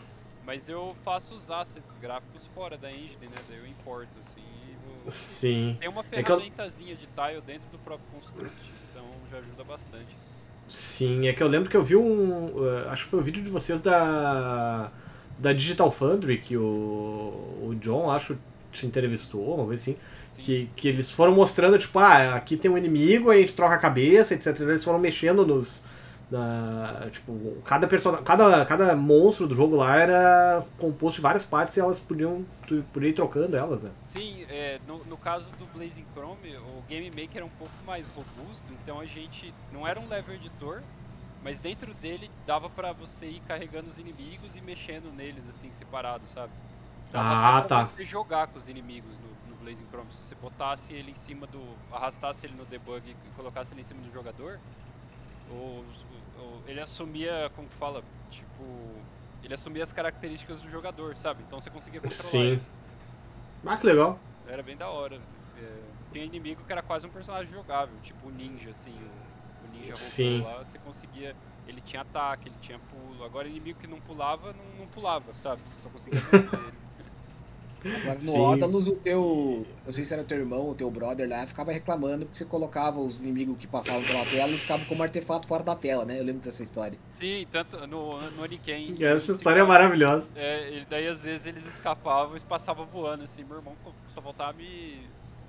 [0.46, 3.36] Mas eu faço os assets gráficos fora da engine, né?
[3.50, 4.42] Daí eu importo, assim.
[4.42, 5.78] e vou- Sim.
[5.80, 8.56] Tem uma É que eu- ferramentazinha de tile dentro do próprio construct,
[8.90, 10.16] então já ajuda bastante.
[10.70, 12.46] Sim, é que eu lembro que eu vi um.
[12.58, 14.90] uh, acho que foi um vídeo de vocês da.
[15.38, 18.38] Da Digital Foundry, que o, o John, acho,
[18.72, 19.98] te entrevistou, uma vez assim.
[20.42, 23.76] Que, que eles foram mostrando, tipo, ah, aqui tem um inimigo, aí a gente troca
[23.76, 24.60] a cabeça, etc.
[24.62, 25.84] Eles foram mexendo nos,
[26.30, 28.18] da- tipo, cada, person...
[28.24, 32.84] cada, cada monstro do jogo lá era composto de várias partes e elas podiam, tu
[32.92, 33.92] podia ir trocando elas, né?
[34.06, 38.08] Sim, é, no, no caso do Blazing Chrome, o Game Maker era um pouco mais
[38.10, 40.86] robusto, então a gente não era um level editor,
[41.40, 46.32] mas dentro dele dava pra você ir carregando os inimigos e mexendo neles assim separados,
[46.32, 46.54] sabe?
[47.12, 47.82] Dava Ah, pra tá.
[47.86, 49.31] você jogar com os inimigos no
[49.62, 50.12] Blazing Chrome.
[50.12, 51.62] Se você botasse ele em cima do.
[51.92, 54.60] arrastasse ele no debug e colocasse ele em cima do jogador,
[55.50, 55.84] o-
[56.40, 58.04] o- ele assumia, como que fala?
[58.30, 58.64] Tipo.
[59.44, 61.42] Ele assumia as características do jogador, sabe?
[61.48, 62.42] Então você conseguia controlar Sim.
[62.42, 62.62] ele.
[63.66, 64.20] Ah, que legal.
[64.48, 65.20] Era bem da hora.
[65.58, 65.80] É,
[66.14, 68.94] tinha inimigo que era quase um personagem jogável, tipo o ninja, assim,
[69.66, 70.42] o, ninja Sim.
[70.42, 71.36] lá, você conseguia.
[71.68, 73.24] Ele tinha ataque, ele tinha pulo.
[73.24, 75.62] Agora inimigo que não pulava, não, não pulava, sabe?
[75.66, 76.74] Você só conseguia ele.
[77.84, 78.16] Agora
[78.70, 78.92] no Sim.
[78.92, 79.66] O teu.
[79.86, 83.00] Não sei se era teu irmão ou teu brother lá, ficava reclamando porque você colocava
[83.00, 86.20] os inimigos que passavam pela tela e eles ficavam como artefato fora da tela, né?
[86.20, 86.98] Eu lembro dessa história.
[87.14, 88.96] Sim, tanto no, no Oniken.
[89.04, 90.30] Essa história é maravilhosa.
[90.36, 93.76] É, e daí às vezes eles escapavam e passavam voando, assim, meu irmão
[94.14, 95.00] só voltava a me.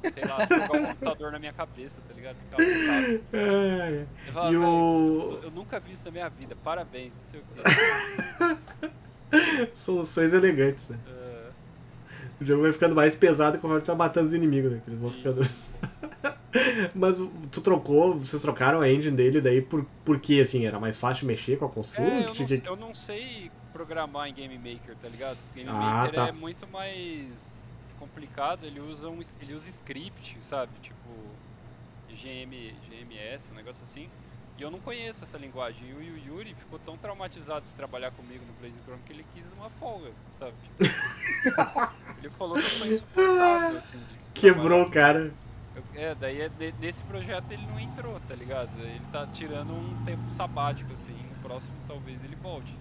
[0.03, 2.37] Sei lá, jogar um computador na minha cabeça, tá ligado?
[2.37, 3.20] Ficava voltado.
[3.33, 5.41] É, Eu falava, E "Velho, o.
[5.45, 7.45] eu nunca vi isso na minha vida, parabéns, não sei o
[8.80, 8.91] quê.
[9.74, 10.99] Soluções elegantes, né?
[11.07, 11.22] É,
[12.43, 14.82] O jogo vai ficando mais pesado conforme tu tá matando os inimigos, né?
[14.86, 15.43] Eles vão ficando.
[16.95, 17.18] Mas
[17.51, 20.66] tu trocou, vocês trocaram a engine dele daí por, por quê, assim?
[20.66, 22.11] Era mais fácil mexer com a console?
[22.11, 25.38] É, eu, não, eu não sei programar em Game Maker, tá ligado?
[25.55, 26.28] Game Ah, Maker tá.
[26.28, 27.28] é muito mais
[27.99, 30.72] complicado, ele usa, um, ele usa script, sabe?
[30.82, 30.97] Tipo,
[32.11, 34.09] GM, GMS, um negócio assim.
[34.59, 35.89] E eu não conheço essa linguagem.
[35.89, 39.25] E o Yu- Yuri ficou tão traumatizado de trabalhar comigo no Blaze Chrome que ele
[39.35, 40.55] quis uma folga, sabe?
[42.19, 44.01] Ele falou que foi insuportável, assim,
[44.35, 45.33] Quebrou o cara.
[45.75, 48.71] eu- É, daí é de- nesse projeto ele não entrou, tá ligado?
[48.79, 52.73] Ele tá tirando um tempo sabático, assim, no próximo talvez ele volte.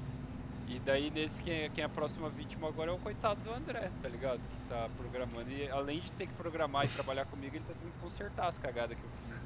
[0.68, 3.52] E daí nesse quem é, quem é a próxima vítima agora é o coitado do
[3.52, 4.40] André, tá ligado?
[4.40, 5.50] Que tá programando.
[5.52, 8.58] E além de ter que programar e trabalhar comigo, ele tá tendo que consertar as
[8.60, 9.42] cagadas que eu fiz, né?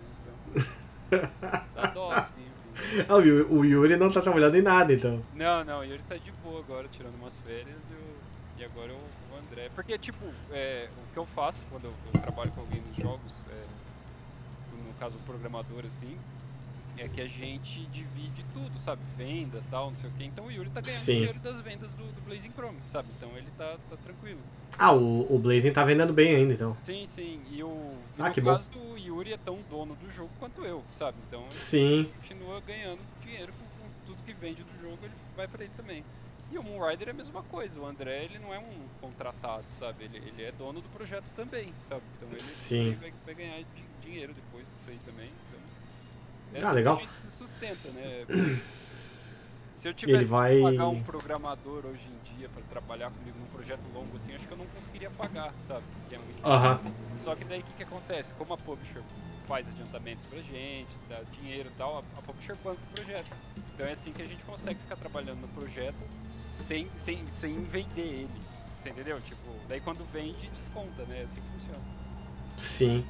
[0.54, 0.85] Então.
[2.12, 3.06] Assim, enfim.
[3.08, 5.22] Ah, o Yu- o Yuri não tá trabalhando em nada, então.
[5.34, 8.24] Não, não, e ele tá de boa agora, tirando umas férias e, o-
[8.58, 9.70] e agora o, o André.
[9.70, 13.43] Porque, tipo, é, o que eu faço quando eu, eu trabalho com alguém nos jogos,
[13.47, 13.66] é,
[14.72, 16.20] no caso o programador, assim,
[16.98, 19.02] é que a gente divide tudo, sabe?
[19.18, 20.24] Venda tal, não sei o quê.
[20.26, 21.16] Então o Yuri tá ganhando Sim.
[21.18, 23.10] dinheiro das vendas do, do Blazing Chrome, sabe?
[23.18, 24.39] Então ele tá, tá tranquilo.
[24.78, 26.76] Ah, o, o Blazing tá vendendo bem ainda, então.
[26.84, 27.41] Sim, sim.
[27.50, 28.54] E, o, e Ah, no que bom.
[28.54, 31.18] caso do Yuri é tão dono do jogo quanto eu, sabe?
[31.28, 32.12] Então ele Sim.
[32.22, 36.04] continua ganhando dinheiro com, com tudo que vende do jogo, ele vai pra ele também.
[36.52, 40.04] E o Moonrider é a mesma coisa, o André ele não é um contratado, sabe?
[40.04, 42.04] Ele, ele é dono do projeto também, sabe?
[42.18, 42.96] Então ele Sim.
[43.02, 45.32] vai, vai ganhar di- dinheiro depois disso aí também.
[46.56, 46.97] É Ah, assim legal.
[46.97, 48.26] a gente se sustenta, né?
[49.76, 53.38] Se eu tivesse Ele vai- que pagar um programador hoje em dia pra trabalhar comigo
[53.38, 55.84] num projeto longo assim, acho que eu não conseguiria pagar, sabe?
[56.12, 56.80] É muito Aham.
[57.24, 58.34] só que daí o que, que acontece?
[58.36, 59.01] Como a publisher
[59.47, 63.28] faz adiantamentos pra gente, dá dinheiro e tal, a, a publisher banca o projeto.
[63.74, 65.97] Então é assim que a gente consegue ficar trabalhando no projeto
[66.62, 68.30] sem, sem, sem vender ele.
[68.80, 69.20] Você entendeu?
[69.22, 71.20] Tipo, daí quando vende, desconta, né?
[71.20, 71.84] É assim que funciona.
[72.58, 73.06] Sim.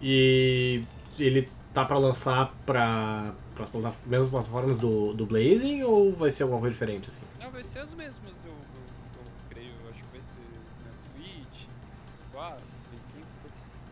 [0.00, 0.82] E
[1.18, 3.34] ele tá pra lançar pras
[3.70, 7.20] plata- mesmas plataformas do, do Blazing ou vai ser alguma coisa diferente, assim?
[7.38, 8.56] Não, vai ser as mesmas, eu, eu,
[9.18, 9.72] eu creio.
[9.84, 10.40] Eu acho que vai ser
[10.86, 11.66] na Switch,
[12.32, 12.56] 4,
[12.88, 13.26] Play 5,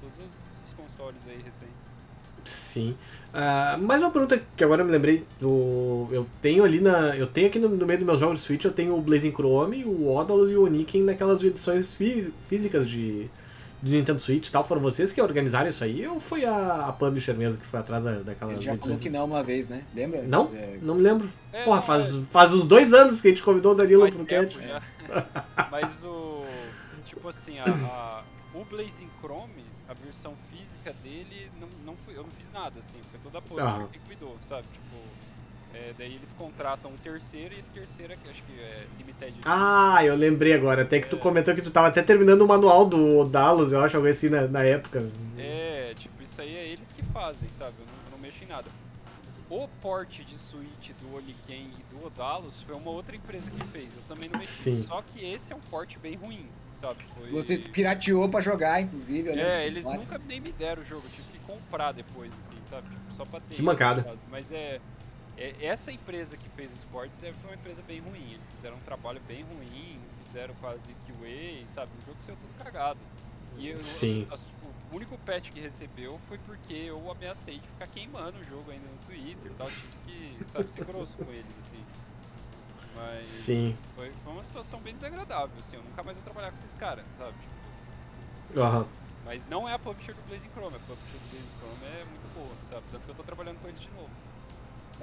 [0.00, 1.84] todos, todos os, consoles aí recentes.
[2.42, 2.96] Sim.
[3.34, 6.08] Ah, mais uma pergunta que agora eu me lembrei do.
[6.10, 7.14] Eu tenho ali na.
[7.14, 9.32] Eu tenho aqui no, no meio dos meus jogos de Switch, eu tenho o Blazing
[9.32, 13.30] Chrome, o Odalus e o Oniken naquelas edições fí- físicas de,
[13.84, 14.64] de Nintendo Switch e tal.
[14.64, 18.02] Foram vocês que organizaram isso aí ou foi a, a publisher mesmo que foi atrás
[18.04, 19.84] da- daquelas Ele já falou que não uma vez, né?
[19.94, 20.22] Lembra?
[20.22, 20.50] Não?
[20.54, 21.28] É, Não me lembro.
[21.52, 24.24] É, Porra, faz, é- faz uns dois anos que a gente convidou o Danilo pro
[24.24, 24.58] cast.
[24.58, 24.82] já.
[25.70, 26.44] Mas o.
[27.04, 28.22] Tipo assim, a, a-
[28.54, 32.98] o Blazing Chrome, a versão física dele, não, não fui, eu não fiz nada, assim,
[33.10, 33.88] foi toda a publisher Aham.
[33.92, 34.62] que cuidou, sabe?
[34.72, 34.83] Tipo.
[35.74, 39.34] É, daí eles contratam um terceiro e esse terceiro é, acho que é Limited.
[39.44, 40.82] Ah, eu lembrei agora.
[40.82, 41.18] Até que tu É.
[41.18, 44.46] comentou que tu tava até terminando o manual do Odalus, eu acho, algo assim na,
[44.46, 45.10] na época.
[45.38, 47.74] É, tipo, isso aí é eles que fazem, sabe?
[47.80, 48.68] Eu não, eu não mexo em nada.
[49.50, 53.88] O port de Switch do Oniken e do Odalus foi uma outra empresa que fez.
[53.94, 54.52] Eu também não mexi.
[54.52, 54.84] Sim.
[54.88, 56.46] Só que esse é um port bem ruim,
[56.80, 57.04] sabe?
[57.16, 57.30] Foi...
[57.30, 59.28] Você pirateou pra jogar, inclusive.
[59.30, 60.00] É, eles história.
[60.00, 62.88] nunca nem me deram o jogo, eu tive que comprar depois, assim, sabe?
[62.88, 63.54] Tipo, só pra ter.
[63.54, 64.16] Que mancada.
[64.30, 64.80] Mas é-
[65.36, 68.32] Essa empresa que fez os ports é, foi uma empresa bem ruim.
[68.34, 71.90] Eles fizeram um trabalho bem ruim, fizeram quase QA, sabe?
[72.02, 73.00] O jogo saiu tudo cagado.
[73.56, 74.26] E eu- Sim.
[74.30, 74.52] as-
[74.92, 78.86] o único patch que recebeu foi porque eu ameacei de ficar queimando o jogo ainda
[78.86, 79.68] no Twitter e tal.
[79.68, 81.84] Tive que, sabe, ser grosso com eles, assim.
[82.96, 83.76] Mas Sim.
[83.96, 85.76] foi, foi uma situação bem desagradável, assim.
[85.76, 87.34] Eu nunca mais vou trabalhar com esses caras, sabe?
[88.56, 88.86] Aham.
[89.24, 92.34] Mas não é a publisher do Blazing Chrome, a publisher do Blazing Chrome é muito
[92.34, 92.84] boa, sabe?
[92.92, 94.10] Tanto que eu tô trabalhando com eles de novo.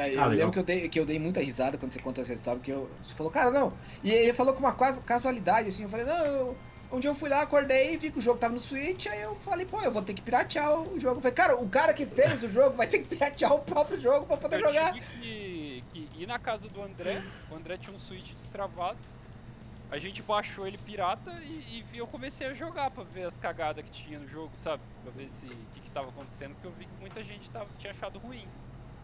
[0.10, 0.30] É, eu Ah, legal.
[0.30, 2.72] lembro que eu, dei, que eu dei muita risada quando você contou essa história, porque
[2.72, 3.74] eu, você falou, cara, não.
[4.04, 6.58] E ele falou com uma quase casualidade, assim, eu falei, não, eu,
[6.92, 9.36] um dia eu fui lá, acordei, vi que o jogo tava no Switch, aí eu
[9.36, 11.18] falei, pô, eu vou ter que piratear o jogo.
[11.18, 14.00] Eu falei, cara, o cara que fez o jogo vai ter que piratear o próprio
[14.00, 14.94] jogo pra poder eu jogar.
[14.94, 18.98] tive que, que ir na casa do André, o André tinha um Switch destravado.
[19.90, 23.84] A gente baixou ele pirata e, e eu comecei a jogar pra ver as cagadas
[23.84, 24.82] que tinha no jogo, sabe?
[25.04, 27.68] Pra ver se o que, que tava acontecendo, porque eu vi que muita gente tava,
[27.78, 28.48] tinha achado ruim.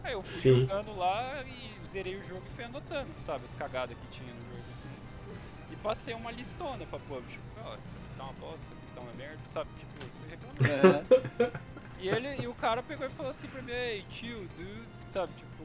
[0.04, 0.60] Aí eu fui Sim.
[0.60, 3.44] jogando lá e zerei o jogo e fui anotando, sabe?
[3.44, 5.72] As cagadas que tinha no jogo, assim.
[5.72, 7.40] E passei uma listona pra publisher.
[7.54, 9.70] Falei, ó, isso aqui tá uma bosta, isso aqui tá uma merda, sabe?
[9.78, 11.06] Tipo, fui reclamando.
[11.40, 11.60] Aham.
[12.00, 15.32] E ele e o cara pegou e falou assim pra mim, ei, tio, dude, sabe,
[15.36, 15.64] tipo.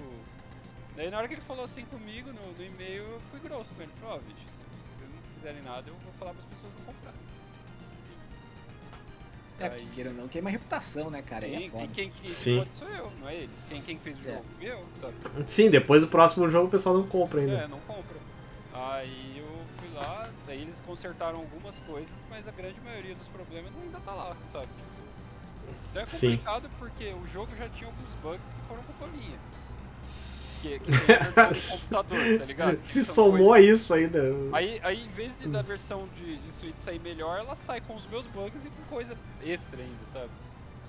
[0.96, 3.84] Daí na hora que ele falou assim comigo no, no e-mail, eu fui grosso com
[3.84, 3.92] ele.
[4.02, 7.20] Falei, ó, bicho, se vocês não quiserem nada, eu vou falar pras pessoas não comprarem.
[9.66, 11.46] É, porque queira ou não, queima a reputação, né, cara?
[11.46, 11.84] Aí Sim, é foda.
[11.84, 12.68] e quem que Sim.
[12.76, 13.66] sou eu, não é eles.
[13.70, 14.34] Quem, quem fez o É.
[14.34, 14.46] jogo?
[14.58, 15.14] Fui eu, sabe?
[15.48, 17.54] Sim, depois do próximo jogo o pessoal não compra ainda.
[17.54, 18.18] É, não compra.
[18.74, 19.48] Aí eu
[19.78, 24.14] fui lá, daí eles consertaram algumas coisas, mas a grande maioria dos problemas ainda tá
[24.14, 24.68] lá, sabe?
[25.92, 26.32] Então é Sim.
[26.32, 29.38] complicado porque o jogo já tinha alguns bugs que foram culpa minha.
[30.64, 32.80] Que, que tem a versão de computador, tá ligado?
[32.84, 34.22] Se São somou a isso ainda.
[34.54, 37.94] Aí, aí, em vez de da versão de, de Switch sair melhor, ela sai com
[37.94, 40.30] os meus bugs e com coisa extra ainda, sabe?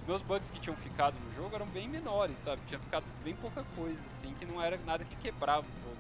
[0.01, 2.63] Os meus bugs que tinham ficado no jogo eram bem menores, sabe?
[2.69, 5.97] Tinha ficado bem pouca coisa, assim, que não era nada que quebrava o jogo.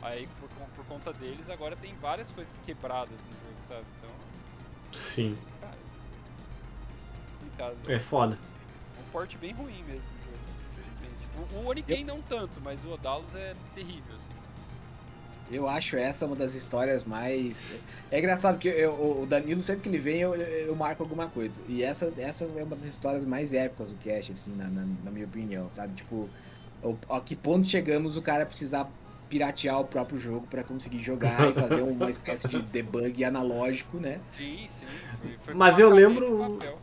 [0.00, 3.84] Aí, por, por conta deles, agora tem várias coisas quebradas no jogo, sabe?
[3.98, 4.10] Então,
[4.92, 5.36] Sim.
[5.60, 5.76] cara.
[7.38, 7.76] Complicado.
[7.86, 8.38] É foda.
[8.98, 10.19] Um porte bem ruim mesmo.
[11.38, 14.26] O, o Oniken não tanto, mas o Odalos é terrível, assim.
[15.52, 17.64] Eu acho essa uma das histórias mais.
[18.10, 21.26] É engraçado que eu- o Danilo, sempre que ele vem, eu, eu eu marco alguma
[21.26, 21.60] coisa.
[21.68, 25.10] E essa, essa é uma das histórias mais épicas do cast, assim, na, na, na
[25.10, 25.94] minha opinião, sabe?
[25.96, 26.28] Tipo,
[26.84, 28.88] o- a que ponto chegamos o cara precisar
[29.28, 34.20] piratear o próprio jogo pra conseguir jogar e fazer uma espécie de debug analógico, né?
[34.30, 34.86] Sim, sim.
[35.20, 36.78] Foi, foi Mas eu lembro- papel.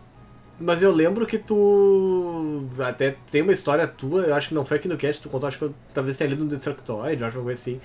[0.60, 2.64] Mas eu lembro que tu.
[2.80, 5.48] Até tem uma história tua, eu acho que não foi aqui no cast, tu contou,
[5.48, 7.80] acho que eu talvez tenha lido no Destructoid, acho alguma coisa assim.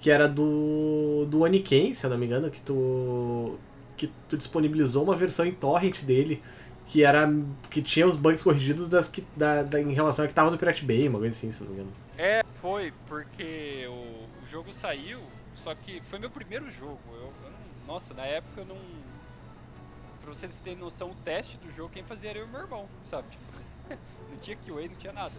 [0.00, 1.26] Que era do.
[1.28, 3.58] do Oniken, se eu não me engano, que tu.
[3.96, 6.42] que tu disponibilizou uma versão em torrent dele.
[6.86, 7.30] Que era.
[7.70, 10.58] que tinha os bugs corrigidos das que, da, da- em relação a que tava no
[10.58, 11.92] Pirate Bay, uma coisa assim, se não me engano.
[12.18, 13.92] É, foi, porque o,
[14.44, 15.20] o jogo saiu,
[15.54, 16.98] só que foi meu primeiro jogo.
[17.12, 18.76] Eu, eu não- nossa, na época eu não.
[20.24, 22.88] Pra vocês terem noção, o teste do jogo, quem fazia era eu e meu irmão,
[23.10, 23.28] sabe?
[23.28, 23.44] Tipo,
[24.30, 25.34] não tinha QA, não tinha nada.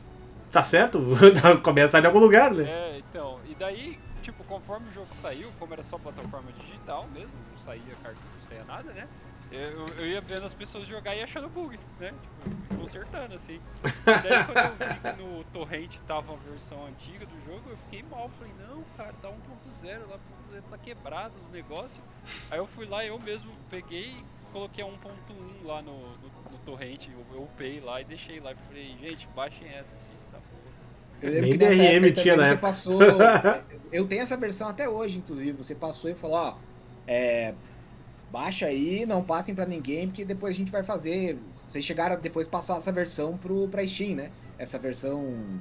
[0.51, 1.01] Tá certo?
[1.63, 2.69] Começa de algum lugar, né?
[2.69, 7.35] É, então, e daí, tipo, conforme o jogo saiu, como era só plataforma digital mesmo,
[7.51, 9.07] não saía cartucho, não saía nada, né?
[9.51, 12.13] Eu, eu ia vendo as pessoas jogar e achando bug, né?
[12.21, 13.59] Tipo, consertando, assim.
[13.83, 17.77] E daí quando eu vi que no torrent tava a versão antiga do jogo, eu
[17.77, 18.29] fiquei mal.
[18.37, 20.19] Falei, não, cara, tá 1.0, lá
[20.51, 22.01] 1.0 tá quebrado os negócios.
[22.49, 24.93] Aí eu fui lá, eu mesmo peguei e coloquei a 1.1
[25.65, 28.51] lá no, no, no torrent, eu, eu upei lá e deixei lá.
[28.51, 30.57] E falei, gente, baixem essa aqui, tá bom.
[31.21, 32.99] Eu lembro Nem que nessa DRM época tinha na você passou.
[33.91, 35.51] eu tenho essa versão até hoje, inclusive.
[35.53, 36.57] Você passou e falou, ó,
[37.07, 37.53] é,
[38.31, 41.37] baixa aí, não passem pra ninguém, porque depois a gente vai fazer.
[41.69, 44.31] Vocês chegaram a depois passar essa versão pro, pra Steam, né?
[44.57, 45.59] Essa versão.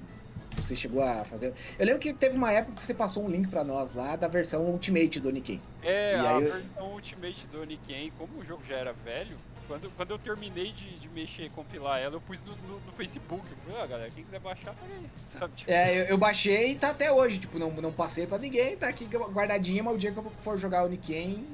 [0.56, 1.52] Você chegou a fazer.
[1.76, 4.28] Eu lembro que teve uma época que você passou um link pra nós lá da
[4.28, 5.60] versão Ultimate do Oniken.
[5.82, 9.36] É, E a eu- versão Ultimate do Oniken, como o jogo já era velho,
[9.66, 13.42] quando, quando eu terminei de, de mexer, compilar ela, eu pus no, no, no Facebook.
[13.50, 15.06] Eu falei, ó, galera, quem quiser baixar, pega aí.
[15.40, 15.52] Sabe?
[15.56, 17.38] Tipo, É, eu, eu baixei e tá até hoje.
[17.38, 20.56] Tipo, não, não passei pra ninguém, tá aqui guardadinha, mas o dia que eu for
[20.56, 21.44] jogar Oniken,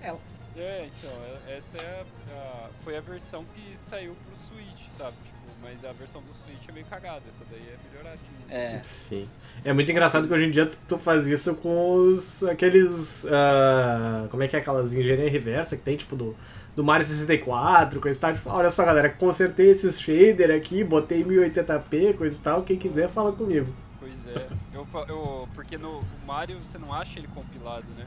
[0.00, 0.18] ela.
[0.56, 1.10] É, então,
[1.46, 5.16] é- essa é a, a- foi a versão que saiu pro Switch, sabe?
[5.24, 8.30] Tipo, mas a versão do Switch é meio cagada, essa daí é melhoradinha.
[8.48, 8.80] É.
[8.82, 9.28] Sim.
[9.64, 12.42] É muito engraçado que hoje em dia tu, tu faz isso com os.
[12.44, 13.26] aqueles.
[13.30, 16.34] ah, como é que é aquelas engenharia reversa que tem, tipo, do,
[16.74, 18.32] do Mario 64, coisa e tal.
[18.34, 22.62] Tipo, olha só, galera, consertei esses shader aqui, botei 1080p, coisa e tal.
[22.62, 23.66] Quem quiser, fala comigo.
[23.98, 24.46] Pois é.
[24.72, 28.06] Eu, eu, porque no Mario você não acha ele compilado, né?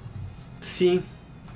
[0.61, 1.03] Sim.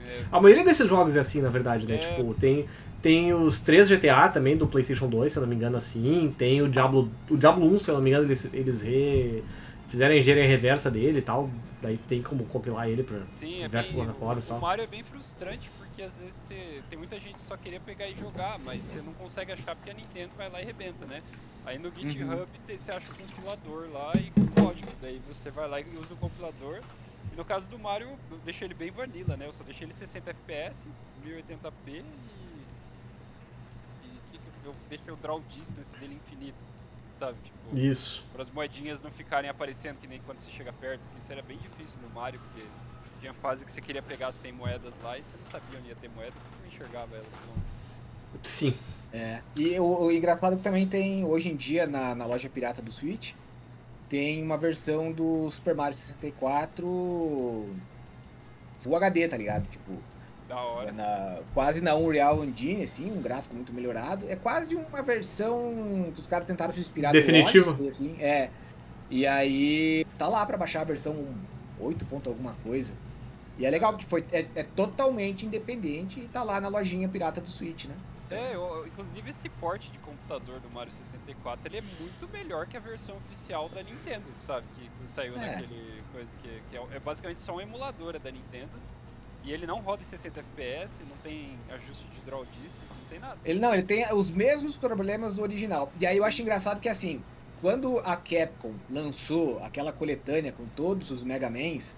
[0.05, 1.95] É, A maioria desses jogos é assim, na verdade, né?
[1.95, 1.97] É.
[1.97, 2.65] Tipo, tem.
[3.01, 6.34] Tem os três GTA também do PlayStation 2, se eu não me engano, assim.
[6.38, 7.11] Tem o Diablo.
[7.30, 9.43] O Diablo 1, se eu não me engano, eles, eles re,
[9.88, 11.49] fizeram a engenharia reversa dele e tal,
[11.81, 14.57] daí tem como compilar ele pra Sim, é diversas bem, plataformas e o, tal.
[14.57, 17.80] o Mario é bem frustrante porque às vezes você, tem muita gente que só queria
[17.80, 21.05] pegar e jogar, mas você não consegue achar porque a Nintendo vai lá e rebenta,
[21.05, 21.21] né?
[21.65, 25.67] Aí no GitHub te- você acha o compilador lá e com código, daí você vai
[25.67, 26.81] lá e usa o compilador.
[27.34, 29.47] E no caso do Mario, eu deixei ele bem vanilla, né?
[29.47, 30.88] Eu só deixei ele 60 FPS,
[31.26, 32.03] 1080p e.
[34.05, 36.64] E que que eu deixei o draw distance dele infinito,
[37.19, 37.35] sabe?
[37.43, 38.23] Tipo, Isso.
[38.31, 41.01] para as moedinhas não ficarem aparecendo que nem quando você chega perto.
[41.18, 42.68] Isso era bem difícil no Mario, porque
[43.19, 45.95] tinha fase que você queria pegar 100 moedas lá e você não sabia onde ia
[45.95, 47.27] ter moeda, porque você não enxergava elas.
[47.47, 48.39] Não.
[48.43, 48.77] Sim.
[49.11, 49.41] É.
[49.57, 52.81] E o, o engraçado é que também tem, hoje em dia, na, na loja pirata
[52.81, 53.34] do Switch,
[54.14, 57.65] tem uma versão do Super Mario 64
[58.80, 59.68] Full HD, tá ligado?
[59.72, 59.94] Tipo,
[60.48, 60.91] Da hora.
[60.91, 64.26] na- quase na Unreal Engine, assim, um gráfico muito melhorado.
[64.30, 67.72] É quase uma versão que os caras tentaram se inspirar no Definitiva.
[67.72, 68.52] Odyssey, assim, é.
[69.10, 71.15] E aí tá lá pra baixar a versão
[71.80, 72.91] 8 ponto alguma coisa.
[73.57, 77.41] E é legal que foi, é, é totalmente independente e tá lá na lojinha pirata
[77.41, 77.95] do Switch, né?
[78.35, 82.76] É, eu- inclusive esse porte de computador do Mario 64 ele é muito melhor que
[82.77, 84.65] a versão oficial da Nintendo, sabe?
[84.76, 85.38] Que saiu É.
[85.38, 88.72] naquele coisa que, que é, é basicamente só um emulador da Nintendo.
[89.45, 93.19] E ele não roda em 60 FPS, não tem ajuste de draw distance, não tem
[93.19, 93.38] nada.
[93.43, 95.91] Ele não, ele tem os mesmos problemas do original.
[95.99, 97.22] E aí eu acho engraçado que assim,
[97.60, 101.93] quando a Capcom lançou aquela coletânea com todos os Mega Mans,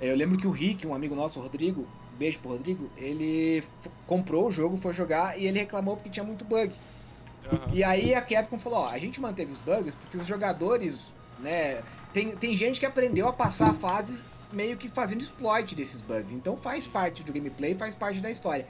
[0.00, 3.62] eu lembro que o Rick, um amigo nosso, o Rodrigo, beijo pro Rodrigo, ele
[4.06, 6.72] comprou o jogo, foi jogar e ele reclamou porque tinha muito bug.
[7.46, 7.66] Aham.
[7.72, 11.82] E aí a Capcom falou, ó, a gente manteve os bugs porque os jogadores, né,
[12.12, 14.22] tem, tem gente que aprendeu a passar fases
[14.52, 16.32] meio que fazendo exploit desses bugs.
[16.32, 18.66] Então faz parte do gameplay, faz parte da história.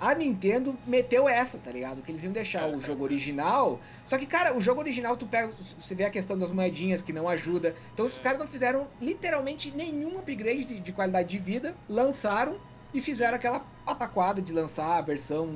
[0.00, 2.02] A Nintendo meteu essa, tá ligado?
[2.02, 3.80] Que eles iam deixar o jogo original.
[4.06, 5.52] Só que, cara, o jogo original, tu pega.
[5.76, 7.74] Você vê a questão das moedinhas que não ajuda.
[7.92, 11.74] Então os caras não fizeram literalmente nenhum upgrade de, de qualidade de vida.
[11.88, 12.58] Lançaram
[12.92, 15.48] e fizeram aquela pataquada de lançar a versão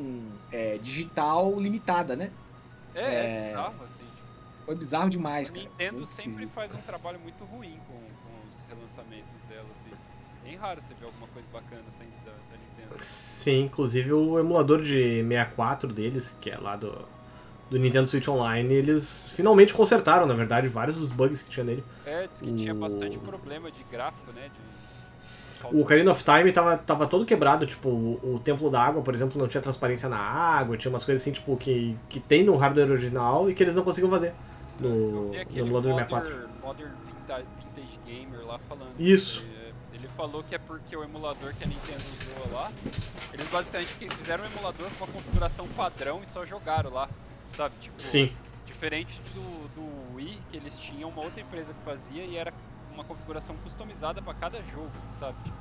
[0.50, 2.30] é, digital limitada, né?
[2.94, 3.48] É, é É.
[3.48, 4.04] bizarro, assim.
[4.06, 5.64] tipo, Foi bizarro demais, a cara.
[5.64, 6.52] Nintendo Muito sempre esquisito.
[6.54, 9.94] faz um trabalho muito ruim com, com os relançamentos dela, assim.
[10.44, 13.04] Bem raro você ver alguma coisa bacana saindo da, da Nintendo.
[13.04, 17.06] Sim, inclusive o emulador de 64 deles, que é lá do,
[17.70, 21.84] do Nintendo Switch Online, eles finalmente consertaram, na verdade, vários dos bugs que tinha nele.
[22.04, 24.48] É, diz que tinha O- bastante problema de gráfico, né?
[24.48, 24.71] De...
[25.70, 29.14] O Ocarina of Time tava, tava todo quebrado, tipo, o, o Templo da Água, por
[29.14, 32.56] exemplo, não tinha transparência na água, tinha umas coisas assim, tipo, que, que tem no
[32.56, 34.34] hardware original e que eles não conseguiam fazer
[34.80, 36.48] no, no emulador de Modern, 64.
[36.62, 38.92] Modern Vintage, Vintage Gamer lá falando.
[38.98, 39.42] Isso.
[39.42, 42.72] que, Ele falou que é porque o emulador que a Nintendo usou lá,
[43.32, 47.08] eles basicamente que fizeram um emulador com uma configuração padrão e só jogaram lá,
[47.56, 47.74] sabe?
[47.80, 48.32] Tipo, Sim,
[48.66, 52.52] Diferente do, do Wii, que eles tinham uma outra empresa que fazia e era
[52.94, 55.36] uma configuração customizada pra cada jogo, sabe?
[55.44, 55.56] Tipo,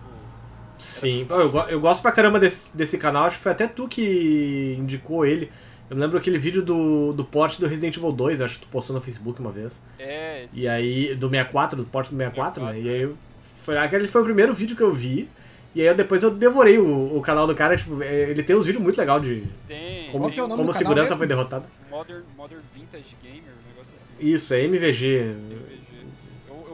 [0.78, 1.26] sim.
[1.30, 5.26] Eu, eu gosto pra caramba desse, desse canal, acho que foi até tu que indicou
[5.26, 5.52] ele.
[5.90, 8.96] Eu lembro aquele vídeo do, do port do Resident Evil 2, acho que tu postou
[8.96, 9.82] no Facebook uma vez.
[10.00, 10.46] é.
[10.46, 12.72] esse- E aí, do 64, do port do 64, né?
[12.74, 15.30] 64, E aí, eu- foi, aquele foi o primeiro vídeo que eu vi.
[15.76, 18.56] E aí eu- depois eu devorei o, o canal do cara, tipo, é, ele tem
[18.56, 21.18] uns vídeos muito legais de Tem, como, que é como canal segurança mesmo?
[21.18, 21.66] foi derrotada.
[21.90, 24.26] Modern, Modern Vintage Gamer, um negócio assim.
[24.32, 25.06] Isso, é MVG.
[25.08, 25.81] MVG.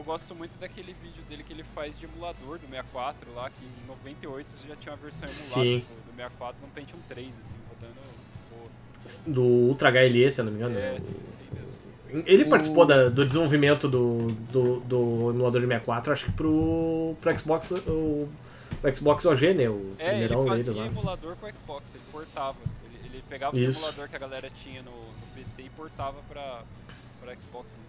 [0.08, 3.86] Gosto muito daquele vídeo dele que ele faz de emulador do 64 lá, que em
[3.86, 5.78] 98 já tinha uma versão emulada Sim.
[5.80, 8.00] do, do 64 no Pentium 3, assim, rodando
[8.50, 9.34] boa.
[9.34, 10.78] Do Ultra HLE, se eu não me engano.
[10.78, 10.98] É.
[12.24, 17.14] Ele O- participou da- do desenvolvimento do, do, do emulador de 64, acho que pro,
[17.20, 17.76] pro Xbox, o,
[18.82, 19.68] o Xbox OG, né?
[19.68, 20.86] O É, ele primeirão fazia dele lá.
[20.86, 22.56] emulador com o Xbox, ele portava.
[22.86, 23.78] Ele, ele pegava o Isso.
[23.78, 26.62] emulador que a galera tinha no, no PC e portava pra,
[27.20, 27.68] pra Xbox.
[27.68, 27.87] né?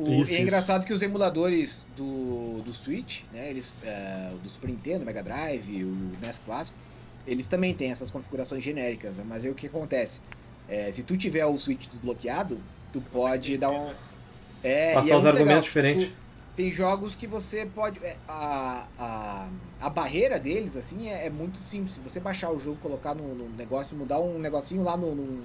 [0.00, 0.42] O- Isso, e é isso.
[0.42, 5.84] engraçado que os emuladores do, do Switch, né, eles, é, do Super Nintendo, Mega Drive,
[5.84, 6.78] o NES Clássico,
[7.26, 10.20] eles também têm essas configurações genéricas, né, mas aí o que acontece?
[10.68, 12.58] É, se tu tiver o Switch desbloqueado,
[12.92, 13.90] tu pode dar um...
[14.62, 16.04] É, e Passar é os muito argumentos legal, diferentes.
[16.06, 16.16] tipo,
[16.56, 17.98] tem jogos que você pode...
[18.04, 19.48] é, a, a,
[19.80, 21.94] a barreira deles, assim, é, é muito simples.
[21.94, 25.40] Se você baixar o jogo, colocar no, no negócio, mudar um negocinho lá no, no,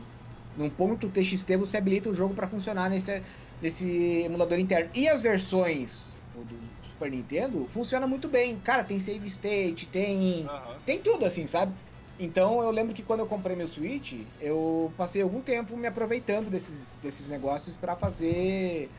[0.58, 3.22] num ponto TXT, você habilita o jogo para funcionar nesse,
[3.62, 4.90] nesse emulador interno.
[4.94, 8.58] E as versões do Super Nintendo funciona muito bem.
[8.60, 10.78] Cara, tem save state, tem Aham.
[10.86, 11.74] tem tudo assim, sabe?
[12.20, 16.50] Então eu lembro que quando eu comprei meu Switch, eu passei algum tempo me aproveitando
[16.50, 18.90] desses, desses negócios para fazer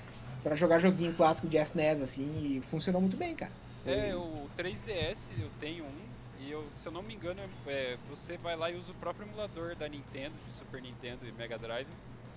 [0.43, 3.51] para jogar joguinho clássico de SNES assim, e funcionou muito bem, cara.
[3.85, 6.07] É, o 3DS eu tenho um,
[6.41, 9.27] e eu, se eu não me engano, é, você vai lá e usa o próprio
[9.27, 11.89] emulador da Nintendo, de Super Nintendo e Mega Drive,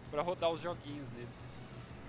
[0.10, 1.28] pra rodar os joguinhos dele.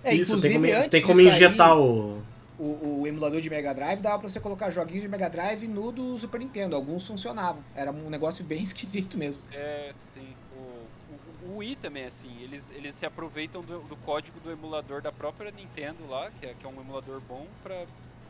[0.03, 2.23] É, Isso, tem inclusive, como, antes tem como sair injetar o.
[2.59, 5.93] o, o emulador de Mega Drive, dava pra você colocar joguinhos de Mega Drive no
[5.93, 6.75] do Super Nintendo.
[6.75, 7.63] Alguns funcionavam.
[7.75, 9.43] Era um negócio bem esquisito mesmo.
[9.53, 10.35] É, sim.
[10.57, 15.03] O, o, o Wii também, assim, eles, eles se aproveitam do, do código do emulador
[15.03, 17.85] da própria Nintendo lá, que é, que é um emulador bom pra,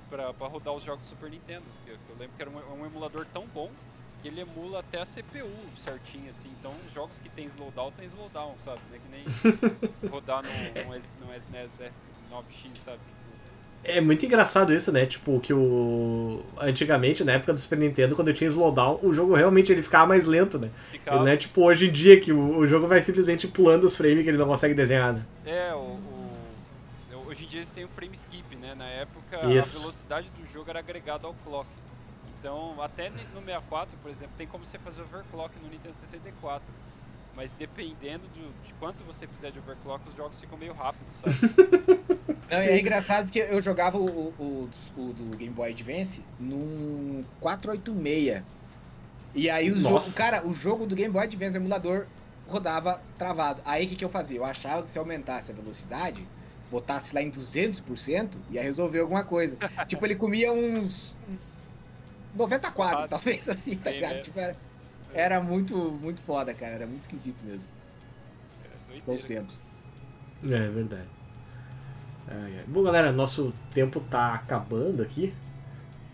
[0.09, 1.65] pra, pra rodar os jogos do Super Nintendo.
[1.87, 3.71] Eu, eu lembro que era um, um emulador tão bom
[4.23, 5.49] que ele emula até a CPU
[5.79, 6.49] certinho, assim.
[6.59, 8.81] Então, os jogos que tem slowdown, tem slowdown, sabe?
[8.91, 9.25] Não é que nem
[10.11, 11.91] rodar no, no, S- no SNES é,
[12.31, 13.01] 9X, sabe?
[13.83, 15.07] É muito engraçado isso, né?
[15.07, 16.43] Tipo, que o.
[16.59, 20.27] Antigamente, na época do Super Nintendo, quando tinha slowdown, o jogo realmente ele ficava mais
[20.27, 20.69] lento, né?
[20.91, 23.97] Ficava, não é tipo hoje em dia que o, o jogo vai simplesmente pulando os
[23.97, 25.15] frames que ele não consegue desenhar.
[25.15, 25.23] né?
[25.47, 26.37] É, o, o-
[27.11, 28.75] eu- hoje em dia eles têm o frame skip, né?
[28.75, 29.79] Na época Isso.
[29.79, 31.67] a velocidade do jogo era agregada ao clock.
[32.41, 36.62] Então, até no 64, por exemplo, tem como você fazer overclock no Nintendo 64.
[37.37, 42.01] Mas dependendo do- de quanto você fizer de overclock, os jogos ficam meio rápidos, sabe?
[42.51, 48.43] Não, é engraçado porque eu jogava o, o, o do Game Boy Advance num 486.
[49.33, 52.07] E aí o jogo, cara, o jogo do Game Boy Advance, o emulador,
[52.49, 53.61] rodava travado.
[53.65, 54.39] Aí o que, que eu fazia?
[54.39, 56.27] Eu achava que se aumentasse a velocidade,
[56.69, 59.57] botasse lá em 200%, ia resolver alguma coisa.
[59.87, 61.17] tipo, ele comia uns
[62.35, 63.09] 94, Porrada.
[63.09, 64.15] talvez assim, tá ligado?
[64.15, 64.20] né?
[64.23, 64.57] Tipo, era,
[65.12, 66.73] era muito, muito foda, cara.
[66.74, 67.70] Era muito esquisito mesmo.
[68.93, 69.59] É Bons tempos.
[70.44, 71.09] É verdade.
[72.28, 72.65] Ai, ai.
[72.66, 75.35] Bom, galera, nosso tempo tá acabando aqui.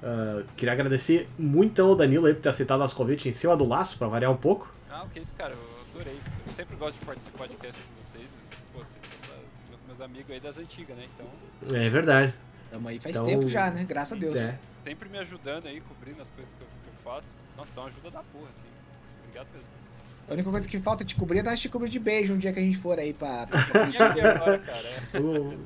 [0.02, 3.64] Ah, queria agradecer muito ao Danilo aí por ter aceitado nosso convite em cima do
[3.64, 4.72] laço, pra variar um pouco.
[4.90, 5.52] Ah, o que isso, cara?
[5.52, 6.18] Eu adorei.
[6.47, 8.30] Eu sempre gosto de participar de podcast com vocês.
[8.72, 11.05] Pô, vocês são meus amigos aí das antigas, né?
[11.14, 12.34] Então, É verdade.
[12.77, 13.85] Tamo aí faz Então, tempo já, né?
[13.89, 14.36] Graças a Deus.
[14.36, 14.59] É.
[14.85, 17.28] sempre me ajudando aí, cobrindo as coisas que eu, que eu faço.
[17.57, 18.66] Nossa, dá uma ajuda da porra, assim.
[19.24, 19.69] Obrigado mesmo.
[20.28, 22.53] A única coisa que falta te cobrir é dar te cobrir de beijo um dia
[22.53, 23.47] que a gente for aí pra.
[23.47, 24.89] pra- aqui agora, cara?
[25.15, 25.19] É.
[25.20, 25.57] O-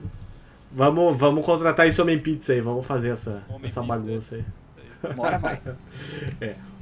[0.72, 3.82] Vamos, vamos contratar esse Homem Pizza aí, vamos fazer essa, Homem essa Pizza.
[3.82, 4.44] bagunça aí.
[5.14, 5.60] Uma hora vai.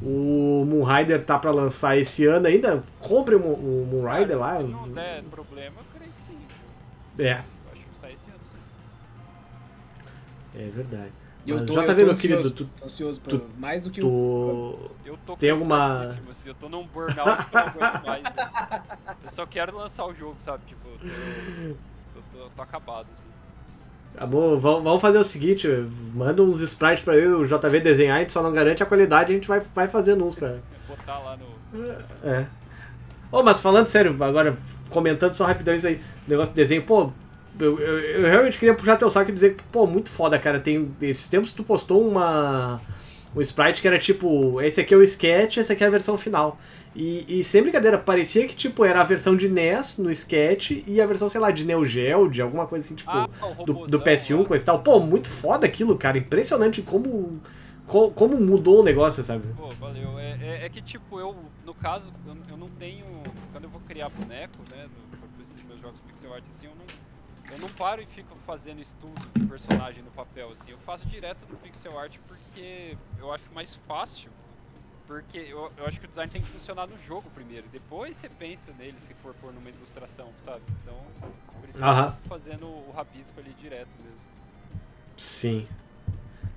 [0.02, 2.84] O Moonrider tá pra lançar esse ano ainda.
[3.00, 4.58] Compre o, Moon- o Moonrider lá.
[4.58, 7.24] Se não der problema, eu creio que sim.
[7.24, 7.40] É,
[10.58, 11.12] é verdade.
[11.46, 13.44] E eu tô, já eu tá tô vendo, ansioso, querido, tu- tô ansioso pra, tu-
[13.58, 14.78] mais do que o.
[15.04, 15.08] Tu.
[15.08, 16.18] Eu tô Tem alguma- assim,
[16.48, 18.22] eu tô num burnout que eu não aguento mais.
[18.22, 18.32] né?
[19.24, 20.62] Eu só quero lançar o jogo, sabe?
[20.66, 23.28] Tipo, eu tô, eu tô, eu tô acabado, assim.
[24.18, 25.66] Amor, vamos vamos fazer o seguinte:
[26.14, 28.86] manda uns sprites pra eu e o JV desenhar, a gente só não garante a
[28.86, 30.56] qualidade, a gente vai, vai fazendo uns pra.
[30.88, 31.46] Botar lá no.
[32.28, 32.46] É.
[33.30, 34.56] Ô, mas falando sério, agora
[34.90, 37.12] comentando só rapidão isso aí, negócio de desenho, pô,
[37.60, 40.60] eu, eu, eu realmente queria puxar teu saco e dizer que, pô, muito foda, cara.
[40.60, 40.90] Tem.
[41.02, 42.80] Esses tempos tu postou uma.
[43.36, 46.16] Um sprite que era tipo, esse aqui é o sketch, esse aqui é a versão
[46.16, 46.58] final.
[46.96, 50.98] E, e sem brincadeira, parecia que tipo era a versão de NES no sketch e
[51.00, 53.28] a versão, sei lá, de Neo Geo, de alguma coisa assim, tipo, Ah,
[53.66, 54.44] do, do PS1, lá.
[54.46, 54.82] coisa e tal.
[54.82, 56.16] Pô, muito foda aquilo, cara.
[56.16, 57.38] Impressionante como.
[57.86, 59.44] co- Como mudou o negócio, sabe?
[59.54, 60.18] Pô, valeu.
[60.18, 61.36] É, é, é que, tipo, eu,
[61.66, 63.04] no caso, eu, eu não tenho.
[63.52, 66.84] Quando eu vou criar boneco, né, no, esses meus jogos pixel art, assim, eu não,
[67.50, 70.72] eu não paro e fico fazendo estudo de personagem no papel, assim.
[70.72, 74.30] Eu faço direto no pixel art porque eu acho mais fácil.
[75.06, 77.66] Porque eu, eu acho que o design tem que funcionar no jogo primeiro.
[77.72, 80.60] Depois você pensa nele se for pôr numa ilustração, sabe?
[80.82, 80.94] Então,
[81.60, 84.20] por isso que eu tô fazendo o rabisco ali direto mesmo.
[85.16, 85.66] Sim.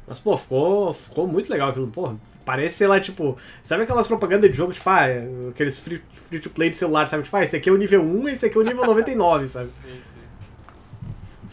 [0.05, 1.87] Mas, pô, ficou, ficou muito legal aquilo.
[1.87, 2.13] Pô,
[2.43, 3.37] parece, sei lá, tipo.
[3.63, 7.07] Sabe aquelas propagandas de jogo, tipo, ah, é, aqueles free, free to play de celular,
[7.07, 7.23] sabe?
[7.23, 9.71] Tipo, ah, esse aqui é o nível 1, esse aqui é o nível 99, sabe?
[9.81, 10.10] Sim.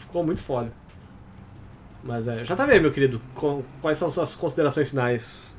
[0.09, 0.71] Ficou muito foda.
[2.03, 2.43] Mas é.
[2.43, 3.21] Já tá vendo, meu querido,
[3.81, 5.53] quais são suas considerações finais?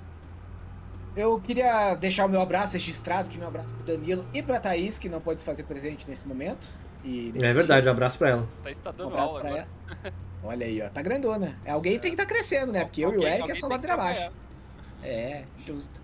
[1.16, 4.98] Eu queria deixar o meu abraço registrado, que meu abraço pro Danilo e pra Thaís,
[4.98, 6.68] que não pode se fazer presente nesse momento.
[7.05, 8.48] E nesse É verdade, um abraço pra ela.
[8.64, 9.05] Tá, está dia.
[9.05, 9.68] Um dando abraço aula pra agora.
[10.05, 10.12] ela.
[10.43, 10.89] Olha aí, ó.
[10.89, 11.59] Tá grandona.
[11.66, 12.85] Alguém tem que estar crescendo, né?
[12.85, 14.31] Porque eu e o Alguém- Eric é alguém só ladeira abaixo.
[15.02, 16.01] É, justo.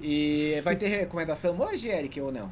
[0.00, 2.50] E vai ter recomendação hoje, Eric, ou não?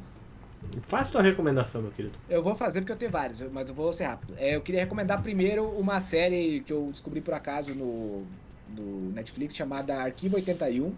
[0.87, 2.17] Faz tua recomendação, meu querido.
[2.29, 4.33] Eu vou fazer porque eu tenho vários, mas eu vou ser rápido.
[4.37, 8.23] É, eu queria recomendar primeiro uma série que eu descobri por acaso no,
[8.69, 10.93] no Netflix chamada Arquivo 81,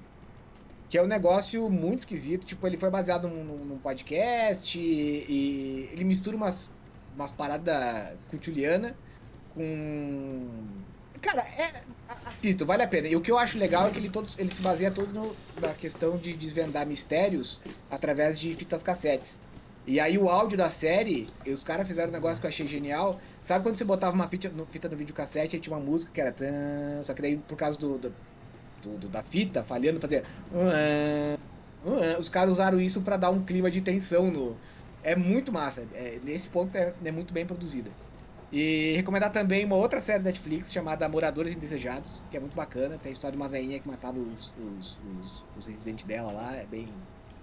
[0.89, 2.45] que é um negócio muito esquisito.
[2.45, 6.73] Tipo, ele foi baseado num, num- podcast e, e ele mistura umas,
[7.15, 8.95] umas paradas cutuliana
[9.53, 10.48] com.
[11.22, 11.84] Cara, é.
[12.26, 13.07] Assista, vale a pena.
[13.07, 15.35] E o que eu acho legal é que ele, todos, ele se baseia todo no-
[15.61, 19.39] na questão de desvendar mistérios através de fitas cassetes.
[19.88, 23.19] E aí o áudio da série, os caras fizeram um negócio que eu achei genial.
[23.41, 26.19] Sabe quando você botava uma fita no, fita no videocassete e tinha uma música que
[26.22, 26.35] era.
[27.03, 28.14] Só que daí, por causa do, do-
[28.99, 30.23] do- da fita falhando, fazia.
[32.19, 34.55] Os caras usaram isso pra dar um clima de tensão no.
[35.03, 35.85] É muito massa.
[35.93, 37.89] É, nesse ponto é, é muito bem produzida.
[38.51, 42.97] E recomendar também uma outra série da Netflix chamada Moradores Indesejados, que é muito bacana.
[42.97, 46.55] Tem a história de uma velhinha que matava os, os, os, os residentes dela lá,
[46.55, 46.88] é bem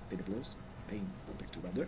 [0.09, 0.53] tenebroso,
[0.91, 1.03] bem
[1.39, 1.87] perturbador.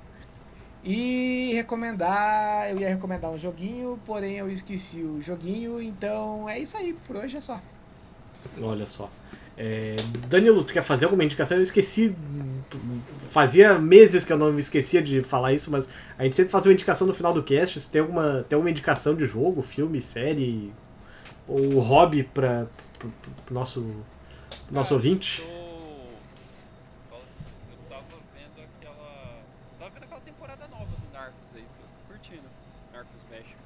[0.88, 6.76] E recomendar, eu ia recomendar um joguinho, porém eu esqueci o joguinho, então é isso
[6.76, 7.60] aí, por hoje é só.
[8.62, 9.10] Olha só.
[9.58, 9.96] É,
[10.28, 11.56] Danilo, tu quer fazer alguma indicação?
[11.56, 12.14] Eu esqueci.
[13.30, 16.64] Fazia meses que eu não me esquecia de falar isso, mas a gente sempre faz
[16.64, 17.80] uma indicação no final do cast.
[17.80, 20.72] Se tem alguma, tem alguma indicação de jogo, filme, série
[21.48, 22.66] ou hobby para
[22.98, 23.10] pro,
[23.46, 23.80] pro nosso,
[24.66, 25.40] pro nosso Cara, ouvinte?
[25.42, 25.46] tô-
[27.16, 28.04] Eu tava
[28.34, 29.40] vendo aquela.
[29.78, 32.48] Tava vendo aquela temporada nova do Narcos aí, tô curtindo.
[32.92, 33.56] Narcos México.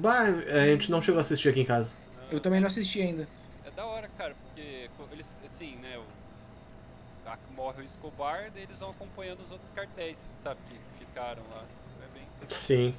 [0.00, 1.94] Bah, a gente não chegou a assistir aqui em casa.
[2.30, 3.28] Eu também não assisti ainda.
[3.66, 8.78] É da hora, cara, porque eles, assim, né, o, a- morre o Escobar, daí eles
[8.78, 11.64] vão acompanhando os outros cartéis, sabe, que ficaram lá.
[12.02, 12.88] É bem Sim.
[12.90, 12.94] assim.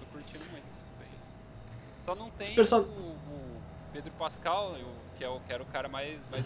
[0.00, 1.08] Tô curtindo muito isso bem.
[2.02, 3.60] Só não tem perso- o, o
[3.92, 6.44] Pedro Pascal, eu- que, é o, que era o cara mais, mais,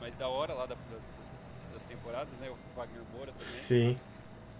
[0.00, 3.98] mais da hora lá da- das, das- das temporadas, né, o Wagner Moura também, Sim.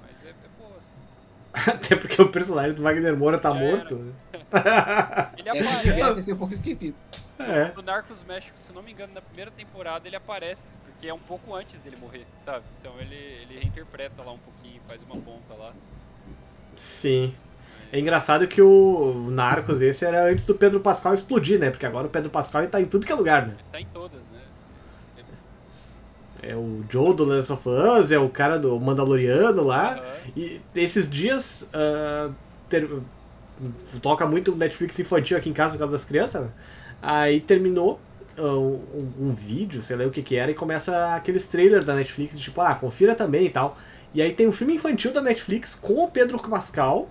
[0.03, 1.12] mas é, é boa, assim.
[1.67, 3.95] Até porque o personagem do Wagner Moura tá Já morto.
[3.97, 4.13] né?
[5.37, 6.23] Ele aparece...
[6.23, 6.97] ser um pouco esquisito.
[7.39, 7.73] É.
[7.75, 11.19] No Narcos México, se não me engano, na primeira temporada ele aparece, porque é um
[11.19, 12.65] pouco antes dele morrer, sabe?
[12.81, 15.73] Então ele, ele reinterpreta lá um pouquinho, faz uma ponta lá.
[16.77, 17.35] Sim.
[17.91, 21.71] É engraçado que o Narcos esse era antes do Pedro Pascal explodir, né?
[21.71, 23.55] Porque agora o Pedro Pascal ele tá em tudo que é lugar, né?
[23.59, 24.32] Ele tá em todas, né?
[26.43, 29.93] É o Joe do Last of Us, é o cara do Mandaloriano lá.
[29.95, 30.03] Aham.
[30.37, 32.31] E esses dias ah,
[32.69, 32.89] ter-
[34.01, 36.43] toca muito Netflix infantil aqui em casa por causa das crianças.
[36.43, 36.49] né?
[37.01, 38.01] Aí terminou
[38.37, 38.81] ah, um,
[39.21, 42.61] um vídeo, sei lá o que que era, e começa aqueles trailers da Netflix, tipo,
[42.61, 43.77] ah, confira também e tal.
[44.15, 47.09] E aí tem um filme infantil da Netflix com o Pedro Pascal.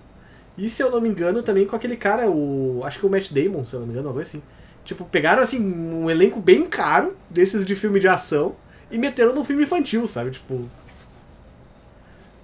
[0.56, 2.82] E se eu não me engano, também com aquele cara, o.
[2.84, 4.42] Acho que o Matt Damon, se eu não me engano, algo assim.
[4.84, 8.54] Tipo, pegaram assim um elenco bem caro desses de filme de ação
[8.92, 10.30] e meteram num filme infantil, sabe?
[10.30, 10.68] Tipo.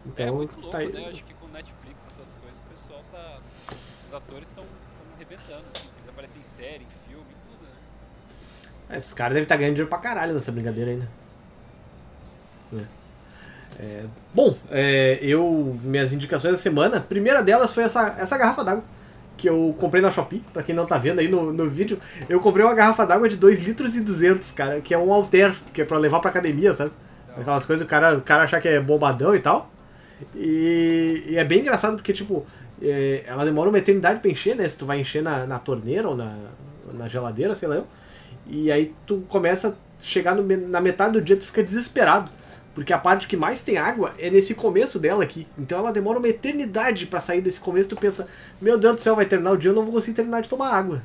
[0.06, 0.92] Então, é muito louco, tá aí.
[0.92, 1.08] né?
[1.12, 3.38] Acho que com Netflix, essas coisas, o pessoal tá.
[4.08, 4.64] Os atores estão
[5.14, 7.68] arrebentando, assim, eles aparecem em série, em filme, tudo,
[8.88, 8.96] né?
[8.96, 11.08] Esses caras devem estar ganhando dinheiro pra caralho nessa brincadeira ainda.
[12.74, 12.98] É.
[13.80, 14.04] É,
[14.34, 15.78] bom, é, eu.
[15.82, 18.84] Minhas indicações da semana, a primeira delas foi essa, essa garrafa d'água.
[19.38, 21.98] Que eu comprei na Shopee, pra quem não tá vendo aí no, no vídeo.
[22.28, 25.54] Eu comprei uma garrafa d'água de 2 litros e 200, cara, que é um alter,
[25.72, 26.90] que é pra levar pra academia, sabe?
[27.36, 29.70] Aquelas coisas, o cara, o cara achar que é bombadão e tal.
[30.34, 32.44] E, e é bem engraçado porque, tipo,
[32.82, 34.68] é, ela demora uma eternidade pra encher, né?
[34.68, 36.34] Se tu vai encher na, na torneira ou na,
[36.92, 37.86] na geladeira, sei lá eu.
[38.46, 42.30] E aí tu começa a chegar no na metade do dia, tu fica desesperado.
[42.78, 45.48] Porque a parte que mais tem água é nesse começo dela aqui.
[45.58, 47.88] Então ela demora uma eternidade pra sair desse começo.
[47.88, 48.28] Tu pensa,
[48.62, 50.72] meu Deus do céu, vai terminar o dia, eu não vou conseguir terminar de tomar
[50.72, 51.02] água.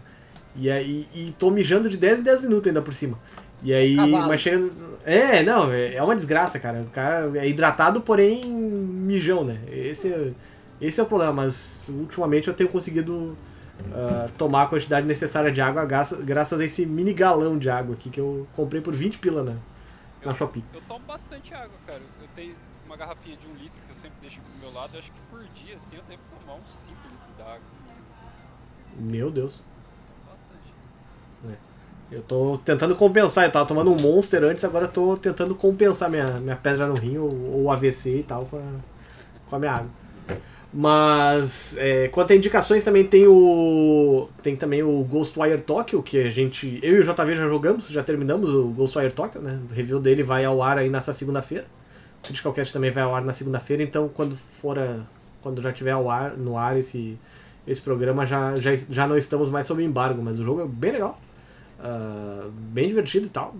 [0.55, 3.17] E aí e tô mijando de 10 em 10 minutos ainda por cima.
[3.63, 4.27] E aí, Cavalo.
[4.27, 4.69] mas chega.
[5.03, 6.81] É, não, é é uma desgraça, cara.
[6.81, 9.57] O cara é hidratado, porém mijão, né?
[9.71, 10.31] Esse é,
[10.79, 13.35] esse é o problema, mas ultimamente eu tenho conseguido
[13.91, 18.11] ah, tomar a quantidade necessária de água graças, a esse mini galão de água aqui
[18.11, 19.41] que eu comprei por 20 pila
[20.25, 20.63] na, na Shopee.
[20.73, 22.01] Eu tomo bastante água, cara.
[22.21, 22.55] Eu tenho
[22.85, 24.95] uma garrafinha de um litro que eu sempre deixo pro meu lado.
[24.95, 27.61] Eu acho que por dia, assim, eu devo tomar uns 5 litros d'água.
[28.97, 29.61] Meu Deus.
[30.29, 31.57] Bastante.
[32.11, 36.09] Eu tô tentando compensar, eu tava tomando um Monster antes, agora eu tô tentando compensar
[36.09, 38.79] minha, minha pedra no rim ou, ou AVC e tal com a,
[39.49, 39.89] com a minha água.
[40.75, 46.29] Mas é, quanto a indicações também tem o tem também o Ghostwire Tokyo, que a
[46.29, 49.59] gente, eu e o JV já jogamos, já terminamos o Ghostwire Tokyo, né?
[49.69, 51.65] O review dele vai ao ar aí nessa segunda-feira.
[52.23, 55.01] O Critical Cast também vai ao ar na segunda-feira, então quando for a-
[55.43, 57.17] quando já tiver ao ar, no ar esse
[57.67, 60.91] esse programa já, já, já não estamos mais sob embargo, mas o jogo é bem
[60.93, 61.19] legal.
[61.79, 63.55] Ah, bem divertido e tal.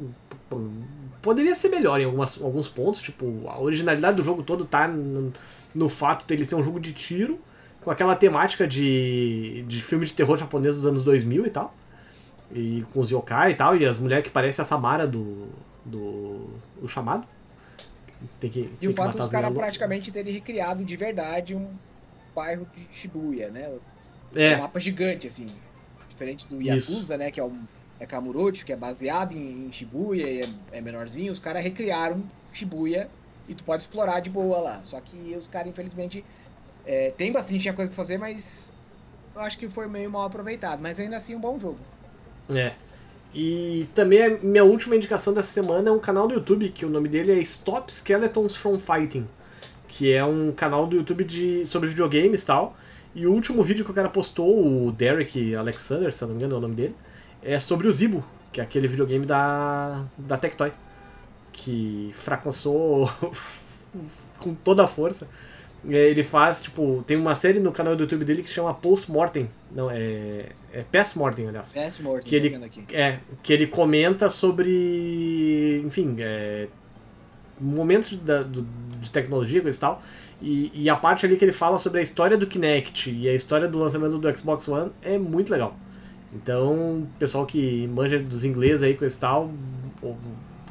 [1.22, 4.90] Poderia ser melhor em algumas, alguns pontos, tipo, a originalidade do jogo todo tá
[5.74, 7.40] no, fato dele ser um jogo de tiro,
[7.82, 11.74] com aquela temática de, de filme de terror japonês dos anos 2000 e tal.
[12.52, 15.48] E com os yokai e tal, e as mulheres que parecem a Samara do.
[15.84, 16.50] do.
[16.82, 17.28] o chamado.
[18.40, 21.68] Tem que, E tem o fato dos as caras praticamente terem recriado de verdade um
[22.34, 23.68] bairro de Shibuya, né?
[23.68, 23.94] loucas.
[24.36, 25.48] Um É, mapa gigante, assim.
[26.10, 26.92] Diferente do Isso.
[26.92, 27.32] Yakuza, né?
[27.32, 27.64] Que é, um,
[28.00, 31.32] é Kamurocho, que é baseado em, em Shibuya e é, é menorzinho.
[31.32, 32.24] Os caras recriaram
[32.54, 33.10] Shibuya
[33.48, 34.80] e tu pode explorar de boa lá.
[34.84, 36.24] Só que os caras, infelizmente,
[36.86, 38.72] é, tem bastante coisa pra fazer, mas
[39.36, 40.82] eu acho que foi meio mal aproveitado.
[40.82, 41.80] Mas ainda assim, um bom jogo.
[42.54, 42.74] É.
[43.34, 46.90] E também a minha última indicação dessa semana é um canal do YouTube que o
[46.90, 49.26] nome dele é Stop Skeletons from Fighting.
[49.88, 52.76] que é um canal do YouTube de, sobre videogames e tal.
[53.14, 56.42] E o último vídeo que o cara postou, o Derek Alexander, se eu não me
[56.42, 56.96] engano é o nome dele,
[57.44, 60.72] é sobre o Zibo, que é aquele videogame da, da Tectoy,
[61.54, 63.10] que fracassou
[64.40, 65.28] com toda a força.
[65.88, 68.74] É, Ele faz, tipo, tem uma série no canal do YouTube dele que se chama
[68.74, 69.50] Post Mortem.
[69.72, 70.48] Não, é.
[70.72, 71.72] É Pass Mortem, aliás.
[71.74, 72.60] PS morto, Que ele-.
[72.92, 75.82] É, que ele comenta sobre.
[75.86, 76.68] Enfim, é,
[77.60, 78.66] momentos da- do-
[79.00, 80.02] de tecnologia e tal.
[80.42, 83.34] E, e a parte ali que ele fala sobre a história do Kinect e a
[83.36, 85.76] história do lançamento do Xbox One é muito legal.
[86.34, 89.52] Então, pessoal que manja dos ingleses aí com esse tal,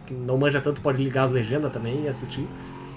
[0.06, 2.46] que não manja tanto pode ligar as legendas também e assistir.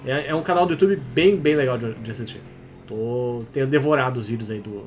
[0.04, 2.40] É, é um canal do YouTube bem, bem legal de, de assistir.
[2.86, 4.84] Tô, tenho devorado os vídeos aí do,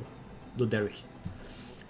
[0.56, 1.02] do Derek.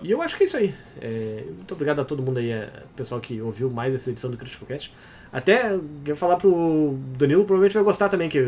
[0.03, 0.75] E eu acho que é isso aí.
[1.01, 4.37] É, muito obrigado a todo mundo aí, é, pessoal que ouviu mais essa edição do
[4.37, 4.93] Critical Cast.
[5.33, 8.41] Até quero falar pro Danilo, provavelmente vai gostar também, que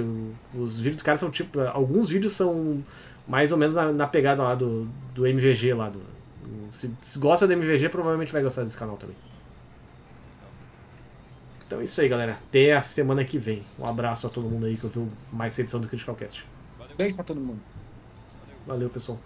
[0.55, 1.61] os vídeos dos caras são tipo.
[1.61, 2.83] Alguns vídeos são
[3.29, 5.91] mais ou menos na, na pegada lá do, do MVG lá.
[5.91, 6.01] Do,
[6.71, 9.15] se, se gosta do MVG, provavelmente vai gostar desse canal também.
[11.73, 12.33] Então é isso aí, galera.
[12.33, 13.63] Até a semana que vem.
[13.79, 16.47] Um abraço a todo mundo aí que ouviu mais edição do Critical Cast.
[16.79, 16.95] Valeu.
[16.99, 17.61] Beijo pra todo mundo.
[18.67, 19.19] Valeu, pessoal.